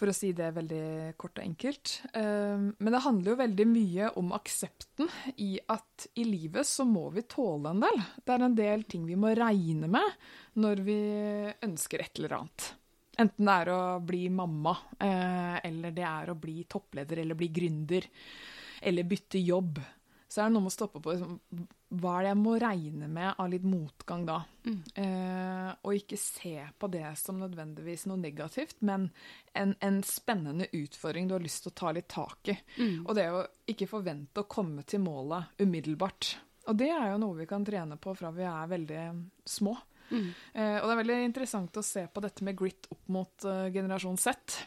for 0.00 0.08
å 0.08 0.16
si 0.16 0.30
det 0.36 0.48
veldig 0.56 1.12
kort 1.20 1.36
og 1.36 1.44
enkelt. 1.44 1.94
Eh, 2.16 2.66
men 2.72 2.94
det 2.94 3.02
handler 3.04 3.34
jo 3.34 3.40
veldig 3.42 3.66
mye 3.68 4.10
om 4.20 4.32
aksepten 4.36 5.10
i 5.44 5.52
at 5.60 6.08
i 6.20 6.24
livet 6.24 6.68
så 6.68 6.86
må 6.88 7.10
vi 7.14 7.26
tåle 7.28 7.74
en 7.74 7.82
del. 7.84 8.00
Det 8.24 8.34
er 8.34 8.44
en 8.46 8.56
del 8.56 8.84
ting 8.88 9.04
vi 9.08 9.18
må 9.20 9.34
regne 9.36 9.90
med 9.92 10.14
når 10.60 10.84
vi 10.86 11.00
ønsker 11.68 12.04
et 12.04 12.20
eller 12.20 12.38
annet. 12.40 12.70
Enten 13.20 13.50
det 13.50 13.56
er 13.60 13.72
å 13.74 13.80
bli 14.00 14.22
mamma, 14.32 14.72
eh, 14.96 15.58
eller 15.68 15.92
det 15.92 16.06
er 16.08 16.30
å 16.32 16.38
bli 16.40 16.62
toppleder 16.64 17.20
eller 17.20 17.36
bli 17.36 17.50
gründer, 17.52 18.06
eller 18.80 19.08
bytte 19.08 19.42
jobb. 19.42 19.82
Så 20.30 20.40
er 20.40 20.48
det 20.48 20.54
noe 20.54 20.64
med 20.64 20.72
å 20.72 20.78
stoppe 20.78 21.02
på 21.04 21.12
liksom, 21.12 21.36
hva 21.90 22.12
er 22.16 22.22
det 22.24 22.30
jeg 22.30 22.38
må 22.38 22.52
regne 22.62 23.08
med 23.10 23.32
av 23.42 23.48
litt 23.50 23.64
motgang 23.66 24.22
da. 24.28 24.36
Eh, 24.94 25.70
og 25.82 25.96
ikke 25.96 26.18
se 26.20 26.54
på 26.78 26.90
det 26.92 27.08
som 27.18 27.40
nødvendigvis 27.42 28.06
noe 28.06 28.20
negativt, 28.20 28.78
men 28.86 29.08
en, 29.58 29.74
en 29.82 29.98
spennende 30.06 30.68
utfordring 30.76 31.26
du 31.26 31.34
har 31.34 31.42
lyst 31.42 31.64
til 31.64 31.72
å 31.72 31.78
ta 31.82 31.94
litt 31.96 32.10
tak 32.12 32.52
i. 32.52 32.56
Og 33.02 33.10
det 33.18 33.26
å 33.34 33.42
ikke 33.70 33.90
forvente 33.90 34.44
å 34.44 34.50
komme 34.50 34.86
til 34.86 35.02
målet 35.02 35.62
umiddelbart. 35.62 36.34
Og 36.70 36.78
det 36.78 36.92
er 36.94 37.08
jo 37.10 37.20
noe 37.22 37.40
vi 37.40 37.48
kan 37.50 37.66
trene 37.66 37.98
på 37.98 38.14
fra 38.14 38.30
vi 38.34 38.46
er 38.46 38.70
veldig 38.70 39.04
små. 39.48 39.74
Eh, 40.54 40.76
og 40.80 40.86
det 40.86 40.92
er 40.92 41.00
veldig 41.02 41.18
interessant 41.26 41.78
å 41.78 41.86
se 41.86 42.04
på 42.10 42.22
dette 42.22 42.46
med 42.46 42.58
grit 42.58 42.88
opp 42.90 43.10
mot 43.14 43.46
uh, 43.46 43.66
generasjon 43.72 44.18
Z. 44.18 44.60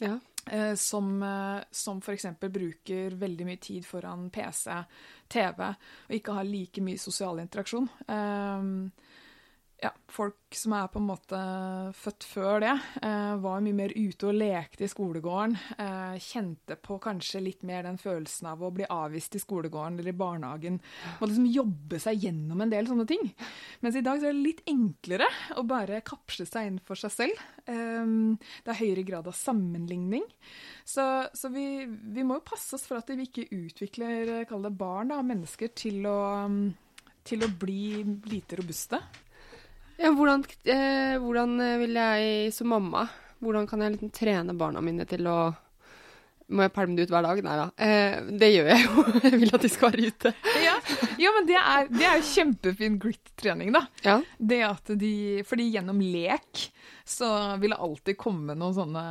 Ja. 0.00 0.16
Eh, 0.46 0.74
som, 0.74 1.22
eh, 1.22 1.62
som 1.70 1.98
f.eks. 1.98 2.26
bruker 2.40 3.10
veldig 3.10 3.46
mye 3.46 3.60
tid 3.60 3.86
foran 3.86 4.30
PC, 4.32 4.72
TV, 5.28 5.68
og 6.08 6.16
ikke 6.16 6.36
har 6.38 6.48
like 6.48 6.84
mye 6.84 6.98
sosial 6.98 7.42
interaksjon. 7.42 7.88
Eh, 8.08 8.70
ja, 9.80 9.90
folk 10.12 10.54
som 10.56 10.74
er 10.76 10.88
på 10.92 11.00
en 11.00 11.06
måte 11.08 11.38
født 11.96 12.24
før 12.28 12.60
det, 12.60 12.72
eh, 13.00 13.34
var 13.40 13.62
mye 13.64 13.76
mer 13.76 13.92
ute 13.96 14.28
og 14.28 14.36
lekte 14.36 14.84
i 14.84 14.90
skolegården. 14.90 15.54
Eh, 15.80 16.18
kjente 16.20 16.76
på 16.76 16.98
kanskje 17.00 17.40
litt 17.40 17.62
mer 17.64 17.86
den 17.86 17.96
følelsen 18.00 18.50
av 18.50 18.60
å 18.60 18.72
bli 18.74 18.84
avvist 18.84 19.38
i 19.38 19.40
skolegården 19.40 19.98
eller 19.98 20.12
i 20.12 20.16
barnehagen. 20.16 20.80
Må 21.20 21.28
liksom 21.30 21.46
jobbe 21.48 22.00
seg 22.02 22.26
gjennom 22.26 22.60
en 22.60 22.72
del 22.74 22.90
sånne 22.90 23.06
ting. 23.08 23.24
Mens 23.80 23.96
i 23.96 24.04
dag 24.04 24.20
så 24.20 24.28
er 24.28 24.36
det 24.36 24.44
litt 24.44 24.62
enklere 24.68 25.28
å 25.56 25.64
bare 25.66 26.02
kapsle 26.04 26.46
seg 26.46 26.66
inn 26.66 26.78
for 26.84 27.00
seg 27.00 27.14
selv. 27.16 27.40
Eh, 27.64 28.36
det 28.64 28.74
er 28.74 28.82
høyere 28.82 29.06
grad 29.06 29.32
av 29.32 29.38
sammenligning. 29.38 30.26
Så, 30.84 31.06
så 31.32 31.48
vi, 31.48 31.86
vi 31.86 32.26
må 32.26 32.36
jo 32.40 32.48
passe 32.52 32.76
oss 32.76 32.84
for 32.84 33.00
at 33.00 33.08
vi 33.08 33.24
ikke 33.24 33.48
utvikler 33.48 34.44
kall 34.50 34.68
det 34.68 34.76
barn, 34.76 35.08
da, 35.14 35.22
mennesker, 35.24 35.72
til 35.72 36.04
å, 36.04 36.20
til 37.24 37.46
å 37.46 37.52
bli 37.56 38.04
lite 38.28 38.60
robuste. 38.60 39.00
Ja, 40.00 40.10
hvordan, 40.16 40.44
eh, 40.64 41.16
hvordan 41.20 41.58
eh, 41.60 41.78
vil 41.82 41.98
jeg 41.98 42.52
som 42.56 42.70
mamma 42.72 43.04
Hvordan 43.40 43.66
kan 43.68 43.82
jeg 43.84 43.96
liksom 43.96 44.12
trene 44.16 44.56
barna 44.56 44.80
mine 44.84 45.04
til 45.08 45.28
å 45.28 45.52
Må 46.50 46.64
jeg 46.64 46.72
pælme 46.72 46.96
det 46.96 47.06
ut 47.06 47.12
hver 47.12 47.26
dag? 47.26 47.42
Nei 47.44 47.56
da. 47.60 47.66
Eh, 47.76 48.16
det 48.40 48.48
gjør 48.50 48.70
jeg 48.72 48.86
jo. 48.86 49.04
Jeg 49.28 49.40
vil 49.42 49.54
at 49.54 49.62
de 49.62 49.70
skal 49.70 49.92
være 49.92 50.08
ute. 50.10 50.32
Ja, 50.64 50.72
ja 51.20 51.30
men 51.36 51.46
det 51.46 51.58
er, 51.60 51.90
det 51.92 52.08
er 52.08 52.16
jo 52.18 52.26
kjempefin 52.26 52.96
grit-trening, 52.98 53.70
da. 53.76 53.84
Ja. 54.02 54.16
Det 54.34 54.58
at 54.66 54.90
de, 54.98 55.12
fordi 55.46 55.68
gjennom 55.76 56.00
lek 56.02 56.64
så 57.06 57.28
vil 57.62 57.70
det 57.70 57.78
alltid 57.78 58.18
komme 58.18 58.56
noen 58.58 58.74
sånne 58.74 59.04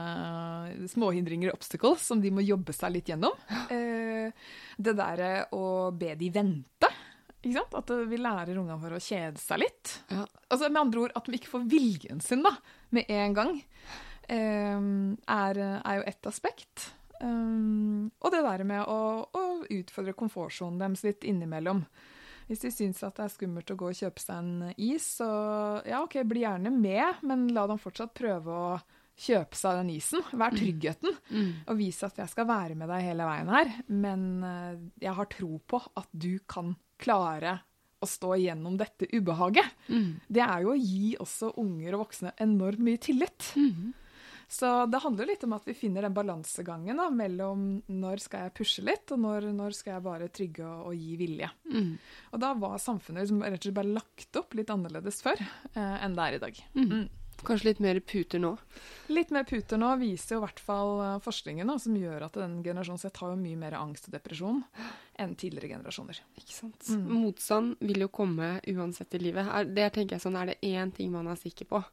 småhindringer, 0.92 1.54
obstacles, 1.56 2.04
som 2.12 2.20
de 2.20 2.32
må 2.36 2.44
jobbe 2.44 2.76
seg 2.76 2.98
litt 2.98 3.14
gjennom. 3.14 3.40
Eh, 3.72 4.36
det 4.76 4.98
derre 5.00 5.32
å 5.56 5.92
be 5.96 6.16
de 6.20 6.34
vente. 6.36 6.92
Ikke 7.40 7.56
sant? 7.56 7.76
At 7.80 7.92
vi 8.12 8.20
lærer 8.20 8.60
ungene 8.60 8.80
våre 8.82 9.00
å 9.00 9.04
kjede 9.04 9.40
seg 9.42 9.62
litt. 9.64 9.96
Ja. 10.12 10.26
Altså 10.50 10.70
Med 10.70 10.82
andre 10.84 11.06
ord 11.06 11.18
at 11.18 11.28
de 11.30 11.40
ikke 11.40 11.54
får 11.54 11.66
viljen 11.72 12.24
sin 12.24 12.44
da, 12.44 12.52
med 12.96 13.12
en 13.16 13.36
gang, 13.38 13.58
um, 14.28 14.94
er, 15.24 15.62
er 15.80 16.00
jo 16.02 16.08
ett 16.12 16.30
aspekt. 16.32 16.90
Um, 17.20 18.12
og 18.24 18.32
det 18.32 18.44
der 18.46 18.64
med 18.68 18.84
å, 18.88 19.02
å 19.36 19.44
utfordre 19.68 20.16
komfortsonen 20.20 20.80
deres 20.82 21.04
litt 21.08 21.28
innimellom. 21.28 21.84
Hvis 22.50 22.64
de 22.64 22.72
syns 22.74 23.04
at 23.06 23.20
det 23.20 23.28
er 23.28 23.34
skummelt 23.34 23.72
å 23.72 23.78
gå 23.78 23.92
og 23.92 23.98
kjøpe 23.98 24.24
seg 24.24 24.40
en 24.42 24.70
is, 24.74 25.06
så 25.20 25.28
ja, 25.86 26.00
OK, 26.02 26.18
bli 26.26 26.42
gjerne 26.42 26.72
med, 26.74 27.22
men 27.30 27.46
la 27.54 27.68
dem 27.70 27.80
fortsatt 27.80 28.16
prøve 28.18 28.56
å 28.56 28.72
kjøpe 29.20 29.58
seg 29.60 29.78
den 29.82 29.92
isen. 29.94 30.24
Vær 30.34 30.56
tryggheten. 30.56 31.14
Og 31.70 31.78
vise 31.78 32.08
at 32.08 32.18
jeg 32.24 32.32
skal 32.32 32.48
være 32.50 32.78
med 32.80 32.90
deg 32.90 33.06
hele 33.06 33.28
veien 33.28 33.52
her. 33.54 33.74
Men 33.92 34.24
eh, 34.48 34.80
jeg 35.04 35.14
har 35.20 35.30
tro 35.30 35.60
på 35.70 35.82
at 36.00 36.10
du 36.10 36.40
kan 36.50 36.74
klare 37.00 37.58
å 38.00 38.08
stå 38.08 38.36
igjennom 38.38 38.78
dette 38.80 39.10
ubehaget. 39.12 39.74
Det 40.28 40.44
er 40.46 40.62
jo 40.64 40.72
å 40.72 40.80
gi 40.80 41.16
også 41.20 41.54
unger 41.60 41.98
og 41.98 42.06
voksne 42.06 42.32
enormt 42.40 42.84
mye 42.86 43.02
tillit. 43.04 43.50
Så 44.50 44.70
det 44.90 44.98
handler 45.04 45.28
litt 45.30 45.44
om 45.46 45.52
at 45.54 45.68
vi 45.68 45.76
finner 45.78 46.02
den 46.08 46.14
balansegangen 46.16 46.98
da, 46.98 47.10
mellom 47.14 47.68
når 47.86 48.24
skal 48.24 48.48
jeg 48.48 48.56
pushe 48.58 48.82
litt, 48.82 49.12
og 49.14 49.20
når, 49.22 49.46
når 49.54 49.76
skal 49.78 49.94
jeg 49.94 50.06
bare 50.08 50.30
trygge 50.34 50.66
og, 50.66 50.88
og 50.90 50.96
gi 50.98 51.18
vilje. 51.20 51.50
Og 52.32 52.42
da 52.42 52.54
var 52.58 52.80
samfunnet 52.82 53.28
liksom 53.28 53.44
rett 53.44 53.60
og 53.60 53.68
slett 53.68 53.78
bare 53.78 53.94
lagt 54.00 54.40
opp 54.42 54.58
litt 54.58 54.72
annerledes 54.74 55.22
før 55.22 55.44
eh, 55.44 55.98
enn 56.02 56.18
det 56.18 56.26
er 56.26 56.40
i 56.40 56.42
dag. 56.48 56.64
Mm. 56.74 57.04
Kanskje 57.46 57.70
litt 57.70 57.80
mer 57.84 58.00
puter 58.04 58.42
nå. 58.42 58.52
Litt 59.10 59.32
mer 59.34 59.46
puter 59.48 59.80
nå 59.82 59.90
viser 60.02 60.36
jo 60.36 60.42
i 60.42 60.46
hvert 60.46 60.60
fall 60.64 60.92
eh, 61.06 61.20
forskningen, 61.24 61.68
da, 61.72 61.78
som 61.82 61.96
gjør 61.98 62.26
at 62.28 62.40
den 62.40 62.58
generasjonen 62.66 63.02
Z 63.02 63.22
har 63.22 63.34
jo 63.34 63.40
mye 63.40 63.60
mer 63.60 63.78
angst 63.80 64.10
og 64.10 64.16
depresjon 64.18 64.64
enn 65.20 65.36
tidligere 65.40 65.74
generasjoner. 65.78 66.20
Ikke 66.40 66.56
sant? 66.56 66.90
Motstand 67.10 67.80
vil 67.84 68.06
jo 68.06 68.10
komme 68.14 68.58
uansett 68.74 69.16
i 69.18 69.24
livet. 69.24 69.48
Er, 69.48 69.70
det 69.70 69.90
tenker 69.98 70.18
jeg 70.18 70.26
sånn, 70.26 70.38
er 70.40 70.54
det 70.54 70.60
én 70.68 70.94
ting 70.96 71.12
man 71.16 71.28
er 71.32 71.40
sikker 71.40 71.70
på, 71.70 71.84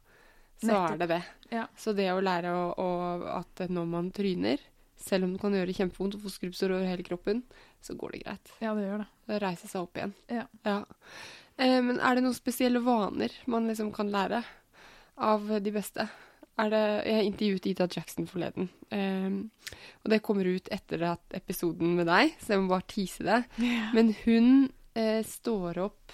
så 0.57 0.71
Nettopp. 0.71 0.91
er 0.91 0.97
det 1.03 1.07
det. 1.11 1.21
Ja. 1.53 1.67
Så 1.77 1.93
det 1.97 2.09
å 2.13 2.21
lære 2.23 2.51
å, 2.55 2.65
å, 2.81 2.89
at 3.37 3.65
når 3.69 3.89
man 3.91 4.11
tryner, 4.15 4.61
selv 4.97 5.27
om 5.27 5.33
det 5.35 5.41
kan 5.43 5.53
gjøre 5.53 5.75
kjempevondt 5.77 6.15
og 6.17 6.23
få 6.25 6.31
skrubbsår 6.33 6.73
over 6.73 6.87
hele 6.89 7.05
kroppen, 7.05 7.43
så 7.85 7.93
går 7.93 8.15
det 8.15 8.21
greit. 8.23 8.53
Ja, 8.63 8.71
det 8.73 8.87
gjør 8.87 9.03
det. 9.03 9.09
Det 9.29 9.41
Reise 9.43 9.69
seg 9.69 9.83
opp 9.85 9.99
igjen. 9.99 10.15
Ja. 10.33 10.47
Eh, 11.57 11.77
men 11.85 11.99
er 12.01 12.17
det 12.17 12.23
noen 12.25 12.37
spesielle 12.37 12.81
vaner 12.85 13.33
man 13.45 13.69
liksom 13.69 13.91
kan 13.93 14.09
lære 14.13 14.41
av 15.17 15.49
de 15.63 15.73
beste? 15.73 16.07
Er 16.57 16.71
det, 16.73 16.83
jeg 17.05 17.27
intervjuet 17.29 17.69
Ida 17.69 17.87
Jackson 17.91 18.29
forleden, 18.29 18.71
Um, 18.87 19.49
og 20.05 20.11
det 20.13 20.21
kommer 20.23 20.47
ut 20.47 20.69
etter 20.71 21.01
at 21.09 21.33
episoden 21.35 21.97
med 21.97 22.07
deg, 22.07 22.37
så 22.39 22.53
jeg 22.53 22.61
må 22.63 22.69
bare 22.71 22.87
tease 22.87 23.25
det. 23.27 23.41
Men 23.91 24.13
hun 24.21 24.47
eh, 24.95 25.19
står 25.27 25.81
opp 25.83 26.13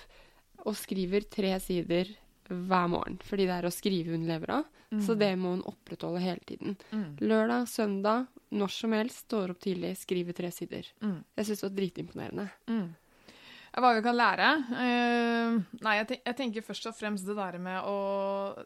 og 0.63 0.77
skriver 0.79 1.27
tre 1.29 1.51
sider 1.61 2.09
hver 2.49 2.87
morgen. 2.89 3.19
Fordi 3.21 3.45
det 3.45 3.59
er 3.59 3.67
å 3.69 3.73
skrive 3.73 4.15
hun 4.15 4.25
lever 4.25 4.55
av. 4.57 4.65
Så 5.05 5.15
det 5.17 5.31
må 5.41 5.55
hun 5.55 5.63
opprettholde 5.69 6.21
hele 6.21 6.41
tiden. 6.45 6.75
Lørdag, 7.21 7.67
søndag, 7.69 8.27
når 8.53 8.73
som 8.73 8.93
helst. 8.93 9.23
Står 9.27 9.53
opp 9.53 9.61
tidlig, 9.63 9.95
skriver 9.97 10.37
tre 10.37 10.51
sider. 10.53 10.89
Mm. 11.01 11.23
Jeg 11.37 11.47
syns 11.47 11.63
det 11.63 11.67
var 11.67 11.77
dritimponerende. 11.77 12.47
Hva 13.73 13.89
vi 13.97 14.03
kan 14.05 14.13
lære? 14.13 14.47
Uh, 14.69 15.55
nei, 15.81 15.93
jeg, 15.97 16.07
ten 16.11 16.19
jeg 16.27 16.37
tenker 16.37 16.65
først 16.65 16.89
og 16.91 16.97
fremst 16.97 17.25
det 17.25 17.33
der 17.37 17.57
med 17.61 17.87
å 17.89 17.95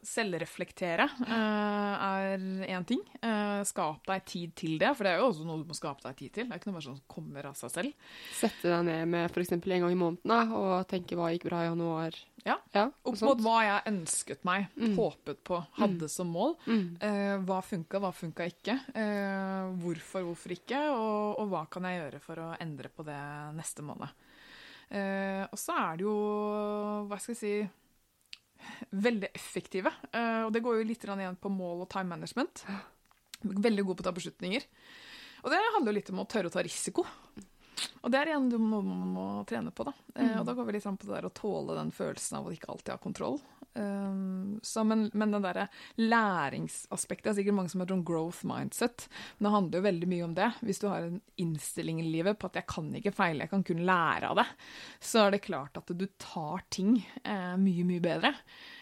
selvreflektere 0.03 1.05
uh, 1.21 1.93
er 2.27 2.43
én 2.67 2.87
ting. 2.87 3.03
Uh, 3.21 3.63
skap 3.67 4.03
deg 4.09 4.25
tid 4.27 4.55
til 4.59 4.75
det, 4.81 4.91
for 4.97 5.07
det 5.07 5.13
er 5.13 5.21
jo 5.21 5.29
også 5.29 5.47
noe 5.47 5.63
du 5.63 5.69
må 5.69 5.77
skape 5.77 6.03
deg 6.03 6.17
tid 6.19 6.33
til. 6.35 6.49
Det 6.49 6.57
er 6.57 6.61
ikke 6.61 6.73
noe 6.73 6.83
sånn 6.83 6.99
som 6.99 7.07
kommer 7.11 7.47
av 7.47 7.55
seg 7.59 7.71
selv. 7.71 8.09
Sette 8.35 8.67
deg 8.67 8.83
ned 8.89 9.13
med 9.13 9.31
f.eks. 9.31 9.55
en 9.55 9.63
gang 9.63 9.87
i 9.93 9.99
måneden 9.99 10.55
og 10.57 10.83
tenke 10.91 11.15
hva 11.15 11.31
gikk 11.31 11.47
bra 11.47 11.63
i 11.63 11.69
januar. 11.69 12.19
Ja. 12.43 12.57
Ja, 12.75 12.85
Opp 13.07 13.17
mot 13.23 13.41
hva 13.43 13.57
jeg 13.65 13.91
ønsket 13.91 14.45
meg, 14.47 14.67
håpet 14.95 15.41
på, 15.47 15.57
hadde 15.79 16.07
som 16.11 16.29
mål. 16.31 16.55
Mm. 16.67 16.85
Eh, 17.03 17.33
hva 17.47 17.57
funka, 17.65 17.99
hva 18.03 18.11
funka 18.15 18.47
ikke? 18.47 18.77
Eh, 18.95 19.73
hvorfor, 19.81 20.27
hvorfor 20.29 20.55
ikke? 20.55 20.79
Og, 20.93 21.41
og 21.41 21.51
hva 21.51 21.65
kan 21.71 21.87
jeg 21.89 21.99
gjøre 21.99 22.21
for 22.23 22.43
å 22.43 22.53
endre 22.63 22.91
på 22.93 23.07
det 23.07 23.19
neste 23.57 23.83
måned? 23.83 24.27
Eh, 24.87 25.43
og 25.49 25.59
så 25.59 25.75
er 25.75 25.99
det 25.99 26.05
jo, 26.07 26.15
hva 27.09 27.19
skal 27.19 27.35
jeg 27.35 27.41
si, 27.41 27.53
veldig 29.07 29.31
effektive. 29.35 29.91
Eh, 30.11 30.43
og 30.45 30.53
det 30.55 30.63
går 30.65 30.79
jo 30.79 30.87
litt 30.87 31.03
igjen 31.07 31.41
på 31.41 31.51
mål 31.51 31.85
og 31.85 31.91
time 31.91 32.15
management. 32.15 32.63
Veldig 33.43 33.85
god 33.85 33.99
på 33.99 34.05
å 34.05 34.07
ta 34.07 34.15
beslutninger. 34.15 34.67
Og 35.43 35.53
det 35.53 35.61
handler 35.75 35.93
jo 35.93 35.97
litt 35.99 36.11
om 36.13 36.23
å 36.23 36.29
tørre 36.29 36.49
å 36.49 36.53
ta 36.53 36.63
risiko. 36.65 37.05
Og 38.01 38.11
det 38.13 38.19
er 38.19 38.31
igjen 38.31 38.49
du 38.51 38.57
må, 38.61 38.81
må, 38.85 38.97
må 39.11 39.27
trene 39.49 39.73
på, 39.75 39.85
da. 39.87 39.93
Mm. 40.17 40.39
og 40.39 40.47
da 40.47 40.55
går 40.57 40.67
vi 40.67 40.77
litt 40.77 40.87
på 40.87 41.07
det 41.07 41.13
der 41.13 41.27
å 41.29 41.35
tåle 41.35 41.77
den 41.77 41.93
følelsen 41.93 42.39
av 42.39 42.47
å 42.47 42.53
ikke 42.53 42.71
alltid 42.73 42.95
ha 42.95 43.01
kontroll. 43.01 43.39
Um, 43.77 44.59
så, 44.63 44.81
men, 44.87 45.03
men 45.13 45.33
den 45.35 45.43
derre 45.45 45.67
læringsaspektet 46.01 47.29
er 47.29 47.35
sikkert 47.37 47.57
mange 47.59 47.69
som 47.69 47.83
har 47.83 47.93
om 47.93 48.01
growth 48.05 48.41
mindset. 48.49 49.05
Men 49.37 49.47
det 49.47 49.53
handler 49.53 49.79
jo 49.79 49.87
veldig 49.87 50.09
mye 50.13 50.25
om 50.25 50.33
det. 50.37 50.47
Hvis 50.65 50.81
du 50.81 50.87
har 50.89 51.05
en 51.05 51.19
innstilling 51.43 52.01
i 52.01 52.07
livet 52.07 52.39
på 52.39 52.49
at 52.49 52.57
'jeg 52.57 52.69
kan 52.73 52.89
ikke 52.97 53.13
feile, 53.13 53.45
jeg 53.45 53.53
kan 53.53 53.67
kun 53.67 53.85
lære 53.85 54.31
av 54.31 54.41
det', 54.41 54.55
så 54.99 55.27
er 55.27 55.31
det 55.31 55.45
klart 55.45 55.77
at 55.77 55.93
du 55.93 56.07
tar 56.17 56.65
ting 56.73 56.97
eh, 57.23 57.53
mye, 57.57 57.85
mye 57.85 58.01
bedre. 58.01 58.33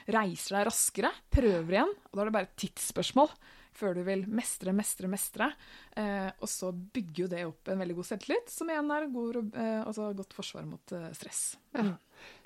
Reiser 0.08 0.60
deg 0.60 0.68
raskere, 0.70 1.12
prøver 1.30 1.76
igjen, 1.76 1.92
og 1.92 2.16
da 2.16 2.22
er 2.22 2.26
det 2.26 2.38
bare 2.38 2.50
et 2.50 2.58
tidsspørsmål 2.64 3.36
før 3.76 3.98
du 3.98 4.04
vil 4.08 4.24
mestre, 4.32 4.74
mestre, 4.76 5.10
mestre. 5.12 5.50
Eh, 5.98 6.30
og 6.40 6.50
så 6.52 6.72
bygger 6.72 7.26
jo 7.26 7.30
det 7.32 7.44
opp 7.48 7.72
en 7.72 7.84
veldig 7.84 7.98
god 8.00 8.10
selvtillit, 8.12 8.52
som 8.52 8.72
igjen 8.72 8.94
er 8.96 9.10
god, 9.14 9.42
eh, 9.52 9.82
altså 9.84 10.10
godt 10.18 10.36
forsvar 10.38 10.68
mot 10.70 10.96
eh, 10.96 11.12
stress. 11.18 11.44
Ja. 11.76 11.96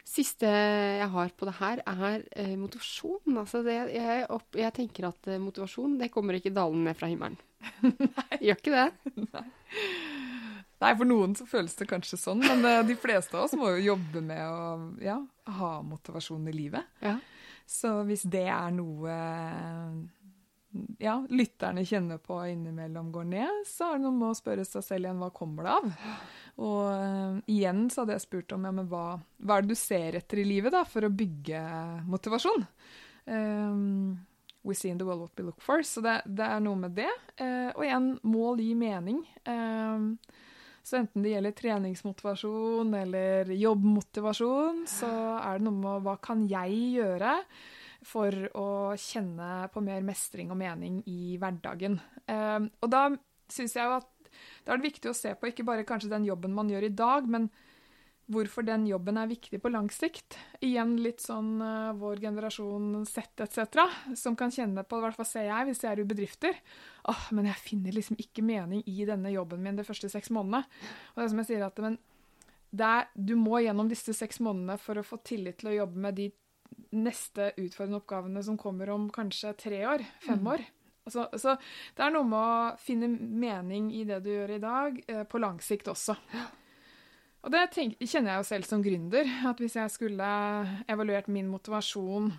Siste 0.09 0.49
jeg 0.49 1.09
har 1.13 1.33
på 1.37 1.45
det 1.45 1.55
her, 1.59 1.83
er 1.85 2.23
eh, 2.33 2.55
motivasjon. 2.57 3.37
Altså 3.37 3.61
det, 3.65 3.77
jeg, 3.93 4.25
opp, 4.33 4.57
jeg 4.57 4.73
tenker 4.73 5.11
at 5.11 5.29
eh, 5.29 5.41
motivasjon 5.41 5.99
det 5.99 6.09
kommer 6.13 6.39
ikke 6.39 6.53
dalende 6.55 6.89
ned 6.89 6.97
fra 6.97 7.11
himmelen. 7.11 7.37
Gjør 8.45 8.57
ikke 8.57 8.73
det? 8.73 8.87
Nei, 10.79 10.93
for 10.95 11.05
noen 11.05 11.35
så 11.35 11.43
føles 11.43 11.75
det 11.75 11.89
kanskje 11.91 12.17
sånn, 12.17 12.41
men 12.41 12.63
eh, 12.65 12.81
de 12.87 12.95
fleste 12.97 13.35
av 13.35 13.45
oss 13.45 13.57
må 13.59 13.69
jo 13.75 13.91
jobbe 13.91 14.23
med 14.23 14.41
å 14.47 14.77
ja, 15.03 15.19
ha 15.59 15.71
motivasjon 15.85 16.47
i 16.49 16.55
livet. 16.55 16.87
Ja. 17.03 17.17
Så 17.69 17.99
hvis 18.07 18.23
det 18.25 18.47
er 18.49 18.71
noe 18.73 19.13
ja, 21.01 21.15
lytterne 21.29 21.85
kjenner 21.85 22.19
på 22.21 22.37
innimellom 22.45 23.11
går 23.11 23.25
ned, 23.31 23.61
så 23.67 23.89
er 23.89 23.97
det 23.97 24.05
noe 24.05 24.17
med 24.17 24.29
å 24.29 24.37
spørre 24.37 24.65
seg 24.67 24.85
selv 24.85 25.07
igjen 25.07 25.21
hva 25.21 25.31
kommer 25.33 25.65
det 25.65 25.75
av? 25.75 25.87
Og 26.61 26.81
uh, 26.93 27.37
igjen 27.49 27.87
så 27.89 28.03
hadde 28.03 28.17
jeg 28.17 28.25
spurt 28.27 28.53
om 28.53 28.67
ja, 28.67 28.73
men 28.75 28.89
hva, 28.91 29.05
hva 29.41 29.57
er 29.57 29.65
det 29.65 29.73
du 29.73 29.79
ser 29.79 30.19
etter 30.19 30.43
i 30.43 30.47
livet 30.47 30.75
da, 30.75 30.83
for 30.85 31.07
å 31.07 31.13
bygge 31.13 31.61
motivasjon? 32.09 32.67
Um, 33.25 34.19
we 34.61 34.75
see 34.75 34.91
in 34.93 34.99
the 34.99 35.07
world 35.07 35.23
what 35.23 35.33
we 35.37 35.47
look 35.47 35.61
for. 35.63 35.81
Så 35.81 36.03
det, 36.05 36.19
det 36.27 36.45
er 36.45 36.61
noe 36.61 36.77
med 36.83 36.93
det. 36.99 37.09
Uh, 37.41 37.71
og 37.73 37.83
igjen, 37.87 38.11
mål 38.29 38.61
gir 38.61 38.77
mening. 38.77 39.23
Um, 39.49 40.13
så 40.85 41.01
enten 41.01 41.25
det 41.25 41.33
gjelder 41.33 41.57
treningsmotivasjon 41.57 42.93
eller 43.01 43.49
jobbmotivasjon, 43.57 44.85
så 44.89 45.09
er 45.41 45.57
det 45.57 45.65
noe 45.65 45.81
med 45.81 46.05
hva 46.05 46.15
kan 46.21 46.45
jeg 46.49 46.77
gjøre 46.99 47.35
for 48.05 48.35
å 48.57 48.67
kjenne 48.99 49.67
på 49.73 49.83
mer 49.83 50.05
mestring 50.05 50.53
og 50.53 50.59
mening 50.59 51.01
i 51.09 51.35
hverdagen. 51.39 51.99
Eh, 52.29 52.61
og 52.79 52.91
da 52.91 53.07
syns 53.49 53.75
jeg 53.75 53.87
jo 53.87 53.97
at 53.99 54.07
da 54.63 54.73
er 54.73 54.79
det 54.79 54.91
viktig 54.91 55.09
å 55.11 55.17
se 55.17 55.33
på 55.35 55.49
ikke 55.49 55.65
bare 55.67 55.87
kanskje 55.87 56.11
den 56.11 56.27
jobben 56.27 56.55
man 56.55 56.69
gjør 56.71 56.85
i 56.87 56.93
dag, 56.95 57.27
men 57.29 57.49
hvorfor 58.29 58.65
den 58.65 58.85
jobben 58.85 59.17
er 59.17 59.29
viktig 59.29 59.57
på 59.61 59.71
lang 59.73 59.87
sikt. 59.93 60.37
Igjen 60.61 60.95
litt 61.01 61.23
sånn 61.23 61.55
uh, 61.63 61.95
vår 61.97 62.21
generasjon 62.27 63.01
sett 63.09 63.41
etc., 63.41 63.81
som 64.17 64.37
kan 64.37 64.53
kjenne 64.53 64.83
på, 64.85 64.99
i 64.99 65.05
hvert 65.05 65.17
fall 65.17 65.27
ser 65.27 65.47
jeg 65.49 65.69
hvis 65.69 65.81
jeg 65.83 65.91
er 65.91 66.03
i 66.03 66.07
bedrifter, 66.07 66.59
åh, 67.09 67.23
men 67.33 67.49
jeg 67.49 67.63
finner 67.63 67.95
liksom 67.95 68.19
ikke 68.21 68.45
mening 68.45 68.83
i 68.85 69.01
denne 69.09 69.33
jobben 69.33 69.63
min 69.65 69.79
de 69.79 69.87
første 69.87 70.11
seks 70.13 70.29
månedene. 70.35 70.61
Og 71.15 71.17
det 71.17 71.25
er 71.25 71.33
som 71.33 71.41
jeg 71.41 71.49
sier 71.49 71.65
at 71.65 71.81
men 71.81 71.97
er, 72.77 73.09
du 73.17 73.33
må 73.39 73.63
gjennom 73.63 73.89
disse 73.89 74.13
seks 74.13 74.37
månedene 74.45 74.77
for 74.77 75.01
å 75.01 75.05
få 75.05 75.17
tillit 75.25 75.57
til 75.61 75.71
å 75.71 75.77
jobbe 75.79 76.05
med 76.05 76.19
de 76.21 76.29
neste 76.95 77.51
utfordrende 77.55 77.99
oppgavene 78.01 78.43
som 78.45 78.57
kommer 78.57 78.89
om 78.93 79.09
kanskje 79.13 79.53
tre 79.59 79.81
år, 79.87 80.03
fem 80.25 80.47
år. 80.47 80.63
Altså, 81.09 81.25
så 81.41 81.55
det 81.97 82.05
er 82.05 82.13
noe 82.13 82.27
med 82.27 82.39
å 82.39 82.79
finne 82.81 83.09
mening 83.09 83.89
i 83.97 84.03
det 84.05 84.19
du 84.25 84.29
gjør 84.29 84.55
i 84.57 84.61
dag, 84.61 84.99
eh, 85.07 85.23
på 85.25 85.41
lang 85.41 85.57
sikt 85.63 85.89
også. 85.89 86.15
Og 87.39 87.53
det 87.53 87.63
tenk, 87.73 87.95
kjenner 88.03 88.33
jeg 88.35 88.41
jo 88.41 88.47
selv 88.49 88.67
som 88.67 88.83
gründer, 88.83 89.29
at 89.47 89.61
hvis 89.63 89.77
jeg 89.79 89.93
skulle 89.93 90.29
evaluert 90.91 91.29
min 91.31 91.47
motivasjon 91.49 92.29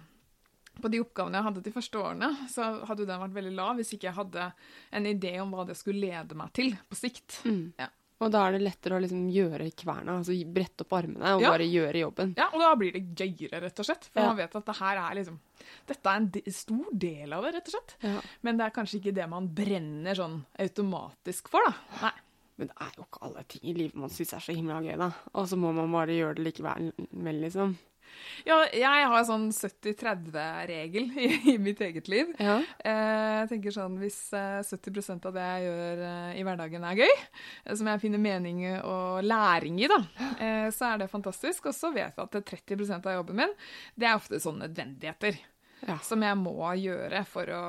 på 0.80 0.90
de 0.92 1.00
oppgavene 1.02 1.40
jeg 1.40 1.46
hadde 1.48 1.62
de 1.64 1.72
første 1.74 2.00
årene, 2.00 2.28
så 2.52 2.68
hadde 2.88 3.04
jo 3.04 3.08
den 3.08 3.22
vært 3.24 3.38
veldig 3.38 3.54
lav 3.56 3.80
hvis 3.80 3.94
ikke 3.96 4.10
jeg 4.10 4.18
hadde 4.18 4.50
en 4.98 5.08
idé 5.08 5.32
om 5.42 5.56
hva 5.56 5.64
det 5.68 5.76
skulle 5.80 6.04
lede 6.04 6.36
meg 6.38 6.52
til 6.56 6.76
på 6.88 7.00
sikt. 7.00 7.40
Mm. 7.48 7.64
Ja. 7.80 7.88
Og 8.20 8.30
da 8.34 8.42
er 8.46 8.52
det 8.58 8.62
lettere 8.66 8.98
å 8.98 9.00
liksom 9.00 9.30
gjøre 9.32 9.70
kverna, 9.80 10.18
altså 10.20 10.34
brette 10.52 10.84
opp 10.84 10.92
armene 10.92 11.34
og 11.36 11.40
Ja. 11.40 11.50
bare 11.54 11.64
gjøre 11.64 12.02
jobben. 12.02 12.34
Ja, 12.36 12.48
og 12.52 12.60
da 12.60 12.74
blir 12.76 12.92
det 12.92 13.14
gøyere, 13.16 13.62
rett 13.62 13.78
og 13.80 13.86
slett. 13.86 14.04
For 14.12 14.20
Ja. 14.20 14.26
man 14.28 14.36
vet 14.36 14.54
at 14.56 14.66
det 14.66 14.76
her 14.76 14.96
er 14.98 15.14
liksom 15.16 15.38
Dette 15.86 16.06
er 16.06 16.16
en 16.16 16.26
de 16.28 16.42
stor 16.50 16.86
del 16.96 17.32
av 17.32 17.42
det, 17.44 17.54
rett 17.54 17.68
og 17.68 17.72
slett. 17.74 17.94
Ja. 18.02 18.20
Men 18.42 18.56
det 18.58 18.66
er 18.66 18.70
kanskje 18.70 19.00
ikke 19.00 19.14
det 19.14 19.28
man 19.28 19.48
brenner 19.48 20.14
sånn 20.14 20.44
automatisk 20.58 21.48
for, 21.48 21.60
da. 21.66 21.74
Nei. 22.02 22.12
Men 22.58 22.68
det 22.68 22.76
er 22.80 22.90
jo 22.96 23.04
ikke 23.04 23.22
alle 23.22 23.44
ting 23.48 23.62
i 23.70 23.74
livet 23.74 23.94
man 23.96 24.10
syns 24.10 24.32
er 24.34 24.40
så 24.40 24.54
himla 24.54 24.80
gøy, 24.84 24.96
da. 24.98 25.10
Og 25.34 25.46
så 25.48 25.56
må 25.56 25.72
man 25.74 25.90
bare 25.92 26.08
gjøre 26.16 26.36
det 26.36 26.44
likevel, 26.54 26.92
vel, 27.12 27.40
liksom. 27.40 27.76
Ja, 28.46 28.56
jeg 28.72 29.08
har 29.12 29.24
sånn 29.28 29.50
70-30-regel 29.52 31.10
i, 31.24 31.28
i 31.52 31.56
mitt 31.60 31.80
eget 31.84 32.08
liv. 32.08 32.30
Ja. 32.40 32.54
Eh, 32.78 33.40
Jeg 33.42 33.48
tenker 33.52 33.74
sånn, 33.74 33.98
Hvis 34.00 34.18
eh, 34.36 34.60
70% 34.64 35.26
av 35.28 35.34
det 35.36 35.44
jeg 35.44 35.66
gjør 35.68 36.02
eh, 36.08 36.38
i 36.40 36.44
hverdagen 36.46 36.86
er 36.88 37.00
gøy, 37.02 37.12
eh, 37.66 37.74
som 37.76 37.90
jeg 37.92 38.02
finner 38.02 38.22
mening 38.22 38.62
og 38.80 39.20
læring 39.26 39.78
i, 39.84 39.88
da, 39.92 40.00
eh, 40.40 40.68
så 40.74 40.92
er 40.94 41.02
det 41.04 41.10
fantastisk. 41.12 41.68
Og 41.70 41.76
så 41.76 41.92
vet 41.94 42.16
jeg 42.16 42.24
at 42.26 42.40
30% 42.54 43.06
av 43.10 43.18
jobben 43.20 43.40
min, 43.42 43.54
det 43.96 44.08
er 44.08 44.16
ofte 44.18 44.40
sånne 44.40 44.66
nødvendigheter 44.68 45.38
Ja. 45.88 45.96
som 46.04 46.20
jeg 46.22 46.36
må 46.36 46.56
gjøre 46.76 47.22
for 47.28 47.48
å 47.56 47.62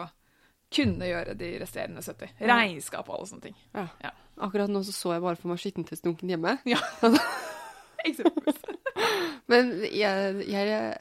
kunne 0.71 1.07
gjøre 1.07 1.33
de 1.39 1.53
resterende 1.59 1.99
70. 2.03 2.33
Regnskap 2.47 3.07
og 3.11 3.17
alle 3.19 3.27
sånne 3.33 3.45
ting. 3.49 3.55
ja. 3.75 3.87
Ja. 4.03 4.11
Akkurat 4.41 4.71
nå 4.71 4.79
så 4.87 4.93
så 4.95 5.11
jeg 5.13 5.21
bare 5.21 5.35
for 5.37 5.51
meg 5.51 5.59
skittentøysdunken 5.61 6.31
hjemme. 6.31 6.55
Ja. 6.65 6.79
Eksempelvis. 8.07 8.61
Men 9.51 9.71
jeg, 9.87 10.45
jeg, 10.47 10.97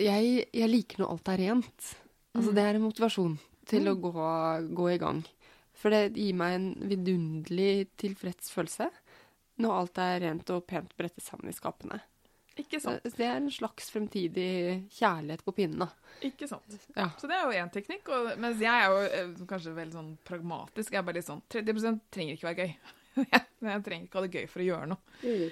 jeg, 0.00 0.32
jeg 0.52 0.70
liker 0.70 1.02
når 1.02 1.14
alt 1.14 1.30
er 1.32 1.42
rent. 1.46 1.90
Altså, 2.36 2.52
det 2.54 2.64
er 2.64 2.78
en 2.78 2.84
motivasjon 2.86 3.38
til 3.70 3.90
å 3.90 3.96
gå, 3.98 4.12
gå 4.76 4.88
i 4.92 4.98
gang. 5.00 5.22
For 5.80 5.92
det 5.94 6.12
gir 6.18 6.36
meg 6.36 6.58
en 6.58 6.68
vidunderlig 6.90 7.88
tilfreds 8.00 8.52
følelse 8.52 8.90
når 9.60 9.76
alt 9.76 9.98
er 10.00 10.22
rent 10.24 10.50
og 10.54 10.64
pent 10.68 10.92
brettet 10.96 11.24
sammen 11.24 11.50
i 11.50 11.56
skapene. 11.56 11.98
Ikke 12.58 12.80
Så 12.80 12.90
sant. 12.90 13.16
det 13.16 13.24
er 13.24 13.38
en 13.38 13.50
slags 13.52 13.88
fremtidig 13.92 14.46
kjærlighet 14.96 15.42
på 15.46 15.52
pinnen, 15.56 15.84
da. 15.84 15.88
Ikke 16.26 16.48
sant. 16.50 16.74
Ja. 16.96 17.06
Så 17.20 17.28
det 17.30 17.36
er 17.38 17.46
jo 17.46 17.56
én 17.62 17.70
teknikk. 17.72 18.08
Og, 18.12 18.30
mens 18.42 18.60
jeg 18.60 18.72
er 18.72 18.90
jo 18.90 19.04
eh, 19.06 19.34
kanskje 19.48 19.74
veldig 19.76 19.96
sånn 19.96 20.10
pragmatisk. 20.26 20.92
Jeg 20.92 21.00
er 21.00 21.06
bare 21.06 21.20
litt 21.20 21.28
sånn 21.28 21.42
30% 21.52 22.00
trenger 22.12 22.36
ikke 22.36 22.48
være 22.50 22.66
gøy. 22.66 22.74
jeg 23.70 23.84
trenger 23.86 24.06
ikke 24.08 24.18
ha 24.20 24.24
det 24.26 24.34
gøy 24.40 24.48
for 24.50 24.64
å 24.64 24.68
gjøre 24.68 24.90
noe. 24.92 25.16
Eh, 25.24 25.46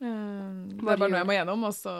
Det 0.00 0.80
er 0.80 0.86
bare 0.96 1.08
noe 1.10 1.20
jeg 1.20 1.28
må 1.28 1.36
gjennom, 1.36 1.64
og 1.68 1.74
så 1.76 1.94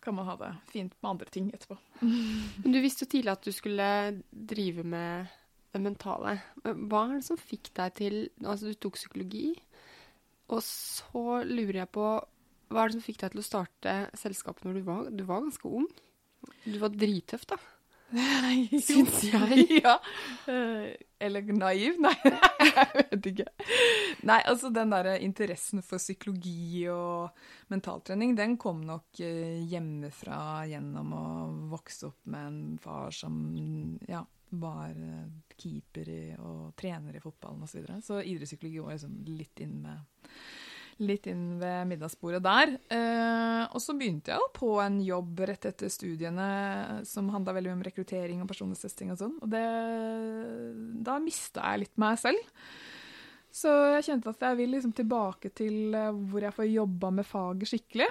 kan 0.00 0.16
man 0.16 0.26
ha 0.30 0.36
det 0.40 0.50
fint 0.72 0.94
med 0.98 1.10
andre 1.12 1.28
ting 1.30 1.50
etterpå. 1.54 1.76
Men 2.64 2.74
du 2.74 2.80
visste 2.82 3.04
jo 3.04 3.12
tidlig 3.12 3.34
at 3.34 3.46
du 3.46 3.52
skulle 3.54 3.88
drive 4.30 4.84
med 4.86 5.30
det 5.70 5.82
mentale. 5.84 6.38
Hva 6.64 7.04
er 7.06 7.18
det 7.18 7.26
som 7.28 7.38
fikk 7.38 7.70
deg 7.76 7.96
til 8.00 8.16
Altså, 8.42 8.72
du 8.72 8.78
tok 8.80 8.98
psykologi, 8.98 9.52
og 10.50 10.62
så 10.66 11.42
lurer 11.46 11.84
jeg 11.84 11.92
på 11.94 12.06
Hva 12.70 12.82
er 12.82 12.90
det 12.90 12.96
som 12.96 13.04
fikk 13.04 13.20
deg 13.22 13.34
til 13.34 13.42
å 13.42 13.46
starte 13.46 13.92
selskapet 14.18 14.66
når 14.66 14.80
du 14.80 14.88
var 14.88 15.04
Du 15.14 15.22
var 15.28 15.44
ganske 15.44 15.70
ung? 15.70 15.86
Du 16.64 16.78
var 16.80 16.90
drittøff, 16.96 17.44
da. 17.52 17.60
Syns 18.10 19.22
jeg. 19.24 19.66
Ja. 19.84 19.96
Eh, 20.50 20.96
Eller 21.20 21.52
naiv? 21.52 21.98
Nei, 22.00 22.14
jeg 22.24 22.88
vet 22.96 23.28
ikke. 23.30 23.46
Nei, 24.26 24.40
altså 24.48 24.70
den 24.74 24.92
der 24.92 25.12
interessen 25.20 25.84
for 25.84 26.00
psykologi 26.00 26.86
og 26.92 27.30
mentaltrening, 27.72 28.34
den 28.38 28.56
kom 28.60 28.82
nok 28.86 29.20
eh, 29.24 29.60
hjemmefra 29.70 30.66
gjennom 30.70 31.12
å 31.14 31.24
vokse 31.74 32.08
opp 32.10 32.30
med 32.32 32.46
en 32.48 32.60
far 32.82 33.14
som 33.14 33.36
ja, 34.08 34.24
var 34.50 34.96
eh, 34.96 35.28
keeper 35.60 36.10
og 36.40 36.72
trener 36.80 37.16
i 37.16 37.22
fotballen 37.22 37.62
osv. 37.66 37.76
Så, 37.76 37.78
videre. 37.82 38.00
så 38.06 38.22
idrettspsykologi 38.24 38.82
var 38.82 38.96
liksom 38.96 39.20
litt 39.28 39.62
inn 39.66 39.76
med 39.84 40.30
litt 41.00 41.26
inn 41.30 41.58
ved 41.60 41.88
middagsbordet 41.90 42.42
der. 42.44 42.74
Eh, 42.92 43.64
og 43.70 43.80
så 43.82 43.94
begynte 43.96 44.32
jeg 44.32 44.42
jo 44.42 44.48
på 44.56 44.70
en 44.82 45.00
jobb 45.04 45.42
rett 45.48 45.66
etter 45.70 45.92
studiene 45.92 46.46
som 47.08 47.30
handla 47.32 47.54
veldig 47.56 47.74
om 47.74 47.84
rekruttering 47.86 48.42
og 48.42 48.50
personlighetstesting 48.50 49.12
og 49.14 49.20
sånn. 49.20 49.36
Og 49.40 49.52
det, 49.52 49.64
da 51.06 51.18
mista 51.22 51.72
jeg 51.72 51.86
litt 51.86 52.00
meg 52.00 52.20
selv. 52.20 52.64
Så 53.50 53.70
jeg 53.96 54.06
kjente 54.06 54.30
at 54.30 54.44
jeg 54.46 54.58
vil 54.60 54.76
liksom 54.76 54.92
tilbake 54.94 55.50
til 55.56 55.96
eh, 55.96 56.12
hvor 56.30 56.46
jeg 56.46 56.56
får 56.56 56.70
jobba 56.70 57.12
med 57.18 57.28
faget 57.28 57.72
skikkelig. 57.72 58.10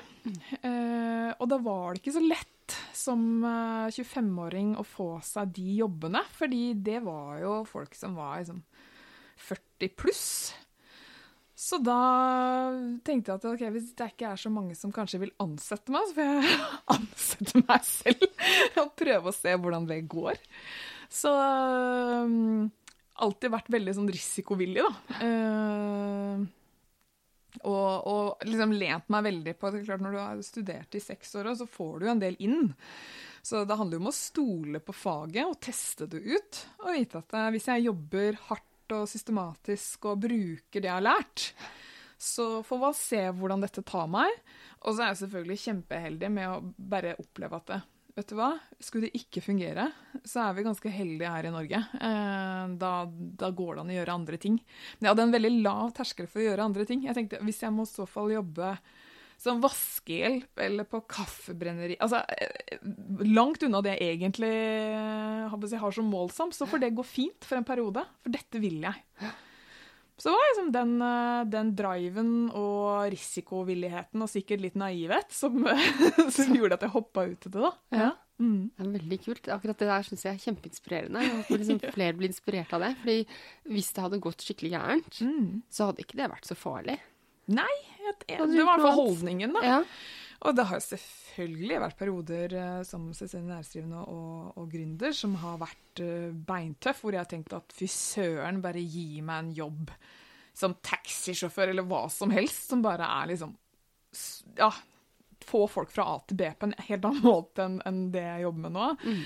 Eh, 0.60 1.30
og 1.38 1.46
da 1.52 1.60
var 1.64 1.94
det 1.94 2.04
ikke 2.04 2.18
så 2.18 2.26
lett 2.26 2.48
som 2.94 3.22
25-åring 3.42 4.76
å 4.78 4.84
få 4.86 5.16
seg 5.26 5.56
de 5.56 5.80
jobbene, 5.80 6.20
fordi 6.36 6.76
det 6.78 7.00
var 7.02 7.40
jo 7.42 7.54
folk 7.66 7.96
som 7.98 8.18
var 8.20 8.42
liksom 8.42 8.60
40 9.40 9.96
pluss. 9.98 10.26
Så 11.60 11.76
da 11.84 12.00
tenkte 13.04 13.34
jeg 13.34 13.42
at 13.42 13.48
okay, 13.50 13.72
hvis 13.74 13.90
det 14.00 14.14
ikke 14.14 14.30
er 14.32 14.40
så 14.40 14.52
mange 14.54 14.78
som 14.80 14.94
kanskje 14.96 15.20
vil 15.26 15.34
ansette 15.44 15.92
meg, 15.92 16.06
så 16.08 16.16
får 16.16 16.30
jeg 16.30 16.60
ansette 16.96 17.64
meg 17.66 17.88
selv 17.88 18.46
og 18.86 18.94
prøve 19.00 19.32
å 19.32 19.36
se 19.36 19.56
hvordan 19.60 19.90
det 19.90 20.06
går. 20.12 20.40
Så 21.12 21.34
um, 21.34 22.70
alltid 23.20 23.52
vært 23.52 23.74
veldig 23.76 23.98
sånn 23.98 24.14
risikovillig, 24.14 24.86
da. 24.86 25.20
Uh, 25.20 26.48
og, 27.66 28.08
og, 28.08 28.48
liksom 28.48 28.78
lent 28.78 29.10
meg 29.12 29.26
veldig 29.26 29.56
på 29.60 29.68
at 29.68 29.80
klart 29.84 30.04
når 30.06 30.16
du 30.16 30.20
har 30.22 30.42
studert 30.46 30.96
i 30.96 31.04
seks 31.04 31.34
år, 31.42 31.52
så 31.60 31.68
får 31.68 31.94
du 31.98 32.08
jo 32.08 32.14
en 32.14 32.24
del 32.24 32.40
inn. 32.46 32.70
Så 33.44 33.66
det 33.68 33.76
handler 33.76 33.98
jo 33.98 34.04
om 34.06 34.12
å 34.12 34.16
stole 34.16 34.82
på 34.84 34.96
faget 34.96 35.48
og 35.48 35.60
teste 35.64 36.08
det 36.12 36.22
ut. 36.24 36.64
Og 36.86 36.94
vite 36.94 37.20
at 37.20 37.36
eh, 37.36 37.52
hvis 37.56 37.68
jeg 37.72 37.88
jobber 37.88 38.40
hardt 38.48 38.69
og 38.96 39.10
systematisk 39.10 40.10
og 40.10 40.24
bruker 40.26 40.82
det 40.82 40.90
jeg 40.90 40.96
har 40.96 41.06
lært. 41.06 41.52
Så 42.20 42.60
får 42.68 42.82
man 42.82 42.98
se 42.98 43.22
hvordan 43.32 43.64
dette 43.64 43.84
tar 43.88 44.10
meg. 44.12 44.34
Og 44.84 44.92
så 44.92 45.04
er 45.04 45.14
jeg 45.14 45.22
selvfølgelig 45.24 45.64
kjempeheldig 45.64 46.30
med 46.34 46.52
å 46.52 46.60
bare 46.92 47.16
oppleve 47.20 47.60
at 47.60 47.72
det, 47.72 47.80
vet 48.20 48.32
du 48.32 48.36
hva, 48.40 48.50
skulle 48.84 49.08
det 49.08 49.22
ikke 49.22 49.44
fungere, 49.44 49.86
så 50.28 50.44
er 50.44 50.58
vi 50.58 50.66
ganske 50.68 50.92
heldige 50.92 51.32
her 51.32 51.48
i 51.48 51.54
Norge. 51.54 51.82
Eh, 51.96 52.64
da, 52.82 52.94
da, 53.10 53.52
går 53.56 53.76
det 53.76 53.84
an 53.84 53.94
å 53.94 53.98
gjøre 54.00 54.18
andre 54.22 54.40
ting. 54.42 54.58
Men 54.98 55.08
jeg 55.08 55.14
hadde 55.14 55.28
en 55.28 55.38
veldig 55.38 55.54
lav 55.64 55.94
terskel 55.96 56.28
for 56.28 56.42
å 56.42 56.50
gjøre 56.50 56.68
andre 56.72 56.88
ting. 56.90 57.06
Jeg 57.08 57.18
tenkte 57.18 57.44
hvis 57.48 57.64
jeg 57.64 57.76
må 57.76 57.88
i 57.88 57.92
så 57.92 58.08
fall 58.10 58.36
jobbe 58.36 58.74
som 59.40 59.62
vaskehjelp 59.64 60.60
eller 60.66 60.88
på 60.90 61.00
kaffebrenneri 61.08 61.96
Altså 62.04 62.22
eh, 62.28 62.80
langt 63.24 63.64
unna 63.64 63.80
det 63.86 63.96
jeg 63.96 64.18
egentlig 64.18 64.50
jeg 64.50 65.82
har 65.82 65.96
som 65.96 66.10
målsomt, 66.12 66.56
så 66.56 66.68
får 66.70 66.84
det 66.84 66.96
gå 66.98 67.06
fint 67.08 67.46
for 67.48 67.60
en 67.60 67.68
periode. 67.68 68.04
For 68.24 68.34
dette 68.36 68.62
vil 68.62 68.82
jeg. 68.84 69.30
Så 70.20 70.28
det 70.28 70.36
var 70.36 70.48
liksom 70.50 70.72
den, 70.76 70.96
eh, 71.02 71.44
den 71.48 71.70
driven 71.80 72.32
og 72.52 73.08
risikovilligheten 73.14 74.26
og 74.26 74.32
sikkert 74.32 74.66
litt 74.66 74.80
naivhet 74.80 75.32
som, 75.32 75.62
som 76.36 76.56
gjorde 76.56 76.76
at 76.76 76.84
jeg 76.84 76.96
hoppa 76.96 77.24
ut 77.30 77.40
til 77.46 77.56
det, 77.56 77.64
da. 77.64 77.72
Ja. 77.96 78.10
Mm. 78.40 78.72
Det 78.72 78.86
er 78.86 78.92
veldig 78.96 79.20
kult. 79.24 79.48
Akkurat 79.52 79.80
det 79.80 79.88
der 79.90 80.06
syns 80.08 80.26
jeg 80.26 80.36
er 80.36 80.44
kjempeinspirerende. 80.44 81.24
Jeg 81.24 81.38
håper 81.38 81.62
liksom 81.62 81.80
flere 81.96 82.18
blir 82.20 82.32
inspirert 82.32 82.76
av 82.76 82.84
det. 82.84 82.92
Fordi 83.02 83.18
hvis 83.76 83.94
det 83.96 84.06
hadde 84.06 84.22
gått 84.24 84.44
skikkelig 84.44 84.74
gærent, 84.76 85.22
mm. 85.24 85.48
så 85.72 85.90
hadde 85.90 86.04
ikke 86.06 86.20
det 86.20 86.30
vært 86.36 86.52
så 86.52 86.60
farlig. 86.60 87.00
Nei, 87.50 87.76
det 88.28 88.40
var 88.40 88.54
i 88.54 88.64
hvert 88.64 88.86
fall 88.86 88.98
holdningen, 89.00 89.54
da. 89.58 89.66
Ja. 89.66 89.84
Og 90.48 90.56
det 90.56 90.66
har 90.70 90.80
selvfølgelig 90.80 91.80
vært 91.84 91.98
perioder 92.00 92.54
uh, 92.56 92.84
som 92.88 93.10
selvstendig 93.16 93.52
næringsdrivende 93.52 94.04
og, 94.08 94.54
og 94.62 94.70
gründer 94.72 95.16
som 95.16 95.34
har 95.42 95.58
vært 95.60 96.04
uh, 96.06 96.30
beintøff, 96.48 97.02
hvor 97.04 97.16
jeg 97.16 97.26
har 97.26 97.32
tenkt 97.32 97.56
at 97.58 97.76
fy 97.76 97.90
søren, 97.92 98.62
bare 98.64 98.84
gi 98.84 99.20
meg 99.26 99.44
en 99.44 99.52
jobb 99.58 99.92
som 100.60 100.78
taxisjåfør 100.84 101.74
eller 101.74 101.88
hva 101.88 102.06
som 102.12 102.32
helst, 102.36 102.70
som 102.72 102.84
bare 102.86 103.08
er 103.20 103.34
liksom 103.34 103.58
Ja, 104.58 104.72
få 105.50 105.64
folk 105.70 105.92
fra 105.94 106.06
A 106.14 106.18
til 106.30 106.40
B 106.40 106.50
på 106.56 106.70
en 106.70 106.76
helt 106.88 107.08
annen 107.10 107.26
måte 107.32 107.66
enn, 107.66 107.80
en 107.90 108.02
det 108.14 108.24
jeg 108.26 108.46
jobber 108.46 108.66
med 108.66 108.76
nå. 108.78 108.88
Mm. 109.04 109.22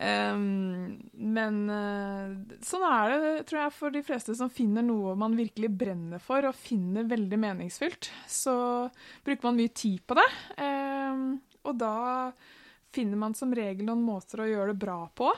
Um, 0.00 0.94
men 1.36 1.60
uh, 1.70 2.56
sånn 2.64 2.86
er 2.88 3.14
det, 3.14 3.32
tror 3.50 3.62
jeg, 3.62 3.74
for 3.78 3.96
de 3.96 4.04
fleste 4.06 4.36
som 4.38 4.52
finner 4.52 4.84
noe 4.86 5.14
man 5.18 5.36
virkelig 5.38 5.72
brenner 5.84 6.22
for 6.22 6.48
og 6.48 6.56
finner 6.58 7.08
veldig 7.08 7.40
meningsfylt. 7.46 8.10
Så 8.28 8.56
bruker 9.26 9.50
man 9.50 9.60
mye 9.60 9.74
tid 9.76 10.02
på 10.06 10.18
det. 10.18 10.28
Um, 10.60 11.28
og 11.66 11.76
da 11.80 11.96
finner 12.96 13.20
man 13.20 13.34
som 13.36 13.52
regel 13.54 13.88
noen 13.88 14.04
måter 14.06 14.40
å 14.42 14.48
gjøre 14.48 14.72
det 14.72 14.80
bra 14.80 15.02
på. 15.14 15.30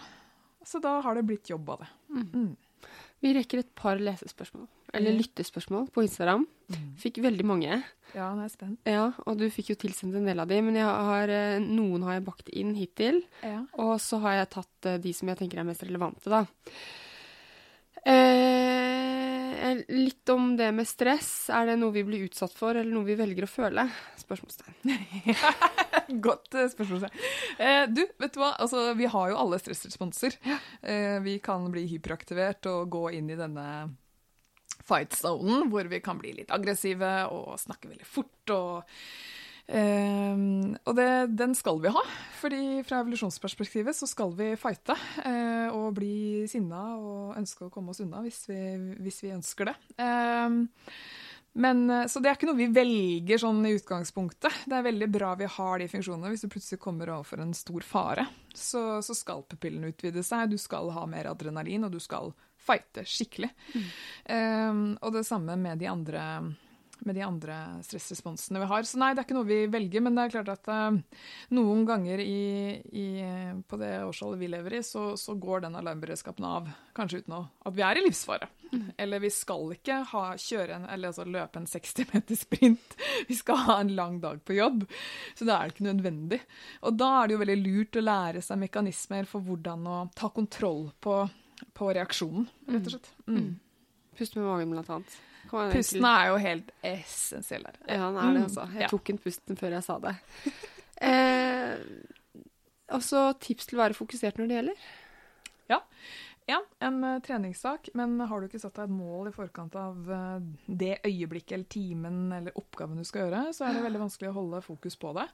Så 0.68 0.80
da 0.82 0.98
har 1.04 1.16
det 1.16 1.26
blitt 1.26 1.50
jobb 1.50 1.70
av 1.74 1.84
det. 1.84 1.88
Mm. 2.12 2.26
Mm. 2.34 2.88
Vi 3.20 3.34
rekker 3.34 3.62
et 3.62 3.74
par 3.74 3.98
lesespørsmål, 3.98 4.68
eller 4.94 5.16
lyttespørsmål, 5.18 5.88
på 5.92 6.04
Instagram. 6.04 6.46
Mm. 6.68 6.84
Fikk 7.00 7.20
veldig 7.24 7.46
mange. 7.48 7.80
Ja, 8.14 8.30
nå 8.32 8.42
er 8.42 8.48
jeg 8.48 8.54
spent. 8.54 8.78
Ja, 8.88 9.10
Og 9.26 9.36
du 9.40 9.46
fikk 9.52 9.72
jo 9.72 9.80
tilsendt 9.80 10.16
en 10.16 10.28
del 10.28 10.40
av 10.40 10.48
de, 10.48 10.60
men 10.64 10.78
har, 10.80 11.28
eh, 11.28 11.58
noen 11.60 12.06
har 12.06 12.18
jeg 12.18 12.26
bakt 12.28 12.48
inn 12.48 12.74
hittil. 12.76 13.22
Ja. 13.42 13.64
Og 13.80 13.98
så 14.00 14.20
har 14.24 14.40
jeg 14.40 14.52
tatt 14.56 14.88
eh, 14.88 15.00
de 15.02 15.12
som 15.16 15.28
jeg 15.28 15.40
tenker 15.42 15.60
er 15.60 15.68
mest 15.68 15.84
relevante, 15.84 16.32
da. 16.32 16.44
Eh, 18.08 19.78
litt 19.88 20.28
om 20.32 20.56
det 20.56 20.70
med 20.72 20.88
stress. 20.88 21.50
Er 21.52 21.68
det 21.68 21.76
noe 21.80 21.92
vi 21.92 22.04
blir 22.06 22.24
utsatt 22.28 22.54
for, 22.56 22.76
eller 22.76 22.92
noe 22.92 23.08
vi 23.08 23.16
velger 23.18 23.44
å 23.44 23.50
føle? 23.50 23.84
Spørsmålstegn. 24.20 24.74
Godt 26.26 26.56
spørsmålstegn. 26.72 27.22
Eh, 27.58 27.84
du, 27.92 28.04
vet 28.20 28.34
du 28.34 28.40
hva? 28.40 28.54
Altså, 28.56 28.88
vi 28.98 29.10
har 29.10 29.32
jo 29.32 29.40
alle 29.40 29.60
stressresponser. 29.60 30.38
Eh, 30.80 31.18
vi 31.24 31.38
kan 31.44 31.68
bli 31.72 31.84
hyperaktivert 31.90 32.70
og 32.72 32.88
gå 32.92 33.08
inn 33.18 33.28
i 33.32 33.38
denne 33.38 33.66
fight-zonen, 34.88 35.68
hvor 35.72 35.88
vi 35.90 36.00
kan 36.04 36.20
bli 36.20 36.34
litt 36.40 36.54
aggressive 36.54 37.12
og 37.34 37.58
snakke 37.60 37.92
veldig 37.92 38.08
fort. 38.08 38.56
og 38.56 38.98
Uh, 39.68 40.72
og 40.88 40.94
det, 40.96 41.08
den 41.36 41.52
skal 41.52 41.76
vi 41.84 41.90
ha, 41.92 42.02
fordi 42.40 42.80
fra 42.88 43.02
evolusjonsperspektivet 43.02 43.92
så 43.98 44.06
skal 44.08 44.32
vi 44.38 44.54
fighte 44.56 44.96
uh, 44.96 45.68
og 45.76 45.98
bli 45.98 46.46
sinna 46.48 46.80
og 46.96 47.36
ønske 47.36 47.66
å 47.66 47.72
komme 47.72 47.92
oss 47.92 48.00
unna 48.00 48.22
hvis 48.24 48.46
vi, 48.48 48.60
hvis 49.04 49.20
vi 49.26 49.34
ønsker 49.36 49.68
det. 49.68 49.76
Uh, 50.00 50.88
men, 51.58 51.84
så 52.08 52.22
det 52.22 52.30
er 52.30 52.38
ikke 52.38 52.48
noe 52.48 52.60
vi 52.60 52.70
velger 52.70 53.40
sånn 53.42 53.60
i 53.66 53.74
utgangspunktet. 53.74 54.64
Det 54.70 54.76
er 54.78 54.88
veldig 54.88 55.08
bra 55.10 55.34
vi 55.36 55.48
har 55.50 55.80
de 55.82 55.88
funksjonene. 55.90 56.30
Hvis 56.30 56.44
du 56.46 56.52
plutselig 56.52 56.78
kommer 56.80 57.10
overfor 57.10 57.42
en 57.42 57.54
stor 57.56 57.84
fare, 57.84 58.28
så, 58.54 59.02
så 59.02 59.16
skal 59.16 59.42
pupillene 59.48 59.90
utvide 59.90 60.22
seg. 60.22 60.52
Du 60.52 60.60
skal 60.60 60.92
ha 60.94 61.02
mer 61.10 61.32
adrenalin, 61.32 61.88
og 61.88 61.96
du 61.96 61.98
skal 62.04 62.30
fighte 62.68 63.04
skikkelig. 63.08 63.50
Mm. 63.74 64.96
og 65.00 65.12
det 65.14 65.24
samme 65.24 65.56
med 65.56 65.80
de 65.80 65.88
andre 65.90 66.24
med 67.00 67.14
de 67.14 67.22
andre 67.22 67.56
stressresponsene 67.82 68.60
vi 68.62 68.68
har. 68.70 68.82
Så 68.82 68.98
nei, 69.00 69.12
det 69.14 69.22
er 69.22 69.28
ikke 69.28 69.36
noe 69.38 69.48
vi 69.48 69.60
velger, 69.70 70.02
men 70.04 70.16
det 70.16 70.26
er 70.26 70.34
klart 70.36 70.52
at 70.52 70.70
uh, 70.70 71.24
noen 71.54 71.84
ganger 71.88 72.22
i, 72.22 72.74
i, 72.90 73.08
på 73.68 73.80
det 73.80 73.92
årstallet 74.06 74.40
vi 74.40 74.50
lever 74.52 74.78
i, 74.78 74.82
så, 74.86 75.12
så 75.20 75.36
går 75.38 75.66
den 75.66 75.78
alarmberedskapen 75.78 76.46
av. 76.48 76.70
Kanskje 76.96 77.22
uten 77.22 77.38
å, 77.38 77.42
at 77.68 77.76
vi 77.76 77.84
er 77.86 78.00
i 78.00 78.04
livsfare. 78.06 78.50
Mm. 78.68 78.84
Eller 79.00 79.22
vi 79.24 79.30
skal 79.32 79.72
ikke 79.72 80.02
ha, 80.10 80.24
kjøre 80.36 80.76
en, 80.76 80.88
eller 80.92 81.12
altså 81.12 81.24
løpe 81.24 81.62
en 81.62 81.70
60 81.70 82.10
meter 82.12 82.36
sprint. 82.36 82.96
Vi 83.28 83.36
skal 83.36 83.62
ha 83.64 83.78
en 83.80 83.94
lang 83.96 84.18
dag 84.20 84.42
på 84.44 84.58
jobb. 84.58 84.84
Så 85.38 85.46
da 85.48 85.56
er 85.56 85.68
det 85.68 85.76
ikke 85.76 85.86
nødvendig. 85.86 86.38
Og 86.84 86.98
da 87.00 87.08
er 87.16 87.28
det 87.28 87.36
jo 87.36 87.40
veldig 87.40 87.56
lurt 87.62 87.96
å 87.96 88.04
lære 88.04 88.42
seg 88.44 88.60
mekanismer 88.60 89.28
for 89.28 89.44
hvordan 89.44 89.88
å 89.88 89.98
ta 90.16 90.28
kontroll 90.34 90.90
på, 91.00 91.22
på 91.74 91.88
reaksjonen, 91.96 92.46
rett 92.68 92.86
og 92.86 92.94
slett. 92.94 93.10
Mm. 93.26 93.40
mm. 93.40 93.50
Puste 94.18 94.40
med 94.40 94.48
magen, 94.48 94.70
blant 94.74 94.88
annet. 94.90 95.18
Pusten 95.48 96.04
er 96.04 96.28
jo 96.28 96.38
helt 96.42 96.70
essensiell 96.84 97.64
her. 97.68 97.76
Ja, 97.86 98.08
den 98.10 98.18
er 98.20 98.32
det, 98.34 98.46
altså. 98.48 98.64
Jeg 98.74 98.90
tok 98.92 99.12
en 99.12 99.20
pusten 99.22 99.58
før 99.58 99.76
jeg 99.78 99.86
sa 99.86 99.98
det. 100.02 100.14
eh, 101.08 101.74
også 102.98 103.28
tips 103.42 103.70
til 103.70 103.78
å 103.78 103.84
være 103.84 103.96
fokusert 103.96 104.40
når 104.40 104.50
det 104.50 104.58
gjelder? 104.58 104.88
Ja. 105.70 105.80
Ja, 106.48 106.62
en 106.80 107.02
uh, 107.04 107.18
treningssak, 107.20 107.90
men 107.98 108.16
har 108.24 108.40
du 108.40 108.48
ikke 108.48 108.60
satt 108.60 108.78
deg 108.78 108.88
et 108.88 108.96
mål 108.96 109.28
i 109.28 109.34
forkant 109.34 109.74
av 109.76 110.06
uh, 110.08 110.38
det 110.64 110.94
øyeblikket 111.04 111.58
eller 111.58 111.68
timen 111.68 112.20
eller 112.32 112.56
oppgaven 112.56 112.96
du 112.96 113.04
skal 113.04 113.26
gjøre, 113.26 113.50
så 113.52 113.66
er 113.66 113.76
det 113.76 113.84
veldig 113.84 114.00
vanskelig 114.06 114.30
å 114.30 114.38
holde 114.38 114.62
fokus 114.64 114.96
på 114.96 115.12
det. 115.18 115.26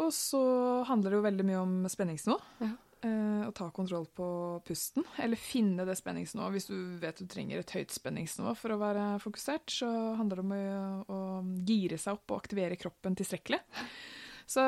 Og 0.00 0.08
så 0.16 0.40
handler 0.88 1.12
det 1.12 1.20
jo 1.20 1.26
veldig 1.26 1.46
mye 1.50 1.60
om 1.60 1.76
spenningsnivå. 1.92 2.38
Ja. 2.64 2.72
Uh, 3.06 3.44
å 3.46 3.52
ta 3.54 3.68
kontroll 3.74 4.06
på 4.16 4.26
pusten, 4.66 5.04
eller 5.22 5.38
finne 5.38 5.84
det 5.86 5.94
spenningsnivået. 5.98 6.56
Hvis 6.56 6.68
du 6.70 6.76
vet 7.02 7.20
du 7.20 7.26
trenger 7.30 7.60
et 7.60 7.74
høyt 7.76 7.92
spenningsnivå 7.94 8.54
for 8.58 8.74
å 8.74 8.80
være 8.80 9.04
fokusert, 9.22 9.70
så 9.70 9.90
handler 10.18 10.40
det 10.40 10.44
om 10.46 10.54
å, 10.56 10.62
å 11.12 11.18
gire 11.68 11.98
seg 12.00 12.16
opp 12.16 12.32
og 12.32 12.40
aktivere 12.40 12.78
kroppen 12.80 13.18
tilstrekkelig. 13.18 13.60
Så 14.46 14.62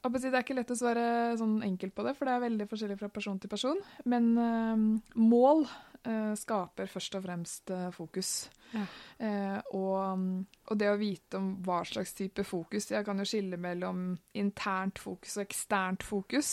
Det 0.00 0.30
er 0.30 0.40
ikke 0.40 0.56
lett 0.56 0.72
å 0.72 0.78
svare 0.78 1.06
sånn 1.36 1.58
enkelt 1.64 1.94
på 1.96 2.04
det, 2.06 2.14
for 2.16 2.28
det 2.28 2.34
er 2.34 2.44
veldig 2.46 2.66
forskjellig 2.70 2.98
fra 3.00 3.10
person 3.12 3.40
til 3.40 3.52
person. 3.52 3.80
Men 4.08 4.30
uh, 4.36 4.84
mål 5.20 5.66
skaper 6.38 6.88
først 6.88 7.16
og 7.18 7.24
fremst 7.26 7.70
uh, 7.74 7.90
fokus. 7.92 8.48
Ja. 8.70 8.84
Og, 9.74 10.20
og, 10.70 10.76
det 10.78 10.86
å 10.88 10.98
vite 11.00 11.40
om 11.40 11.48
hva 11.66 11.80
slags 11.84 12.12
type 12.14 12.44
fokus 12.46 12.86
Jeg 12.92 13.02
kan 13.02 13.18
jo 13.18 13.24
skille 13.26 13.58
mellom 13.58 14.12
internt 14.38 15.00
fokus 15.02 15.34
og 15.36 15.42
eksternt 15.42 16.06
fokus. 16.06 16.52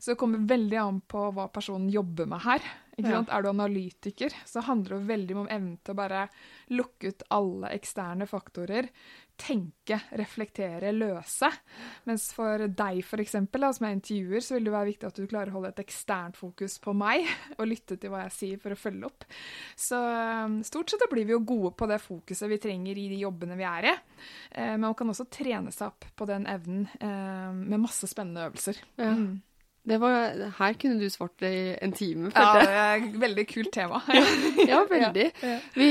Så 0.00 0.14
det 0.14 0.18
kommer 0.18 0.46
veldig 0.48 0.80
an 0.80 1.02
på 1.04 1.26
hva 1.36 1.50
personen 1.52 1.92
jobber 1.92 2.30
med 2.32 2.42
her. 2.46 2.72
Ja. 3.00 3.22
Er 3.24 3.42
du 3.42 3.48
analytiker, 3.48 4.34
så 4.44 4.60
handler 4.66 4.98
det 4.98 5.08
veldig 5.08 5.36
om 5.40 5.48
evnen 5.48 5.76
til 5.80 5.94
å 5.94 5.98
bare 5.98 6.26
lukke 6.76 7.12
ut 7.12 7.22
alle 7.32 7.70
eksterne 7.72 8.26
faktorer. 8.28 8.88
Tenke, 9.42 9.96
reflektere, 10.20 10.90
løse. 10.92 11.48
Mens 12.04 12.28
for 12.36 12.66
deg, 12.68 13.00
for 13.08 13.22
eksempel, 13.22 13.64
som 13.72 13.88
er 13.88 13.96
intervjuer, 13.96 14.44
så 14.44 14.54
vil 14.54 14.68
det 14.68 14.74
være 14.74 14.90
viktig 14.90 15.08
at 15.08 15.18
du 15.18 15.24
klarer 15.30 15.50
å 15.50 15.56
holde 15.56 15.70
et 15.72 15.80
eksternt 15.82 16.36
fokus 16.38 16.76
på 16.84 16.92
meg, 16.94 17.24
og 17.58 17.70
lytte 17.70 17.96
til 17.96 18.12
hva 18.12 18.26
jeg 18.26 18.36
sier 18.36 18.60
for 18.62 18.76
å 18.76 18.78
følge 18.78 19.08
opp. 19.08 19.24
Så 19.72 19.98
um, 19.98 20.58
stort 20.66 20.92
sett 20.92 21.06
blir 21.10 21.26
vi 21.28 21.34
jo 21.34 21.40
gode 21.48 21.72
på 21.78 21.88
det 21.90 21.98
fokuset 22.02 22.50
vi 22.52 22.60
trenger 22.62 23.00
i 23.00 23.06
de 23.14 23.22
jobbene 23.24 23.56
vi 23.56 23.66
er 23.68 23.88
i. 23.88 23.94
Eh, 24.52 24.74
men 24.76 24.84
man 24.90 24.98
kan 24.98 25.10
også 25.10 25.26
trene 25.32 25.72
seg 25.72 25.88
opp 25.88 26.10
på 26.18 26.28
den 26.28 26.44
evnen 26.50 26.84
eh, 27.00 27.48
med 27.56 27.80
masse 27.82 28.10
spennende 28.10 28.50
øvelser. 28.50 28.84
Ja. 29.00 29.16
Mm. 29.16 29.40
Var, 29.82 30.36
her 30.60 30.76
kunne 30.78 31.00
du 31.00 31.08
svart 31.10 31.42
i 31.42 31.74
en 31.82 31.90
time. 31.92 32.30
Ja, 32.30 32.52
det 32.54 32.68
er 32.70 33.06
veldig 33.18 33.44
kult 33.50 33.72
tema. 33.74 33.98
ja, 34.70 34.84
veldig. 34.86 35.24
Ja, 35.42 35.48
ja. 35.48 35.56
Vi, 35.74 35.88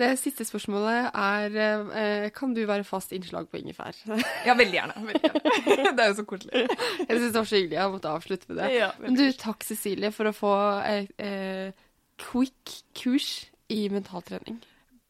det 0.00 0.08
siste 0.16 0.46
spørsmålet 0.48 1.10
er 1.12 1.58
eh, 1.60 2.28
Kan 2.32 2.54
du 2.56 2.62
være 2.64 2.86
fast 2.88 3.12
innslag 3.12 3.50
på 3.52 3.60
Ingefær? 3.60 3.98
ja, 4.46 4.54
veldig 4.56 4.78
gjerne. 4.78 5.06
veldig 5.10 5.28
gjerne. 5.28 5.92
det 5.98 6.06
er 6.06 6.12
jo 6.12 6.18
så 6.22 6.26
koselig. 6.30 6.62
Jeg 7.04 7.10
syns 7.10 7.26
det 7.34 7.40
var 7.42 7.50
så 7.50 7.58
hyggelig. 7.60 7.78
Jeg 7.82 7.94
måtte 7.98 8.14
avslutte 8.16 8.48
med 8.48 8.62
det. 8.62 8.70
Ja, 8.78 8.92
Men 9.02 9.18
du, 9.20 9.24
takk 9.44 9.66
Cecilie 9.68 10.12
for 10.14 10.30
å 10.30 10.36
få 10.36 10.54
et, 10.88 11.12
eh, 11.20 11.84
quick 12.24 12.78
kurs 12.96 13.28
i 13.68 13.90
mentaltrening. 13.92 14.62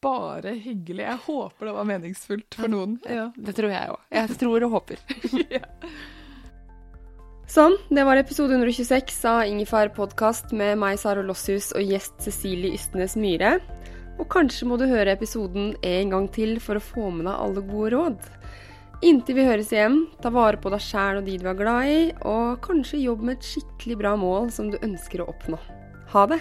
Bare 0.05 0.57
hyggelig. 0.59 1.07
Jeg 1.07 1.22
håper 1.28 1.70
det 1.70 1.76
var 1.78 1.89
meningsfullt 1.89 2.59
for 2.59 2.72
noen. 2.72 2.99
Ja, 3.09 3.30
Det 3.37 3.55
tror 3.57 3.70
jeg 3.72 3.95
òg. 3.95 4.03
Jeg 4.18 4.43
tror 4.43 4.66
og 4.66 4.74
håper. 4.80 5.07
ja. 5.61 5.64
Sånn, 7.45 7.74
det 7.92 8.07
var 8.09 8.16
episode 8.16 8.57
126 8.57 9.18
av 9.28 9.42
Ingefær 9.45 9.90
podkast 9.92 10.55
med 10.57 10.78
meg, 10.80 10.97
Sara 10.97 11.20
Losshus, 11.20 11.74
og 11.76 11.84
gjest 11.84 12.16
Cecilie 12.24 12.72
Ystnes 12.72 13.18
Myhre. 13.20 13.59
Og 14.16 14.24
kanskje 14.32 14.64
må 14.70 14.78
du 14.80 14.86
høre 14.88 15.12
episoden 15.12 15.74
en 15.84 16.14
gang 16.14 16.30
til 16.32 16.57
for 16.64 16.80
å 16.80 16.82
få 16.82 17.11
med 17.12 17.28
deg 17.28 17.36
alle 17.36 17.66
gode 17.68 17.92
råd. 17.92 18.30
Inntil 19.05 19.36
vi 19.36 19.45
høres 19.45 19.74
igjen, 19.76 20.07
ta 20.24 20.32
vare 20.32 20.57
på 20.57 20.72
deg 20.72 20.80
sjæl 20.80 21.20
og 21.20 21.28
de 21.28 21.36
du 21.42 21.45
er 21.51 21.61
glad 21.61 21.92
i, 21.92 22.01
og 22.24 22.64
kanskje 22.64 23.05
jobb 23.05 23.28
med 23.28 23.36
et 23.36 23.53
skikkelig 23.53 24.01
bra 24.01 24.16
mål 24.16 24.49
som 24.55 24.72
du 24.72 24.80
ønsker 24.80 25.20
å 25.20 25.28
oppnå. 25.34 25.61
Ha 26.16 26.26
det! 26.32 26.40